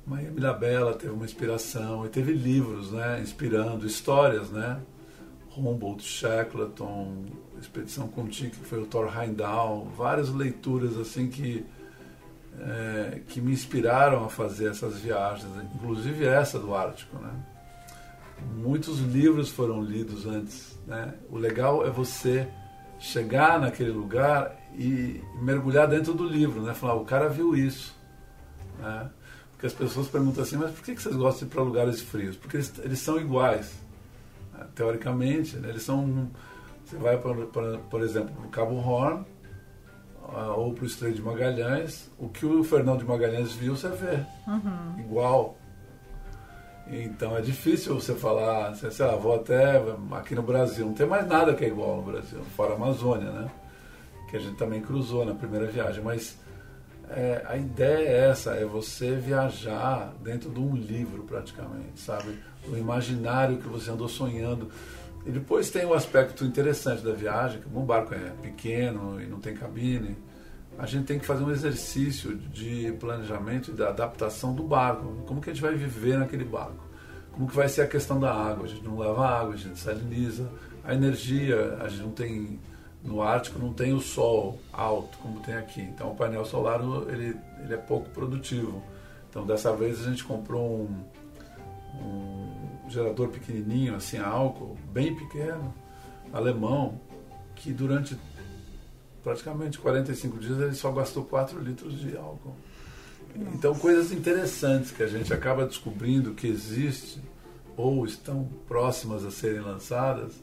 Miami 0.07 0.41
La 0.41 0.53
Bella 0.53 0.95
teve 0.95 1.13
uma 1.13 1.25
inspiração, 1.25 2.05
e 2.05 2.09
teve 2.09 2.33
livros, 2.33 2.91
né, 2.91 3.21
inspirando, 3.23 3.87
histórias, 3.87 4.51
né? 4.51 4.79
Humboldt, 5.57 6.03
Shackleton, 6.03 7.27
Expedição 7.63 8.09
Conti, 8.09 8.51
que 8.51 8.57
foi 8.65 8.81
o 8.81 8.87
Thor 8.87 9.07
Heyerdahl, 9.07 9.87
várias 9.97 10.31
leituras 10.31 10.97
assim 10.97 11.29
que 11.29 11.65
é, 12.59 13.21
que 13.29 13.41
me 13.41 13.53
inspiraram 13.53 14.25
a 14.25 14.29
fazer 14.29 14.71
essas 14.71 14.99
viagens, 14.99 15.51
inclusive 15.75 16.25
essa 16.25 16.59
do 16.59 16.75
Ártico, 16.75 17.17
né? 17.19 17.33
Muitos 18.57 18.99
livros 18.99 19.51
foram 19.51 19.83
lidos 19.83 20.27
antes, 20.27 20.79
né? 20.87 21.15
O 21.31 21.39
legal 21.39 21.87
é 21.87 21.91
você 21.91 22.49
chegar 22.99 23.61
naquele 23.61 23.91
lugar 23.91 24.57
e 24.77 25.23
mergulhar 25.41 25.89
dentro 25.89 26.13
do 26.13 26.25
livro, 26.25 26.63
né? 26.63 26.75
Falar, 26.75 26.95
o 26.95 27.05
cara 27.05 27.29
viu 27.29 27.55
isso, 27.57 27.97
né? 28.79 29.11
Porque 29.53 29.67
as 29.67 29.73
pessoas 29.73 30.09
perguntam 30.09 30.43
assim, 30.43 30.57
mas 30.57 30.73
por 30.73 30.83
que 30.83 30.95
que 30.95 31.03
vocês 31.03 31.15
gostam 31.15 31.47
de 31.47 31.53
ir 31.53 31.55
para 31.55 31.63
lugares 31.63 32.01
frios? 32.01 32.37
Porque 32.37 32.57
eles, 32.57 32.73
eles 32.83 32.99
são 32.99 33.19
iguais, 33.21 33.73
né? 34.53 34.67
teoricamente, 34.75 35.57
né? 35.57 35.71
eles 35.71 35.83
são... 35.83 36.31
Você 36.93 36.99
vai, 36.99 37.17
por, 37.17 38.03
exemplo, 38.03 38.35
para 38.35 38.47
o 38.47 38.51
Cabo 38.51 38.75
Horn, 38.75 39.25
ah, 40.29 40.53
ou 40.55 40.75
para 40.75 40.85
o 40.85 40.87
Estreito 40.87 41.17
de 41.17 41.23
Magalhães, 41.23 42.11
o 42.19 42.29
que 42.29 42.45
o 42.45 42.63
Fernando 42.63 42.99
de 42.99 43.07
Magalhães 43.07 43.55
viu, 43.55 43.75
você 43.75 43.89
vê. 43.89 44.23
Uhum. 44.47 45.01
Igual. 45.01 45.57
Então 46.87 47.35
é 47.35 47.41
difícil 47.41 47.95
você 47.95 48.15
falar, 48.15 48.75
sei 48.75 49.07
lá, 49.07 49.17
vou 49.17 49.37
até 49.37 49.83
aqui 50.11 50.35
no 50.35 50.43
Brasil, 50.43 50.85
não 50.85 50.93
tem 50.93 51.07
mais 51.07 51.27
nada 51.27 51.55
que 51.55 51.65
é 51.65 51.69
igual 51.69 51.97
no 51.97 52.03
Brasil, 52.03 52.43
fora 52.55 52.73
a 52.73 52.77
Amazônia, 52.77 53.31
né? 53.31 53.51
Que 54.29 54.37
a 54.37 54.41
gente 54.41 54.57
também 54.57 54.83
cruzou 54.83 55.25
na 55.25 55.35
primeira 55.35 55.69
viagem, 55.69 56.05
mas 56.05 56.37
é, 57.09 57.43
a 57.49 57.57
ideia 57.57 58.07
é 58.07 58.29
essa, 58.29 58.51
é 58.51 58.67
você 58.67 59.15
viajar 59.15 60.13
dentro 60.23 60.51
de 60.51 60.61
um 60.61 60.77
livro 60.77 61.23
praticamente, 61.23 62.01
sabe? 62.01 62.39
O 62.69 62.77
imaginário 62.77 63.57
que 63.57 63.69
você 63.69 63.91
andou 63.91 64.09
sonhando. 64.11 64.71
E 65.25 65.31
depois 65.31 65.71
tem 65.71 65.85
o 65.85 65.95
aspecto 65.95 66.45
interessante 66.45 67.03
da 67.03 67.13
viagem, 67.13 67.61
que 67.61 67.69
como 67.69 67.81
o 67.81 67.87
barco 67.87 68.15
é 68.15 68.31
pequeno 68.43 69.21
e 69.21 69.27
não 69.27 69.39
tem 69.39 69.55
cabine, 69.55 70.17
a 70.79 70.87
gente 70.87 71.05
tem 71.05 71.19
que 71.19 71.27
fazer 71.27 71.45
um 71.45 71.51
exercício 71.51 72.37
de 72.37 72.93
planejamento 72.99 73.71
e 73.71 73.75
da 73.75 73.89
adaptação 73.89 74.55
do 74.55 74.63
barco. 74.65 75.23
Como 75.27 75.41
que 75.41 75.51
a 75.51 75.53
gente 75.53 75.63
vai 75.63 75.75
viver 75.75 76.19
naquele 76.19 76.45
barco? 76.45 76.83
Como 77.31 77.47
que 77.47 77.55
vai 77.55 77.69
ser 77.69 77.83
a 77.83 77.87
questão 77.87 78.19
da 78.19 78.33
água? 78.33 78.65
A 78.65 78.69
gente 78.69 78.85
não 78.85 78.99
leva 78.99 79.27
água, 79.27 79.55
a 79.55 79.57
gente 79.57 79.79
saliniza. 79.79 80.51
A 80.85 80.93
energia, 80.95 81.79
a 81.81 81.89
gente 81.89 82.03
não 82.03 82.11
tem 82.11 82.59
no 83.05 83.21
Ártico 83.21 83.59
não 83.59 83.73
tem 83.73 83.93
o 83.93 84.01
sol 84.01 84.61
alto 84.73 85.19
como 85.19 85.41
tem 85.41 85.55
aqui. 85.55 85.81
Então 85.81 86.13
o 86.13 86.15
painel 86.15 86.45
solar 86.45 86.81
ele, 87.09 87.37
ele 87.65 87.75
é 87.75 87.77
pouco 87.77 88.09
produtivo. 88.11 88.83
Então 89.29 89.45
dessa 89.45 89.75
vez 89.75 90.01
a 90.07 90.11
gente 90.11 90.25
comprou 90.25 90.83
um, 90.83 91.05
um 91.95 92.89
gerador 92.89 93.29
pequenininho, 93.29 93.95
assim, 93.95 94.19
a 94.19 94.27
álcool, 94.27 94.77
bem 94.93 95.15
pequeno, 95.15 95.73
alemão, 96.33 97.01
que 97.55 97.73
durante 97.73 98.17
praticamente 99.23 99.79
45 99.79 100.39
dias 100.39 100.59
ele 100.59 100.75
só 100.75 100.91
gastou 100.91 101.25
4 101.25 101.61
litros 101.61 101.99
de 102.01 102.17
álcool. 102.17 102.55
Então 103.55 103.75
coisas 103.75 104.13
interessantes 104.13 104.91
que 104.91 105.03
a 105.03 105.07
gente 105.07 105.33
acaba 105.33 105.65
descobrindo 105.65 106.35
que 106.35 106.47
existe 106.47 107.21
ou 107.77 108.05
estão 108.05 108.49
próximas 108.67 109.25
a 109.25 109.31
serem 109.31 109.61
lançadas 109.61 110.35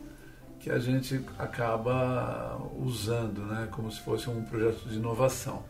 que 0.60 0.70
a 0.70 0.80
gente 0.80 1.22
acaba 1.38 2.60
usando, 2.78 3.42
né, 3.46 3.68
como 3.72 3.90
se 3.92 4.00
fosse 4.02 4.30
um 4.30 4.44
projeto 4.44 4.90
de 4.90 4.96
inovação. 4.96 5.64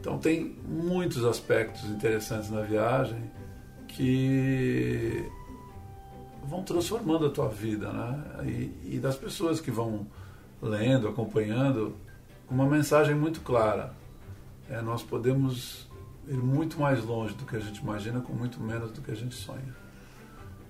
Então 0.00 0.18
tem 0.18 0.56
muitos 0.66 1.24
aspectos 1.24 1.84
interessantes 1.84 2.50
na 2.50 2.62
viagem 2.62 3.30
que 3.96 5.26
vão 6.44 6.62
transformando 6.62 7.26
a 7.26 7.30
tua 7.30 7.48
vida, 7.48 7.90
né? 7.90 8.24
E, 8.44 8.96
e 8.96 8.98
das 9.00 9.16
pessoas 9.16 9.58
que 9.58 9.70
vão 9.70 10.06
lendo, 10.60 11.08
acompanhando, 11.08 11.96
uma 12.48 12.66
mensagem 12.66 13.14
muito 13.14 13.40
clara. 13.40 13.94
É, 14.68 14.82
nós 14.82 15.02
podemos 15.02 15.88
ir 16.28 16.36
muito 16.36 16.78
mais 16.78 17.02
longe 17.04 17.34
do 17.34 17.46
que 17.46 17.56
a 17.56 17.60
gente 17.60 17.78
imagina 17.78 18.20
com 18.20 18.32
muito 18.32 18.60
menos 18.60 18.92
do 18.92 19.00
que 19.00 19.10
a 19.10 19.14
gente 19.14 19.34
sonha. 19.34 19.74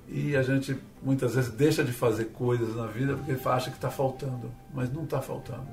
E 0.08 0.36
a 0.36 0.42
gente 0.42 0.78
muitas 1.02 1.34
vezes 1.34 1.50
deixa 1.50 1.82
de 1.82 1.92
fazer 1.92 2.26
coisas 2.26 2.76
na 2.76 2.86
vida 2.86 3.16
porque 3.16 3.48
acha 3.48 3.70
que 3.70 3.76
está 3.76 3.90
faltando, 3.90 4.52
mas 4.72 4.92
não 4.92 5.02
está 5.02 5.20
faltando. 5.20 5.66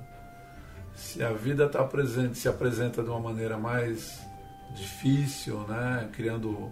Se 0.96 1.24
a 1.24 1.32
vida 1.32 1.66
está 1.66 1.84
presente, 1.84 2.38
se 2.38 2.48
apresenta 2.48 3.04
de 3.04 3.10
uma 3.10 3.20
maneira 3.20 3.58
mais 3.58 4.20
difícil, 4.76 5.60
né, 5.68 6.10
criando 6.14 6.72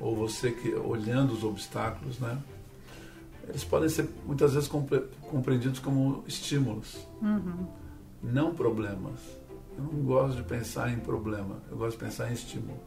ou 0.00 0.16
você 0.16 0.50
que 0.50 0.74
olhando 0.74 1.32
os 1.32 1.44
obstáculos, 1.44 2.18
né, 2.18 2.38
eles 3.48 3.64
podem 3.64 3.88
ser 3.88 4.08
muitas 4.26 4.54
vezes 4.54 4.68
compreendidos 4.68 5.78
como 5.78 6.24
estímulos, 6.26 7.06
uhum. 7.20 7.66
não 8.22 8.54
problemas. 8.54 9.20
Eu 9.76 9.84
não 9.84 10.02
gosto 10.02 10.36
de 10.36 10.42
pensar 10.42 10.92
em 10.92 10.98
problema, 10.98 11.56
eu 11.70 11.76
gosto 11.76 11.98
de 11.98 12.04
pensar 12.04 12.30
em 12.30 12.34
estímulo. 12.34 12.78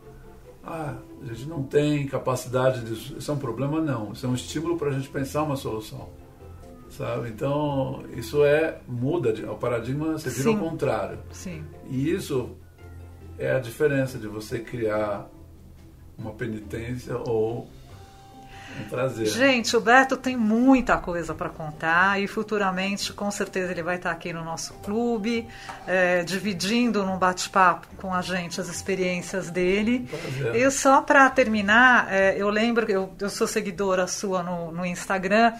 Ah, 0.65 0.95
a 1.21 1.25
gente 1.25 1.45
não 1.45 1.61
tem 1.63 2.07
capacidade 2.07 2.85
disso. 2.85 3.15
Isso 3.17 3.29
é 3.29 3.33
um 3.33 3.37
problema? 3.37 3.81
Não. 3.81 4.13
Isso 4.13 4.25
é 4.25 4.29
um 4.29 4.33
estímulo 4.33 4.77
para 4.77 4.89
a 4.89 4.91
gente 4.93 5.09
pensar 5.09 5.43
uma 5.43 5.57
solução. 5.57 6.07
Sabe? 6.89 7.29
Então, 7.29 8.03
isso 8.15 8.45
é. 8.45 8.79
muda. 8.87 9.33
O 9.51 9.57
paradigma 9.57 10.13
você 10.13 10.29
vira 10.29 10.49
ao 10.49 10.57
contrário. 10.57 11.19
Sim. 11.31 11.65
E 11.89 12.09
isso 12.09 12.51
é 13.37 13.51
a 13.51 13.59
diferença 13.59 14.17
de 14.17 14.27
você 14.27 14.59
criar 14.59 15.27
uma 16.17 16.31
penitência 16.31 17.17
ou 17.17 17.69
um 18.79 18.89
prazer. 18.89 19.27
Gente, 19.27 19.75
o 19.77 19.81
Beto 19.81 20.17
tem 20.17 20.35
muita 20.35 20.97
coisa 20.97 21.33
para 21.33 21.49
contar 21.49 22.19
e 22.21 22.27
futuramente, 22.27 23.13
com 23.13 23.29
certeza, 23.29 23.71
ele 23.71 23.83
vai 23.83 23.97
estar 23.97 24.11
aqui 24.11 24.33
no 24.33 24.43
nosso 24.43 24.73
clube, 24.75 25.47
é, 25.85 26.23
dividindo 26.23 27.05
num 27.05 27.17
bate-papo 27.17 27.87
com 27.97 28.13
a 28.13 28.21
gente 28.21 28.59
as 28.59 28.67
experiências 28.67 29.49
dele. 29.49 30.09
Prazer. 30.09 30.55
E 30.55 30.71
só 30.71 31.01
para 31.01 31.29
terminar, 31.29 32.11
é, 32.11 32.35
eu 32.37 32.49
lembro, 32.49 32.89
eu, 32.89 33.13
eu 33.19 33.29
sou 33.29 33.47
seguidora 33.47 34.07
sua 34.07 34.41
no, 34.41 34.71
no 34.71 34.85
Instagram. 34.85 35.53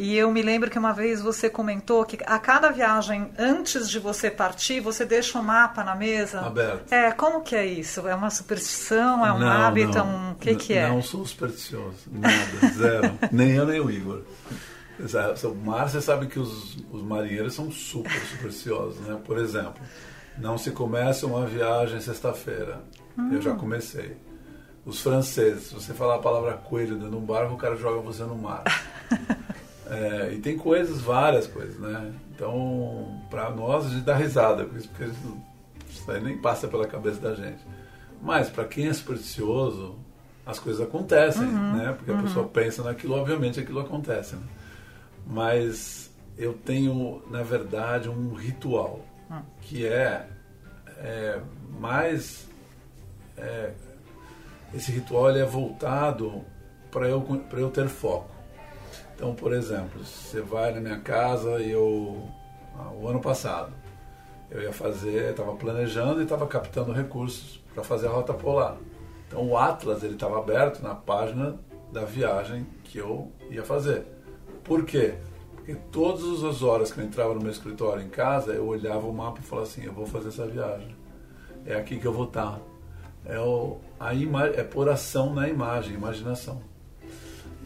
E 0.00 0.16
eu 0.16 0.30
me 0.30 0.42
lembro 0.42 0.70
que 0.70 0.78
uma 0.78 0.92
vez 0.92 1.20
você 1.20 1.50
comentou 1.50 2.04
que 2.04 2.16
a 2.24 2.38
cada 2.38 2.70
viagem, 2.70 3.32
antes 3.36 3.90
de 3.90 3.98
você 3.98 4.30
partir, 4.30 4.78
você 4.78 5.04
deixa 5.04 5.40
um 5.40 5.42
mapa 5.42 5.82
na 5.82 5.96
mesa. 5.96 6.40
Aberto. 6.40 6.92
É, 6.92 7.10
como 7.10 7.40
que 7.40 7.56
é 7.56 7.66
isso? 7.66 8.06
É 8.06 8.14
uma 8.14 8.30
superstição? 8.30 9.26
É 9.26 9.32
um 9.32 9.40
não, 9.40 9.48
hábito? 9.48 9.98
Não. 9.98 10.06
Um... 10.06 10.30
O 10.30 10.34
que, 10.36 10.54
que 10.54 10.74
é? 10.74 10.88
Não 10.88 11.02
sou 11.02 11.26
supersticioso. 11.26 11.96
Nada. 12.12 12.36
Zero. 12.76 13.18
nem 13.32 13.50
eu, 13.50 13.66
nem 13.66 13.80
o 13.80 13.90
Igor. 13.90 14.22
O 15.00 15.54
mar, 15.66 15.88
você 15.88 16.00
sabe 16.00 16.28
que 16.28 16.38
os, 16.38 16.76
os 16.92 17.02
marinheiros 17.02 17.54
são 17.54 17.68
super 17.68 18.20
supersticiosos, 18.20 19.00
né? 19.00 19.18
Por 19.24 19.36
exemplo, 19.36 19.82
não 20.38 20.56
se 20.56 20.70
começa 20.70 21.26
uma 21.26 21.44
viagem 21.44 22.00
sexta-feira. 22.00 22.84
Hum. 23.18 23.30
Eu 23.32 23.42
já 23.42 23.52
comecei. 23.56 24.16
Os 24.86 25.00
franceses, 25.00 25.64
se 25.64 25.74
você 25.74 25.92
falar 25.92 26.14
a 26.14 26.20
palavra 26.20 26.52
coelho 26.52 26.94
dentro 26.94 27.10
de 27.10 27.16
um 27.16 27.26
barco, 27.26 27.54
o 27.54 27.58
cara 27.58 27.74
joga 27.74 28.00
você 28.00 28.22
no 28.22 28.36
mar. 28.36 28.62
É, 29.90 30.34
e 30.34 30.38
tem 30.38 30.56
coisas, 30.56 31.00
várias 31.00 31.46
coisas, 31.46 31.78
né? 31.78 32.12
Então, 32.34 33.20
para 33.30 33.50
nós, 33.50 33.86
a 33.86 33.88
gente 33.88 34.04
dá 34.04 34.14
risada 34.14 34.64
com 34.66 34.76
isso, 34.76 34.88
porque 34.88 35.10
não, 35.24 35.42
isso 35.88 36.10
aí 36.10 36.22
nem 36.22 36.36
passa 36.38 36.68
pela 36.68 36.86
cabeça 36.86 37.20
da 37.20 37.34
gente. 37.34 37.64
Mas, 38.22 38.50
para 38.50 38.64
quem 38.64 38.86
é 38.86 38.92
supersticioso, 38.92 39.96
as 40.44 40.58
coisas 40.58 40.80
acontecem, 40.80 41.46
uhum, 41.46 41.76
né? 41.76 41.94
Porque 41.96 42.10
uhum. 42.10 42.18
a 42.18 42.22
pessoa 42.22 42.48
pensa 42.48 42.82
naquilo, 42.82 43.14
obviamente 43.14 43.60
aquilo 43.60 43.80
acontece. 43.80 44.36
Né? 44.36 44.42
Mas 45.26 46.10
eu 46.38 46.52
tenho, 46.52 47.22
na 47.30 47.42
verdade, 47.42 48.08
um 48.08 48.32
ritual 48.34 49.00
hum. 49.30 49.40
que 49.60 49.86
é, 49.86 50.26
é 50.98 51.40
mais. 51.78 52.46
É, 53.36 53.72
esse 54.74 54.92
ritual 54.92 55.30
ele 55.30 55.40
é 55.40 55.44
voltado 55.44 56.44
para 56.90 57.08
eu, 57.08 57.44
eu 57.52 57.70
ter 57.70 57.88
foco. 57.88 58.37
Então, 59.18 59.34
por 59.34 59.52
exemplo, 59.52 60.04
você 60.04 60.40
vai 60.40 60.72
na 60.72 60.80
minha 60.80 61.00
casa 61.00 61.60
e 61.60 61.72
eu. 61.72 62.22
Ah, 62.78 62.92
o 62.92 63.08
ano 63.08 63.20
passado, 63.20 63.72
eu 64.48 64.62
ia 64.62 64.72
fazer, 64.72 65.30
estava 65.30 65.56
planejando 65.56 66.20
e 66.20 66.22
estava 66.22 66.46
captando 66.46 66.92
recursos 66.92 67.60
para 67.74 67.82
fazer 67.82 68.06
a 68.06 68.10
rota 68.10 68.32
polar. 68.32 68.76
Então, 69.26 69.44
o 69.44 69.58
Atlas 69.58 70.04
ele 70.04 70.14
estava 70.14 70.38
aberto 70.38 70.80
na 70.84 70.94
página 70.94 71.56
da 71.92 72.04
viagem 72.04 72.64
que 72.84 72.98
eu 72.98 73.32
ia 73.50 73.64
fazer. 73.64 74.06
Por 74.62 74.84
quê? 74.84 75.14
Porque 75.56 75.74
todas 75.90 76.44
as 76.44 76.62
horas 76.62 76.92
que 76.92 77.00
eu 77.00 77.04
entrava 77.04 77.34
no 77.34 77.40
meu 77.40 77.50
escritório 77.50 78.04
em 78.04 78.08
casa, 78.08 78.52
eu 78.52 78.68
olhava 78.68 79.04
o 79.04 79.12
mapa 79.12 79.40
e 79.40 79.42
falava 79.42 79.66
assim: 79.66 79.84
eu 79.84 79.92
vou 79.92 80.06
fazer 80.06 80.28
essa 80.28 80.46
viagem. 80.46 80.94
É 81.66 81.74
aqui 81.74 81.98
que 81.98 82.06
eu 82.06 82.12
vou 82.12 82.26
estar. 82.26 82.60
É, 83.26 83.36
o, 83.40 83.78
a 83.98 84.14
ima 84.14 84.46
é 84.46 84.62
por 84.62 84.88
ação 84.88 85.34
na 85.34 85.48
imagem, 85.48 85.94
imaginação. 85.94 86.62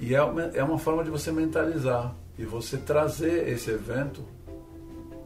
E 0.03 0.17
é 0.17 0.21
uma, 0.21 0.43
é 0.43 0.65
uma 0.65 0.79
forma 0.79 1.05
de 1.05 1.11
você 1.11 1.31
mentalizar 1.31 2.13
e 2.37 2.45
você 2.45 2.77
trazer 2.77 3.49
esse 3.49 3.71
evento, 3.71 4.25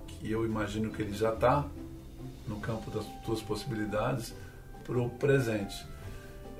que 0.07 0.31
eu 0.31 0.45
imagino 0.45 0.91
que 0.91 1.01
ele 1.01 1.14
já 1.14 1.33
está 1.33 1.64
no 2.47 2.61
campo 2.61 2.91
das 2.91 3.07
suas 3.24 3.41
possibilidades, 3.41 4.35
para 4.85 4.99
o 4.99 5.09
presente. 5.09 5.74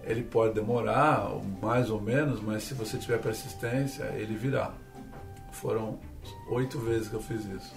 Ele 0.03 0.23
pode 0.23 0.55
demorar, 0.55 1.29
mais 1.61 1.91
ou 1.91 2.01
menos, 2.01 2.41
mas 2.41 2.63
se 2.63 2.73
você 2.73 2.97
tiver 2.97 3.19
persistência, 3.19 4.05
ele 4.17 4.35
virá. 4.35 4.73
Foram 5.53 5.99
oito 6.49 6.79
vezes 6.79 7.09
que 7.09 7.15
eu 7.15 7.23
fiz 7.23 7.45
isso. 7.45 7.75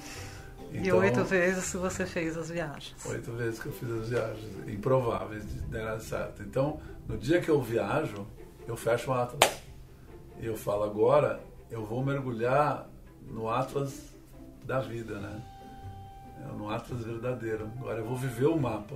Então, 0.71 0.83
e 0.83 0.91
oito 0.93 1.21
vezes 1.25 1.73
você 1.73 2.05
fez 2.05 2.37
as 2.37 2.49
viagens. 2.49 2.95
Oito 3.05 3.33
vezes 3.33 3.59
que 3.59 3.65
eu 3.65 3.73
fiz 3.73 3.91
as 3.91 4.07
viagens, 4.07 4.69
improváveis 4.69 5.43
de 5.49 5.59
dar 5.63 5.99
certo. 5.99 6.41
Então, 6.43 6.79
no 7.09 7.17
dia 7.17 7.41
que 7.41 7.49
eu 7.49 7.61
viajo, 7.61 8.25
eu 8.65 8.77
fecho 8.77 9.11
o 9.11 9.13
Atlas 9.13 9.68
eu 10.47 10.55
falo 10.55 10.83
agora, 10.83 11.39
eu 11.69 11.85
vou 11.85 12.03
mergulhar 12.03 12.87
no 13.27 13.49
Atlas 13.49 13.93
da 14.63 14.79
vida, 14.79 15.19
né? 15.19 15.41
É 16.41 16.57
no 16.57 16.69
Atlas 16.69 17.03
verdadeiro. 17.03 17.69
Agora 17.79 17.99
eu 17.99 18.05
vou 18.05 18.15
viver 18.15 18.45
o 18.45 18.57
mapa. 18.57 18.95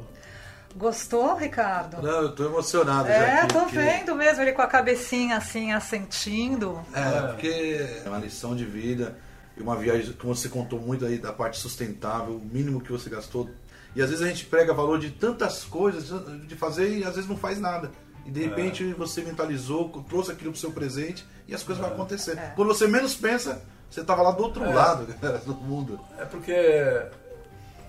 Gostou, 0.76 1.36
Ricardo? 1.36 2.02
Não, 2.02 2.22
eu 2.24 2.36
tô 2.36 2.46
emocionado 2.46 3.08
é, 3.08 3.20
já. 3.20 3.26
É, 3.26 3.46
tô 3.46 3.66
vendo 3.68 4.16
mesmo 4.16 4.42
ele 4.42 4.54
com 4.54 4.62
a 4.62 4.68
cabecinha 4.68 5.38
assim, 5.38 5.72
assentindo. 5.72 6.84
É, 6.94 7.00
é, 7.00 7.22
porque 7.28 8.02
é 8.06 8.10
uma 8.10 8.18
lição 8.18 8.56
de 8.56 8.66
vida 8.66 9.16
e 9.56 9.62
uma 9.62 9.76
viagem 9.76 10.14
que 10.14 10.26
você 10.26 10.50
contou 10.50 10.80
muito 10.80 11.06
aí 11.06 11.20
da 11.20 11.32
parte 11.32 11.60
sustentável, 11.60 12.38
o 12.38 12.42
mínimo 12.44 12.82
que 12.82 12.92
você 12.92 13.08
gastou 13.08 13.50
E 13.96 14.02
às 14.02 14.10
vezes 14.10 14.26
a 14.26 14.28
gente 14.28 14.46
prega 14.46 14.74
valor 14.74 14.98
de 14.98 15.12
tantas 15.12 15.64
coisas 15.64 16.10
de 16.48 16.56
fazer 16.56 16.98
e 16.98 17.04
às 17.04 17.16
vezes 17.16 17.30
não 17.30 17.38
faz 17.38 17.60
nada. 17.60 17.92
E 18.26 18.32
de 18.32 18.42
repente 18.44 18.90
é. 18.90 18.94
você 18.94 19.22
mentalizou, 19.22 19.90
trouxe 20.08 20.32
aquilo 20.32 20.52
pro 20.52 20.60
seu 20.60 20.72
presente 20.72 21.26
e 21.48 21.54
as 21.54 21.64
coisas 21.64 21.84
é. 21.84 21.88
vão 21.88 21.96
acontecer. 21.96 22.38
É. 22.38 22.54
Quando 22.56 22.70
você 22.70 22.88
menos 22.88 23.16
pensa, 23.16 23.62
você 23.90 24.02
estava 24.02 24.22
lá 24.22 24.32
do 24.32 24.44
outro 24.44 24.64
é. 24.64 24.74
lado 24.74 25.08
do 25.46 25.54
mundo. 25.56 26.00
É 26.18 26.26
porque 26.26 26.54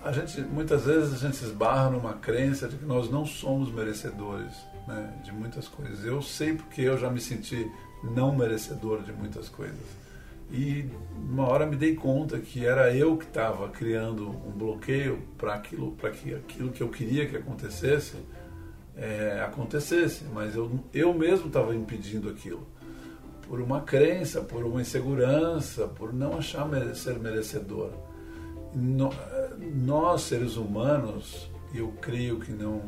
a 0.03 0.11
gente 0.11 0.41
muitas 0.41 0.85
vezes 0.85 1.13
a 1.13 1.17
gente 1.17 1.37
se 1.37 1.45
esbarra 1.45 1.89
numa 1.89 2.13
crença 2.13 2.67
de 2.67 2.77
que 2.77 2.85
nós 2.85 3.09
não 3.09 3.25
somos 3.25 3.71
merecedores 3.71 4.53
né, 4.87 5.13
de 5.23 5.31
muitas 5.31 5.67
coisas. 5.67 6.05
Eu 6.05 6.21
sei 6.21 6.53
porque 6.53 6.81
eu 6.81 6.97
já 6.97 7.09
me 7.09 7.19
senti 7.19 7.69
não 8.03 8.35
merecedor 8.35 9.01
de 9.01 9.11
muitas 9.11 9.49
coisas. 9.49 10.05
E 10.51 10.85
uma 11.17 11.47
hora 11.47 11.65
me 11.65 11.75
dei 11.75 11.95
conta 11.95 12.37
que 12.39 12.65
era 12.65 12.95
eu 12.95 13.17
que 13.17 13.25
estava 13.25 13.67
criando 13.69 14.29
um 14.29 14.51
bloqueio 14.51 15.23
para 15.37 15.55
aquilo, 15.55 15.93
para 15.93 16.11
que 16.11 16.35
aquilo 16.35 16.71
que 16.71 16.81
eu 16.81 16.89
queria 16.89 17.27
que 17.27 17.35
acontecesse 17.35 18.15
é, 18.97 19.41
acontecesse, 19.45 20.23
mas 20.33 20.55
eu, 20.55 20.79
eu 20.93 21.13
mesmo 21.13 21.47
estava 21.47 21.75
impedindo 21.75 22.29
aquilo 22.29 22.65
por 23.47 23.61
uma 23.61 23.81
crença, 23.81 24.41
por 24.41 24.63
uma 24.63 24.81
insegurança, 24.81 25.87
por 25.87 26.13
não 26.13 26.37
achar 26.37 26.67
ser 26.95 27.19
merecedor. 27.19 27.91
No, 28.73 29.09
nós 29.75 30.23
seres 30.23 30.57
humanos, 30.57 31.49
eu 31.73 31.93
creio 32.01 32.39
que 32.39 32.51
não 32.51 32.81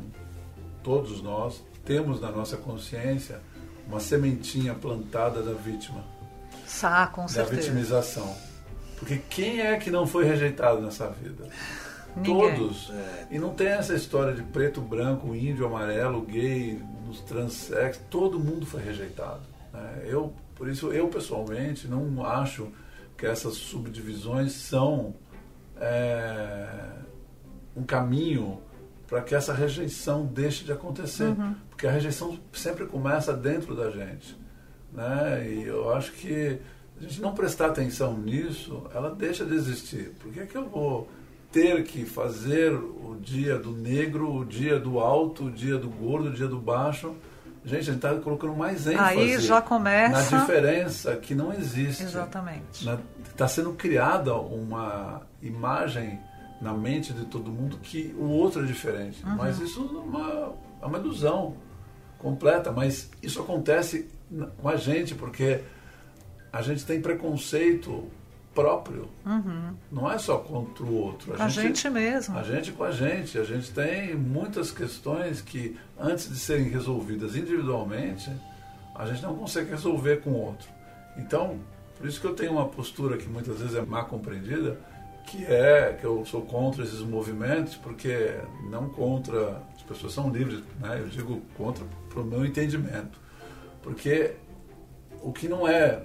todos 0.83 1.21
nós 1.21 1.63
temos 1.85 2.19
na 2.19 2.31
nossa 2.31 2.57
consciência 2.57 3.39
uma 3.87 3.99
sementinha 3.99 4.73
plantada 4.73 5.41
da 5.41 5.53
vítima 5.53 6.03
Sá, 6.67 7.07
com 7.07 7.27
certeza. 7.27 7.55
Da 7.55 7.61
vitimização. 7.61 8.35
Porque 8.99 9.17
quem 9.29 9.61
é 9.61 9.77
que 9.77 9.89
não 9.89 10.05
foi 10.05 10.25
rejeitado 10.25 10.81
nessa 10.81 11.09
vida? 11.09 11.47
Ninguém. 12.17 12.55
Todos. 12.55 12.91
É. 12.91 13.27
E 13.31 13.39
não 13.39 13.53
tem 13.53 13.67
essa 13.67 13.93
história 13.93 14.33
de 14.33 14.43
preto, 14.43 14.81
branco, 14.81 15.35
índio, 15.35 15.65
amarelo, 15.65 16.21
gay, 16.21 16.81
nos 17.05 17.21
transex. 17.21 17.99
Todo 18.09 18.39
mundo 18.39 18.65
foi 18.65 18.81
rejeitado. 18.81 19.41
Né? 19.73 20.03
Eu, 20.05 20.33
por 20.55 20.67
isso, 20.67 20.91
eu 20.91 21.07
pessoalmente 21.07 21.87
não 21.87 22.25
acho 22.25 22.67
que 23.17 23.25
essas 23.25 23.55
subdivisões 23.55 24.53
são 24.53 25.15
é, 25.79 26.67
um 27.75 27.83
caminho 27.83 28.61
para 29.07 29.21
que 29.21 29.33
essa 29.33 29.53
rejeição 29.53 30.25
deixe 30.25 30.65
de 30.65 30.71
acontecer. 30.71 31.29
Uhum. 31.29 31.55
Porque 31.69 31.87
a 31.87 31.91
rejeição 31.91 32.37
sempre 32.51 32.85
começa 32.85 33.33
dentro 33.33 33.75
da 33.75 33.89
gente. 33.89 34.37
Né? 34.91 35.49
E 35.49 35.63
eu 35.63 35.93
acho 35.93 36.11
que 36.13 36.59
a 36.99 37.03
gente 37.03 37.21
não 37.21 37.33
prestar 37.33 37.67
atenção 37.67 38.17
nisso, 38.17 38.83
ela 38.93 39.13
deixa 39.13 39.45
de 39.45 39.53
existir. 39.53 40.11
Por 40.19 40.31
que, 40.31 40.39
é 40.39 40.45
que 40.45 40.57
eu 40.57 40.67
vou 40.67 41.07
ter 41.51 41.83
que 41.83 42.05
fazer 42.05 42.73
o 42.73 43.17
dia 43.21 43.57
do 43.57 43.71
negro, 43.71 44.33
o 44.33 44.45
dia 44.45 44.79
do 44.79 44.99
alto, 44.99 45.45
o 45.45 45.51
dia 45.51 45.77
do 45.77 45.89
gordo, 45.89 46.29
o 46.29 46.33
dia 46.33 46.47
do 46.47 46.59
baixo? 46.59 47.15
Gente, 47.63 47.81
a 47.81 47.93
gente 47.93 47.95
está 47.95 48.15
colocando 48.15 48.55
mais 48.55 48.87
ênfase 48.87 49.19
Aí 49.19 49.39
já 49.39 49.61
começa... 49.61 50.31
na 50.31 50.39
diferença 50.39 51.15
que 51.17 51.35
não 51.35 51.51
existe. 51.51 52.03
Exatamente. 52.03 52.87
Está 53.29 53.47
sendo 53.47 53.73
criada 53.73 54.33
uma 54.35 55.21
imagem 55.41 56.19
na 56.61 56.73
mente 56.73 57.11
de 57.11 57.25
todo 57.25 57.51
mundo 57.51 57.77
que 57.83 58.15
o 58.17 58.29
outro 58.29 58.63
é 58.63 58.65
diferente. 58.65 59.23
Uhum. 59.25 59.35
Mas 59.35 59.59
isso 59.59 59.81
é 59.81 59.97
uma, 59.97 60.53
é 60.81 60.85
uma 60.85 60.97
ilusão 60.97 61.57
completa. 62.17 62.71
Mas 62.71 63.09
isso 63.21 63.41
acontece 63.41 64.07
com 64.61 64.69
a 64.69 64.77
gente, 64.77 65.13
porque 65.13 65.61
a 66.51 66.61
gente 66.61 66.85
tem 66.85 67.01
preconceito 67.01 68.07
próprio. 68.57 69.07
Uhum. 69.23 69.75
Não 69.91 70.11
é 70.11 70.17
só 70.17 70.39
contra 70.39 70.83
o 70.83 70.95
outro. 70.95 71.39
A, 71.39 71.45
a 71.45 71.47
gente, 71.47 71.67
gente, 71.67 71.89
mesmo. 71.91 72.35
A 72.35 72.41
gente 72.41 72.71
com 72.71 72.83
a 72.83 72.89
gente. 72.89 73.37
A 73.37 73.43
gente 73.43 73.69
tem 73.69 74.15
muitas 74.15 74.71
questões 74.71 75.41
que, 75.41 75.77
antes 75.99 76.27
de 76.27 76.39
serem 76.39 76.67
resolvidas 76.67 77.35
individualmente, 77.35 78.31
a 78.95 79.05
gente 79.05 79.21
não 79.21 79.35
consegue 79.35 79.69
resolver 79.69 80.21
com 80.21 80.31
o 80.31 80.41
outro. 80.47 80.67
Então, 81.17 81.59
por 81.95 82.07
isso 82.07 82.19
que 82.19 82.25
eu 82.25 82.33
tenho 82.33 82.53
uma 82.53 82.67
postura 82.67 83.15
que 83.15 83.29
muitas 83.29 83.59
vezes 83.59 83.75
é 83.75 83.81
má 83.81 84.03
compreendida, 84.03 84.79
que 85.27 85.45
é 85.45 85.95
que 85.99 86.03
eu 86.03 86.25
sou 86.25 86.41
contra 86.41 86.83
esses 86.83 87.01
movimentos, 87.01 87.75
porque 87.75 88.39
não 88.71 88.89
contra. 88.89 89.61
As 89.75 89.83
pessoas 89.83 90.13
são 90.13 90.31
livres, 90.31 90.63
né? 90.79 90.99
eu 90.99 91.07
digo 91.09 91.41
contra 91.55 91.85
para 92.09 92.21
o 92.21 92.25
meu 92.25 92.43
entendimento. 92.43 93.19
Porque 93.83 94.33
o 95.21 95.31
que 95.31 95.47
não 95.47 95.67
é 95.67 96.01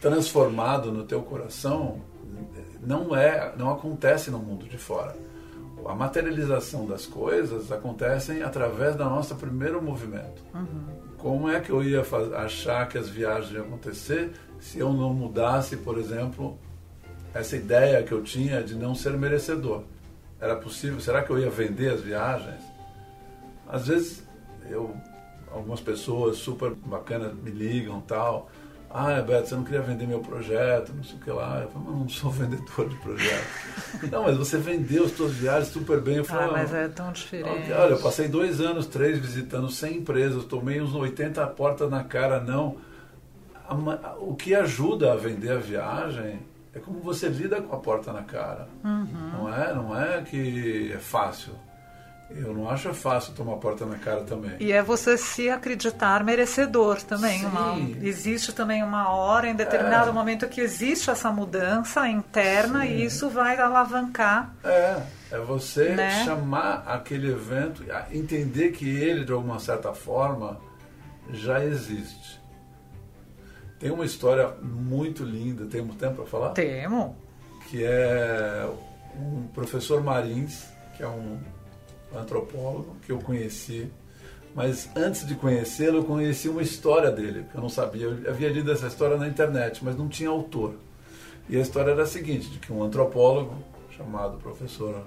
transformado 0.00 0.92
no 0.92 1.04
teu 1.04 1.22
coração 1.22 2.00
não 2.80 3.14
é, 3.14 3.52
não 3.56 3.70
acontece 3.70 4.30
no 4.30 4.38
mundo 4.38 4.66
de 4.66 4.78
fora. 4.78 5.16
A 5.86 5.94
materialização 5.94 6.86
das 6.86 7.06
coisas 7.06 7.72
acontecem 7.72 8.42
através 8.42 8.94
da 8.94 9.04
nossa 9.06 9.34
primeiro 9.34 9.82
movimento. 9.82 10.42
Uhum. 10.54 10.98
Como 11.16 11.48
é 11.48 11.60
que 11.60 11.70
eu 11.70 11.82
ia 11.82 12.02
achar 12.36 12.86
que 12.88 12.98
as 12.98 13.08
viagens 13.08 13.52
iam 13.52 13.64
acontecer 13.64 14.32
se 14.60 14.78
eu 14.78 14.92
não 14.92 15.14
mudasse, 15.14 15.76
por 15.76 15.98
exemplo, 15.98 16.58
essa 17.32 17.56
ideia 17.56 18.02
que 18.02 18.12
eu 18.12 18.22
tinha 18.22 18.62
de 18.62 18.74
não 18.74 18.94
ser 18.94 19.16
merecedor? 19.16 19.82
Era 20.40 20.56
possível? 20.56 21.00
Será 21.00 21.22
que 21.22 21.30
eu 21.30 21.38
ia 21.38 21.50
vender 21.50 21.94
as 21.94 22.00
viagens? 22.00 22.62
Às 23.66 23.86
vezes 23.86 24.22
eu 24.68 24.94
algumas 25.50 25.80
pessoas 25.80 26.36
super 26.36 26.74
bacanas 26.74 27.34
me 27.34 27.50
ligam 27.50 28.00
tal. 28.00 28.50
Ah, 28.90 29.20
Beto, 29.20 29.48
você 29.48 29.54
não 29.54 29.64
queria 29.64 29.82
vender 29.82 30.06
meu 30.06 30.20
projeto, 30.20 30.94
não 30.94 31.04
sei 31.04 31.16
o 31.16 31.20
que 31.20 31.30
lá. 31.30 31.60
Eu 31.60 31.68
falo, 31.68 31.84
mas 31.88 31.94
não 32.00 32.08
sou 32.08 32.30
vendedor 32.32 32.88
de 32.88 32.96
projeto. 32.96 33.46
não, 34.10 34.22
mas 34.24 34.36
você 34.36 34.56
vendeu 34.56 35.04
as 35.04 35.12
suas 35.12 35.32
viagens 35.32 35.68
super 35.68 36.00
bem. 36.00 36.16
Eu 36.16 36.24
falo, 36.24 36.50
ah, 36.50 36.52
mas 36.52 36.72
é 36.72 36.88
tão 36.88 37.12
diferente. 37.12 37.70
Olha, 37.72 37.92
eu 37.92 38.00
passei 38.00 38.28
dois 38.28 38.60
anos, 38.60 38.86
três, 38.86 39.18
visitando 39.18 39.70
100 39.70 39.98
empresas, 39.98 40.44
tomei 40.44 40.80
uns 40.80 40.94
80 40.94 41.46
portas 41.48 41.90
na 41.90 42.02
cara, 42.02 42.40
não. 42.40 42.76
O 44.20 44.34
que 44.34 44.54
ajuda 44.54 45.12
a 45.12 45.16
vender 45.16 45.50
a 45.50 45.58
viagem 45.58 46.40
é 46.74 46.78
como 46.78 47.00
você 47.00 47.28
lida 47.28 47.60
com 47.60 47.74
a 47.74 47.78
porta 47.78 48.12
na 48.12 48.22
cara. 48.22 48.68
Uhum. 48.82 49.30
Não 49.34 49.54
é, 49.54 49.74
não 49.74 50.00
é 50.00 50.22
que 50.22 50.92
é 50.94 50.98
fácil. 50.98 51.52
Eu 52.30 52.52
não 52.52 52.68
acho 52.68 52.92
fácil 52.92 53.32
tomar 53.32 53.56
porta 53.56 53.86
na 53.86 53.96
cara 53.96 54.22
também. 54.22 54.52
E 54.60 54.70
é 54.70 54.82
você 54.82 55.16
se 55.16 55.48
acreditar 55.48 56.22
merecedor 56.22 57.00
também. 57.02 57.44
Uma, 57.44 57.78
existe 58.02 58.52
também 58.52 58.82
uma 58.82 59.10
hora, 59.10 59.48
em 59.48 59.54
determinado 59.54 60.10
é. 60.10 60.12
momento, 60.12 60.46
que 60.46 60.60
existe 60.60 61.10
essa 61.10 61.30
mudança 61.30 62.06
interna 62.06 62.82
Sim. 62.82 62.88
e 62.88 63.04
isso 63.04 63.30
vai 63.30 63.58
alavancar. 63.58 64.54
É, 64.62 65.00
é 65.30 65.38
você 65.38 65.94
né? 65.94 66.22
chamar 66.24 66.84
aquele 66.86 67.30
evento, 67.30 67.82
entender 68.12 68.72
que 68.72 68.88
ele, 68.88 69.24
de 69.24 69.32
alguma 69.32 69.58
certa 69.58 69.94
forma, 69.94 70.60
já 71.32 71.64
existe. 71.64 72.38
Tem 73.78 73.90
uma 73.90 74.04
história 74.04 74.48
muito 74.60 75.24
linda, 75.24 75.64
temos 75.64 75.96
tempo 75.96 76.16
para 76.16 76.26
falar? 76.26 76.50
Temos. 76.50 77.12
Que 77.70 77.84
é 77.84 78.68
um 79.16 79.46
professor 79.54 80.02
Marins, 80.02 80.66
que 80.96 81.02
é 81.02 81.08
um 81.08 81.38
antropólogo 82.14 82.96
que 83.04 83.12
eu 83.12 83.18
conheci. 83.18 83.90
Mas 84.54 84.88
antes 84.96 85.26
de 85.26 85.34
conhecê-lo, 85.34 85.98
eu 85.98 86.04
conheci 86.04 86.48
uma 86.48 86.62
história 86.62 87.10
dele, 87.10 87.44
que 87.50 87.56
eu 87.56 87.60
não 87.60 87.68
sabia. 87.68 88.06
Eu 88.06 88.30
havia 88.30 88.48
lido 88.48 88.72
essa 88.72 88.86
história 88.86 89.16
na 89.16 89.28
internet, 89.28 89.84
mas 89.84 89.96
não 89.96 90.08
tinha 90.08 90.30
autor. 90.30 90.74
E 91.48 91.56
a 91.56 91.60
história 91.60 91.92
era 91.92 92.02
a 92.02 92.06
seguinte, 92.06 92.48
de 92.50 92.58
que 92.58 92.72
um 92.72 92.82
antropólogo, 92.82 93.54
chamado 93.96 94.38
professor 94.38 95.04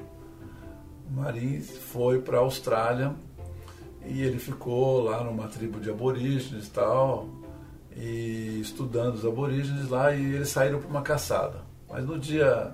Marins, 1.10 1.70
foi 1.70 2.22
para 2.22 2.38
a 2.38 2.42
Austrália 2.42 3.14
e 4.06 4.22
ele 4.22 4.40
ficou 4.40 5.02
lá 5.02 5.24
numa 5.24 5.48
tribo 5.48 5.80
de 5.80 5.90
aborígenes 5.90 6.68
e 6.68 6.72
tal, 6.72 7.30
e 7.96 8.60
estudando 8.62 9.16
os 9.16 9.26
aborígenes 9.26 9.90
lá, 9.90 10.14
e 10.14 10.36
eles 10.36 10.50
saíram 10.50 10.80
para 10.80 10.90
uma 10.90 11.02
caçada. 11.02 11.62
Mas 11.90 12.06
no 12.06 12.18
dia, 12.18 12.74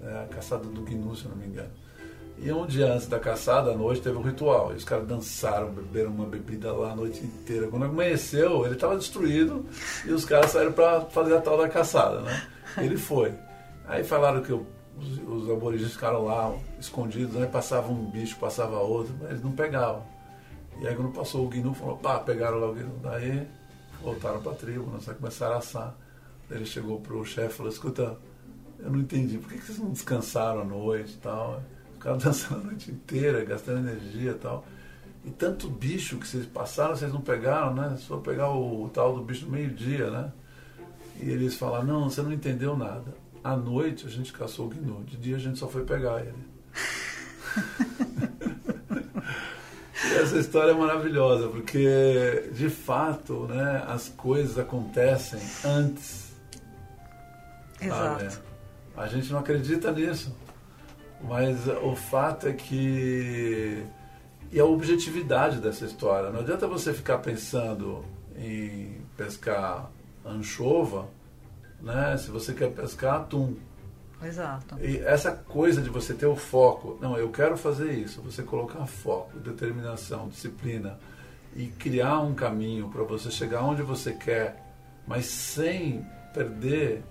né, 0.00 0.22
a 0.24 0.34
caçada 0.34 0.64
do 0.64 0.82
Gnu, 0.82 1.16
se 1.16 1.26
não 1.26 1.36
me 1.36 1.46
engano. 1.46 1.70
E 2.42 2.50
um 2.50 2.66
dia 2.66 2.94
antes 2.94 3.06
da 3.06 3.18
caçada, 3.18 3.72
à 3.72 3.76
noite, 3.76 4.00
teve 4.00 4.16
um 4.16 4.22
ritual. 4.22 4.72
E 4.72 4.76
os 4.76 4.84
caras 4.84 5.06
dançaram, 5.06 5.70
beberam 5.70 6.10
uma 6.10 6.24
bebida 6.24 6.72
lá 6.72 6.92
a 6.92 6.96
noite 6.96 7.22
inteira. 7.22 7.68
Quando 7.68 7.84
amanheceu, 7.84 8.64
ele 8.64 8.74
estava 8.74 8.96
destruído 8.96 9.66
e 10.06 10.10
os 10.10 10.24
caras 10.24 10.50
saíram 10.50 10.72
para 10.72 11.02
fazer 11.02 11.36
a 11.36 11.40
tal 11.40 11.58
da 11.58 11.68
caçada, 11.68 12.20
né? 12.20 12.48
Ele 12.78 12.96
foi. 12.96 13.34
Aí 13.86 14.02
falaram 14.02 14.40
que 14.40 14.54
os, 14.54 14.62
os 15.28 15.50
aborígenes 15.50 15.92
ficaram 15.92 16.24
lá 16.24 16.56
escondidos, 16.78 17.34
né? 17.34 17.46
Passava 17.46 17.92
um 17.92 18.10
bicho, 18.10 18.38
passava 18.38 18.78
outro, 18.78 19.14
mas 19.20 19.32
eles 19.32 19.42
não 19.42 19.52
pegavam. 19.52 20.02
E 20.80 20.88
aí 20.88 20.96
quando 20.96 21.12
passou 21.12 21.44
o 21.44 21.48
Gnu, 21.48 21.74
falou, 21.74 21.98
pá, 21.98 22.20
pegaram 22.20 22.58
lá 22.58 22.70
o 22.70 22.74
Gnu. 22.74 23.00
Daí 23.02 23.46
voltaram 24.02 24.40
para 24.40 24.52
a 24.52 24.54
tribo, 24.54 24.90
nós 24.90 25.04
começaram 25.04 25.56
a 25.56 25.58
assar. 25.58 25.94
Daí 26.48 26.56
ele 26.56 26.66
chegou 26.66 27.00
pro 27.00 27.22
chefe 27.22 27.52
e 27.52 27.56
falou, 27.58 27.70
escuta, 27.70 28.16
eu 28.78 28.90
não 28.90 29.00
entendi, 29.00 29.36
por 29.36 29.50
que, 29.50 29.58
que 29.58 29.66
vocês 29.66 29.78
não 29.78 29.90
descansaram 29.90 30.62
à 30.62 30.64
noite 30.64 31.12
e 31.12 31.18
tal? 31.18 31.62
Ficaram 32.00 32.16
dançando 32.18 32.62
a 32.62 32.64
noite 32.64 32.90
inteira, 32.90 33.44
gastando 33.44 33.86
energia 33.86 34.30
e 34.30 34.34
tal. 34.34 34.64
E 35.22 35.30
tanto 35.30 35.68
bicho 35.68 36.16
que 36.16 36.26
vocês 36.26 36.46
passaram, 36.46 36.96
vocês 36.96 37.12
não 37.12 37.20
pegaram, 37.20 37.74
né? 37.74 37.98
Só 37.98 38.16
pegar 38.16 38.50
o, 38.50 38.88
tal 38.88 39.14
do 39.14 39.22
bicho 39.22 39.44
no 39.44 39.52
meio-dia, 39.52 40.10
né? 40.10 40.32
E 41.20 41.28
eles 41.28 41.56
falaram, 41.56 41.84
não, 41.84 42.08
você 42.08 42.22
não 42.22 42.32
entendeu 42.32 42.74
nada. 42.74 43.14
À 43.44 43.54
noite 43.54 44.06
a 44.06 44.10
gente 44.10 44.32
caçou 44.32 44.66
o 44.66 44.70
gnu, 44.70 45.04
de 45.04 45.18
dia 45.18 45.36
a 45.36 45.38
gente 45.38 45.58
só 45.58 45.68
foi 45.68 45.84
pegar 45.84 46.22
ele. 46.22 46.32
Essa 50.22 50.38
história 50.38 50.70
é 50.70 50.74
maravilhosa, 50.74 51.48
porque 51.48 52.50
de 52.54 52.70
fato 52.70 53.46
né, 53.46 53.84
as 53.86 54.08
coisas 54.08 54.58
acontecem 54.58 55.40
antes. 55.64 56.32
Exato. 57.80 58.24
Sabe? 58.24 58.38
A 58.96 59.06
gente 59.06 59.30
não 59.30 59.40
acredita 59.40 59.92
nisso. 59.92 60.34
Mas 61.22 61.66
o 61.66 61.94
fato 61.94 62.48
é 62.48 62.52
que. 62.52 63.84
E 64.52 64.58
a 64.58 64.64
objetividade 64.64 65.58
dessa 65.58 65.84
história. 65.84 66.30
Não 66.30 66.40
adianta 66.40 66.66
você 66.66 66.92
ficar 66.92 67.18
pensando 67.18 68.04
em 68.36 69.00
pescar 69.16 69.90
anchova, 70.24 71.08
né? 71.80 72.16
Se 72.16 72.30
você 72.30 72.52
quer 72.52 72.70
pescar 72.72 73.20
atum. 73.20 73.54
Exato. 74.22 74.76
E 74.80 74.98
essa 74.98 75.32
coisa 75.32 75.80
de 75.80 75.88
você 75.88 76.12
ter 76.12 76.26
o 76.26 76.36
foco, 76.36 76.98
não, 77.00 77.16
eu 77.16 77.30
quero 77.30 77.56
fazer 77.56 77.92
isso, 77.92 78.20
você 78.20 78.42
colocar 78.42 78.84
foco, 78.86 79.38
determinação, 79.38 80.28
disciplina 80.28 80.98
e 81.56 81.68
criar 81.68 82.20
um 82.20 82.34
caminho 82.34 82.88
para 82.88 83.02
você 83.02 83.30
chegar 83.30 83.62
onde 83.62 83.82
você 83.82 84.12
quer, 84.12 84.62
mas 85.06 85.24
sem 85.24 86.06
perder 86.34 87.02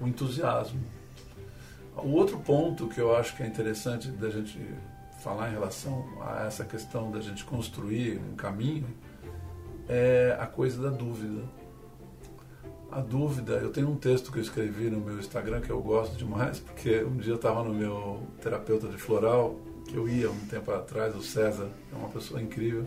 o 0.00 0.06
entusiasmo. 0.06 0.80
O 2.02 2.12
outro 2.12 2.38
ponto 2.38 2.86
que 2.88 3.00
eu 3.00 3.16
acho 3.16 3.36
que 3.36 3.42
é 3.42 3.46
interessante 3.46 4.08
da 4.08 4.30
gente 4.30 4.58
falar 5.20 5.48
em 5.48 5.52
relação 5.52 6.04
a 6.22 6.46
essa 6.46 6.64
questão 6.64 7.10
da 7.10 7.20
gente 7.20 7.44
construir 7.44 8.18
um 8.18 8.36
caminho 8.36 8.86
é 9.88 10.36
a 10.38 10.46
coisa 10.46 10.80
da 10.82 10.96
dúvida. 10.96 11.42
A 12.90 13.00
dúvida, 13.00 13.54
eu 13.54 13.70
tenho 13.70 13.90
um 13.90 13.96
texto 13.96 14.32
que 14.32 14.38
eu 14.38 14.42
escrevi 14.42 14.88
no 14.88 15.00
meu 15.00 15.18
Instagram 15.18 15.60
que 15.60 15.70
eu 15.70 15.80
gosto 15.80 16.16
demais, 16.16 16.60
porque 16.60 17.02
um 17.04 17.16
dia 17.16 17.32
eu 17.32 17.36
estava 17.36 17.62
no 17.62 17.74
meu 17.74 18.22
terapeuta 18.40 18.88
de 18.88 18.96
floral, 18.96 19.56
que 19.86 19.94
eu 19.94 20.08
ia 20.08 20.30
um 20.30 20.46
tempo 20.46 20.70
atrás, 20.70 21.14
o 21.14 21.22
César, 21.22 21.68
é 21.92 21.96
uma 21.96 22.08
pessoa 22.08 22.40
incrível, 22.40 22.86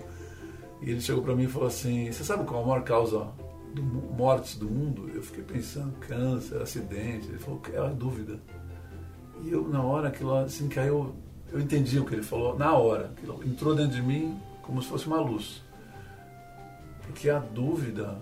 e 0.82 0.90
ele 0.90 1.02
chegou 1.02 1.22
para 1.22 1.36
mim 1.36 1.44
e 1.44 1.48
falou 1.48 1.68
assim: 1.68 2.12
Você 2.12 2.24
sabe 2.24 2.46
qual 2.46 2.64
a 2.64 2.66
maior 2.66 2.84
causa 2.84 3.28
de 3.74 3.82
mortes 3.82 4.56
do 4.56 4.68
mundo? 4.68 5.10
Eu 5.14 5.22
fiquei 5.22 5.44
pensando: 5.44 5.94
câncer, 6.00 6.60
acidente. 6.60 7.28
Ele 7.28 7.38
falou: 7.38 7.62
É 7.72 7.78
a 7.78 7.90
dúvida. 7.90 8.40
E 9.44 9.52
eu, 9.52 9.68
na 9.68 9.82
hora, 9.82 10.10
aquilo 10.10 10.36
assim, 10.36 10.68
que 10.68 10.80
aí 10.80 10.88
eu, 10.88 11.16
eu 11.52 11.60
entendi 11.60 12.00
o 12.00 12.06
que 12.06 12.14
ele 12.14 12.24
falou, 12.24 12.58
na 12.58 12.74
hora, 12.74 13.12
aquilo 13.18 13.44
entrou 13.46 13.76
dentro 13.76 13.94
de 13.96 14.02
mim 14.02 14.40
como 14.62 14.82
se 14.82 14.88
fosse 14.88 15.08
uma 15.08 15.20
luz. 15.20 15.62
Porque 17.02 17.30
a 17.30 17.40
dúvida 17.40 18.22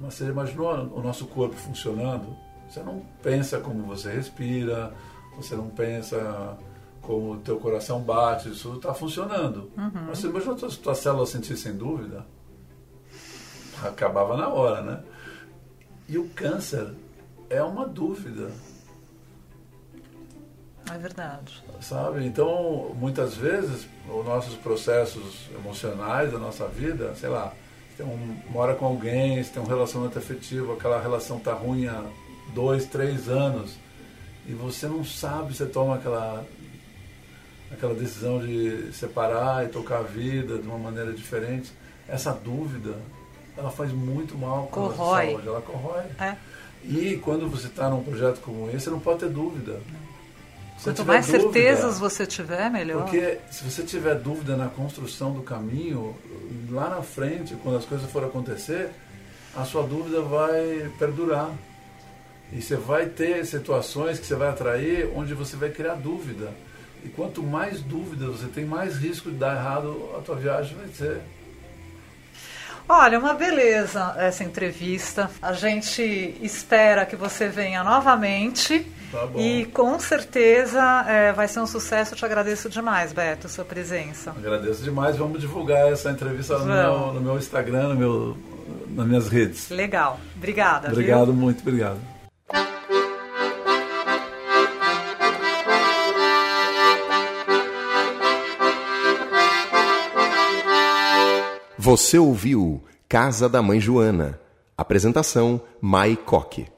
mas 0.00 0.14
você 0.14 0.24
imaginou 0.24 0.72
o 0.94 1.02
nosso 1.02 1.26
corpo 1.26 1.54
funcionando? 1.54 2.34
Você 2.68 2.82
não 2.82 3.04
pensa 3.22 3.60
como 3.60 3.82
você 3.82 4.10
respira, 4.10 4.94
você 5.36 5.54
não 5.54 5.68
pensa 5.68 6.56
como 7.02 7.32
o 7.32 7.36
teu 7.38 7.60
coração 7.60 8.00
bate, 8.00 8.50
isso 8.50 8.76
está 8.76 8.94
funcionando. 8.94 9.70
Uhum. 9.76 9.90
Mas 10.08 10.18
você 10.18 10.28
imaginou 10.28 10.54
as 10.54 10.76
tuas 10.76 10.98
células 10.98 11.28
sentissem 11.28 11.76
dúvida? 11.76 12.24
Acabava 13.82 14.36
na 14.36 14.48
hora, 14.48 14.82
né? 14.82 15.02
E 16.08 16.16
o 16.16 16.28
câncer 16.30 16.94
é 17.50 17.62
uma 17.62 17.86
dúvida. 17.86 18.50
É 20.92 20.98
verdade. 20.98 21.62
Sabe? 21.80 22.26
Então, 22.26 22.94
muitas 22.98 23.36
vezes, 23.36 23.86
os 24.08 24.24
nossos 24.24 24.54
processos 24.56 25.48
emocionais 25.54 26.32
da 26.32 26.38
nossa 26.38 26.66
vida, 26.66 27.14
sei 27.14 27.28
lá, 27.28 27.52
tem 27.96 28.04
um, 28.06 28.36
mora 28.50 28.74
com 28.74 28.86
alguém, 28.86 29.42
você 29.42 29.50
tem 29.50 29.62
um 29.62 29.66
relacionamento 29.66 30.18
afetivo, 30.18 30.72
aquela 30.72 31.00
relação 31.00 31.38
tá 31.38 31.52
ruim 31.52 31.86
há 31.86 32.04
dois, 32.54 32.86
três 32.86 33.28
anos, 33.28 33.76
e 34.46 34.52
você 34.52 34.86
não 34.86 35.04
sabe, 35.04 35.54
você 35.54 35.66
toma 35.66 35.96
aquela, 35.96 36.44
aquela 37.70 37.94
decisão 37.94 38.40
de 38.40 38.92
separar 38.92 39.64
e 39.64 39.68
tocar 39.68 39.98
a 39.98 40.02
vida 40.02 40.58
de 40.58 40.66
uma 40.66 40.78
maneira 40.78 41.12
diferente. 41.12 41.72
Essa 42.08 42.32
dúvida, 42.32 42.96
ela 43.56 43.70
faz 43.70 43.92
muito 43.92 44.36
mal 44.36 44.66
com 44.66 44.86
a 44.86 44.94
saúde, 44.94 45.46
ela 45.46 45.60
corrói. 45.60 46.04
É. 46.18 46.36
E 46.82 47.20
quando 47.22 47.48
você 47.48 47.66
está 47.66 47.90
num 47.90 48.02
projeto 48.02 48.40
como 48.40 48.68
esse, 48.70 48.80
você 48.80 48.90
não 48.90 49.00
pode 49.00 49.20
ter 49.20 49.28
dúvida. 49.28 49.80
Não. 49.92 49.99
Quanto 50.82 51.04
mais 51.04 51.26
dúvida, 51.26 51.42
certezas 51.42 51.98
você 51.98 52.26
tiver, 52.26 52.70
melhor. 52.70 53.02
Porque 53.02 53.38
se 53.50 53.64
você 53.64 53.82
tiver 53.82 54.14
dúvida 54.14 54.56
na 54.56 54.68
construção 54.68 55.32
do 55.32 55.42
caminho, 55.42 56.16
lá 56.70 56.88
na 56.88 57.02
frente, 57.02 57.54
quando 57.62 57.76
as 57.76 57.84
coisas 57.84 58.10
forem 58.10 58.28
acontecer, 58.28 58.90
a 59.54 59.64
sua 59.64 59.82
dúvida 59.82 60.22
vai 60.22 60.90
perdurar. 60.98 61.50
E 62.52 62.60
você 62.60 62.76
vai 62.76 63.06
ter 63.06 63.44
situações 63.46 64.18
que 64.18 64.26
você 64.26 64.34
vai 64.34 64.48
atrair 64.48 65.08
onde 65.14 65.34
você 65.34 65.54
vai 65.56 65.70
criar 65.70 65.94
dúvida. 65.94 66.52
E 67.04 67.08
quanto 67.08 67.42
mais 67.42 67.80
dúvidas 67.80 68.40
você 68.40 68.46
tem, 68.46 68.64
mais 68.64 68.96
risco 68.96 69.30
de 69.30 69.36
dar 69.36 69.56
errado 69.56 70.10
a 70.18 70.20
tua 70.20 70.36
viagem 70.36 70.76
vai 70.76 70.88
ser. 70.88 71.20
Olha, 72.88 73.18
uma 73.18 73.34
beleza 73.34 74.16
essa 74.18 74.42
entrevista. 74.42 75.30
A 75.40 75.52
gente 75.52 76.02
espera 76.42 77.06
que 77.06 77.14
você 77.14 77.48
venha 77.48 77.84
novamente. 77.84 78.84
Tá 79.10 79.28
e 79.36 79.64
com 79.66 79.98
certeza 79.98 80.80
é, 81.08 81.32
vai 81.32 81.48
ser 81.48 81.60
um 81.60 81.66
sucesso. 81.66 82.14
Eu 82.14 82.18
te 82.18 82.24
agradeço 82.24 82.68
demais, 82.68 83.12
Beto, 83.12 83.48
sua 83.48 83.64
presença. 83.64 84.30
Agradeço 84.30 84.82
demais. 84.82 85.16
Vamos 85.16 85.40
divulgar 85.40 85.90
essa 85.92 86.10
entrevista 86.10 86.58
no 86.58 86.66
meu, 86.66 87.12
no 87.14 87.20
meu, 87.20 87.36
Instagram, 87.36 87.88
no 87.88 87.96
meu, 87.96 88.36
nas 88.90 89.06
minhas 89.06 89.28
redes. 89.28 89.68
Legal. 89.68 90.20
Obrigada. 90.36 90.88
Obrigado, 90.88 91.26
viu? 91.26 91.34
muito 91.34 91.60
obrigado. 91.60 91.98
Você 101.76 102.18
ouviu 102.18 102.84
Casa 103.08 103.48
da 103.48 103.60
Mãe 103.60 103.80
Joana. 103.80 104.38
Apresentação 104.76 105.60
Mai 105.80 106.14
Coque. 106.14 106.70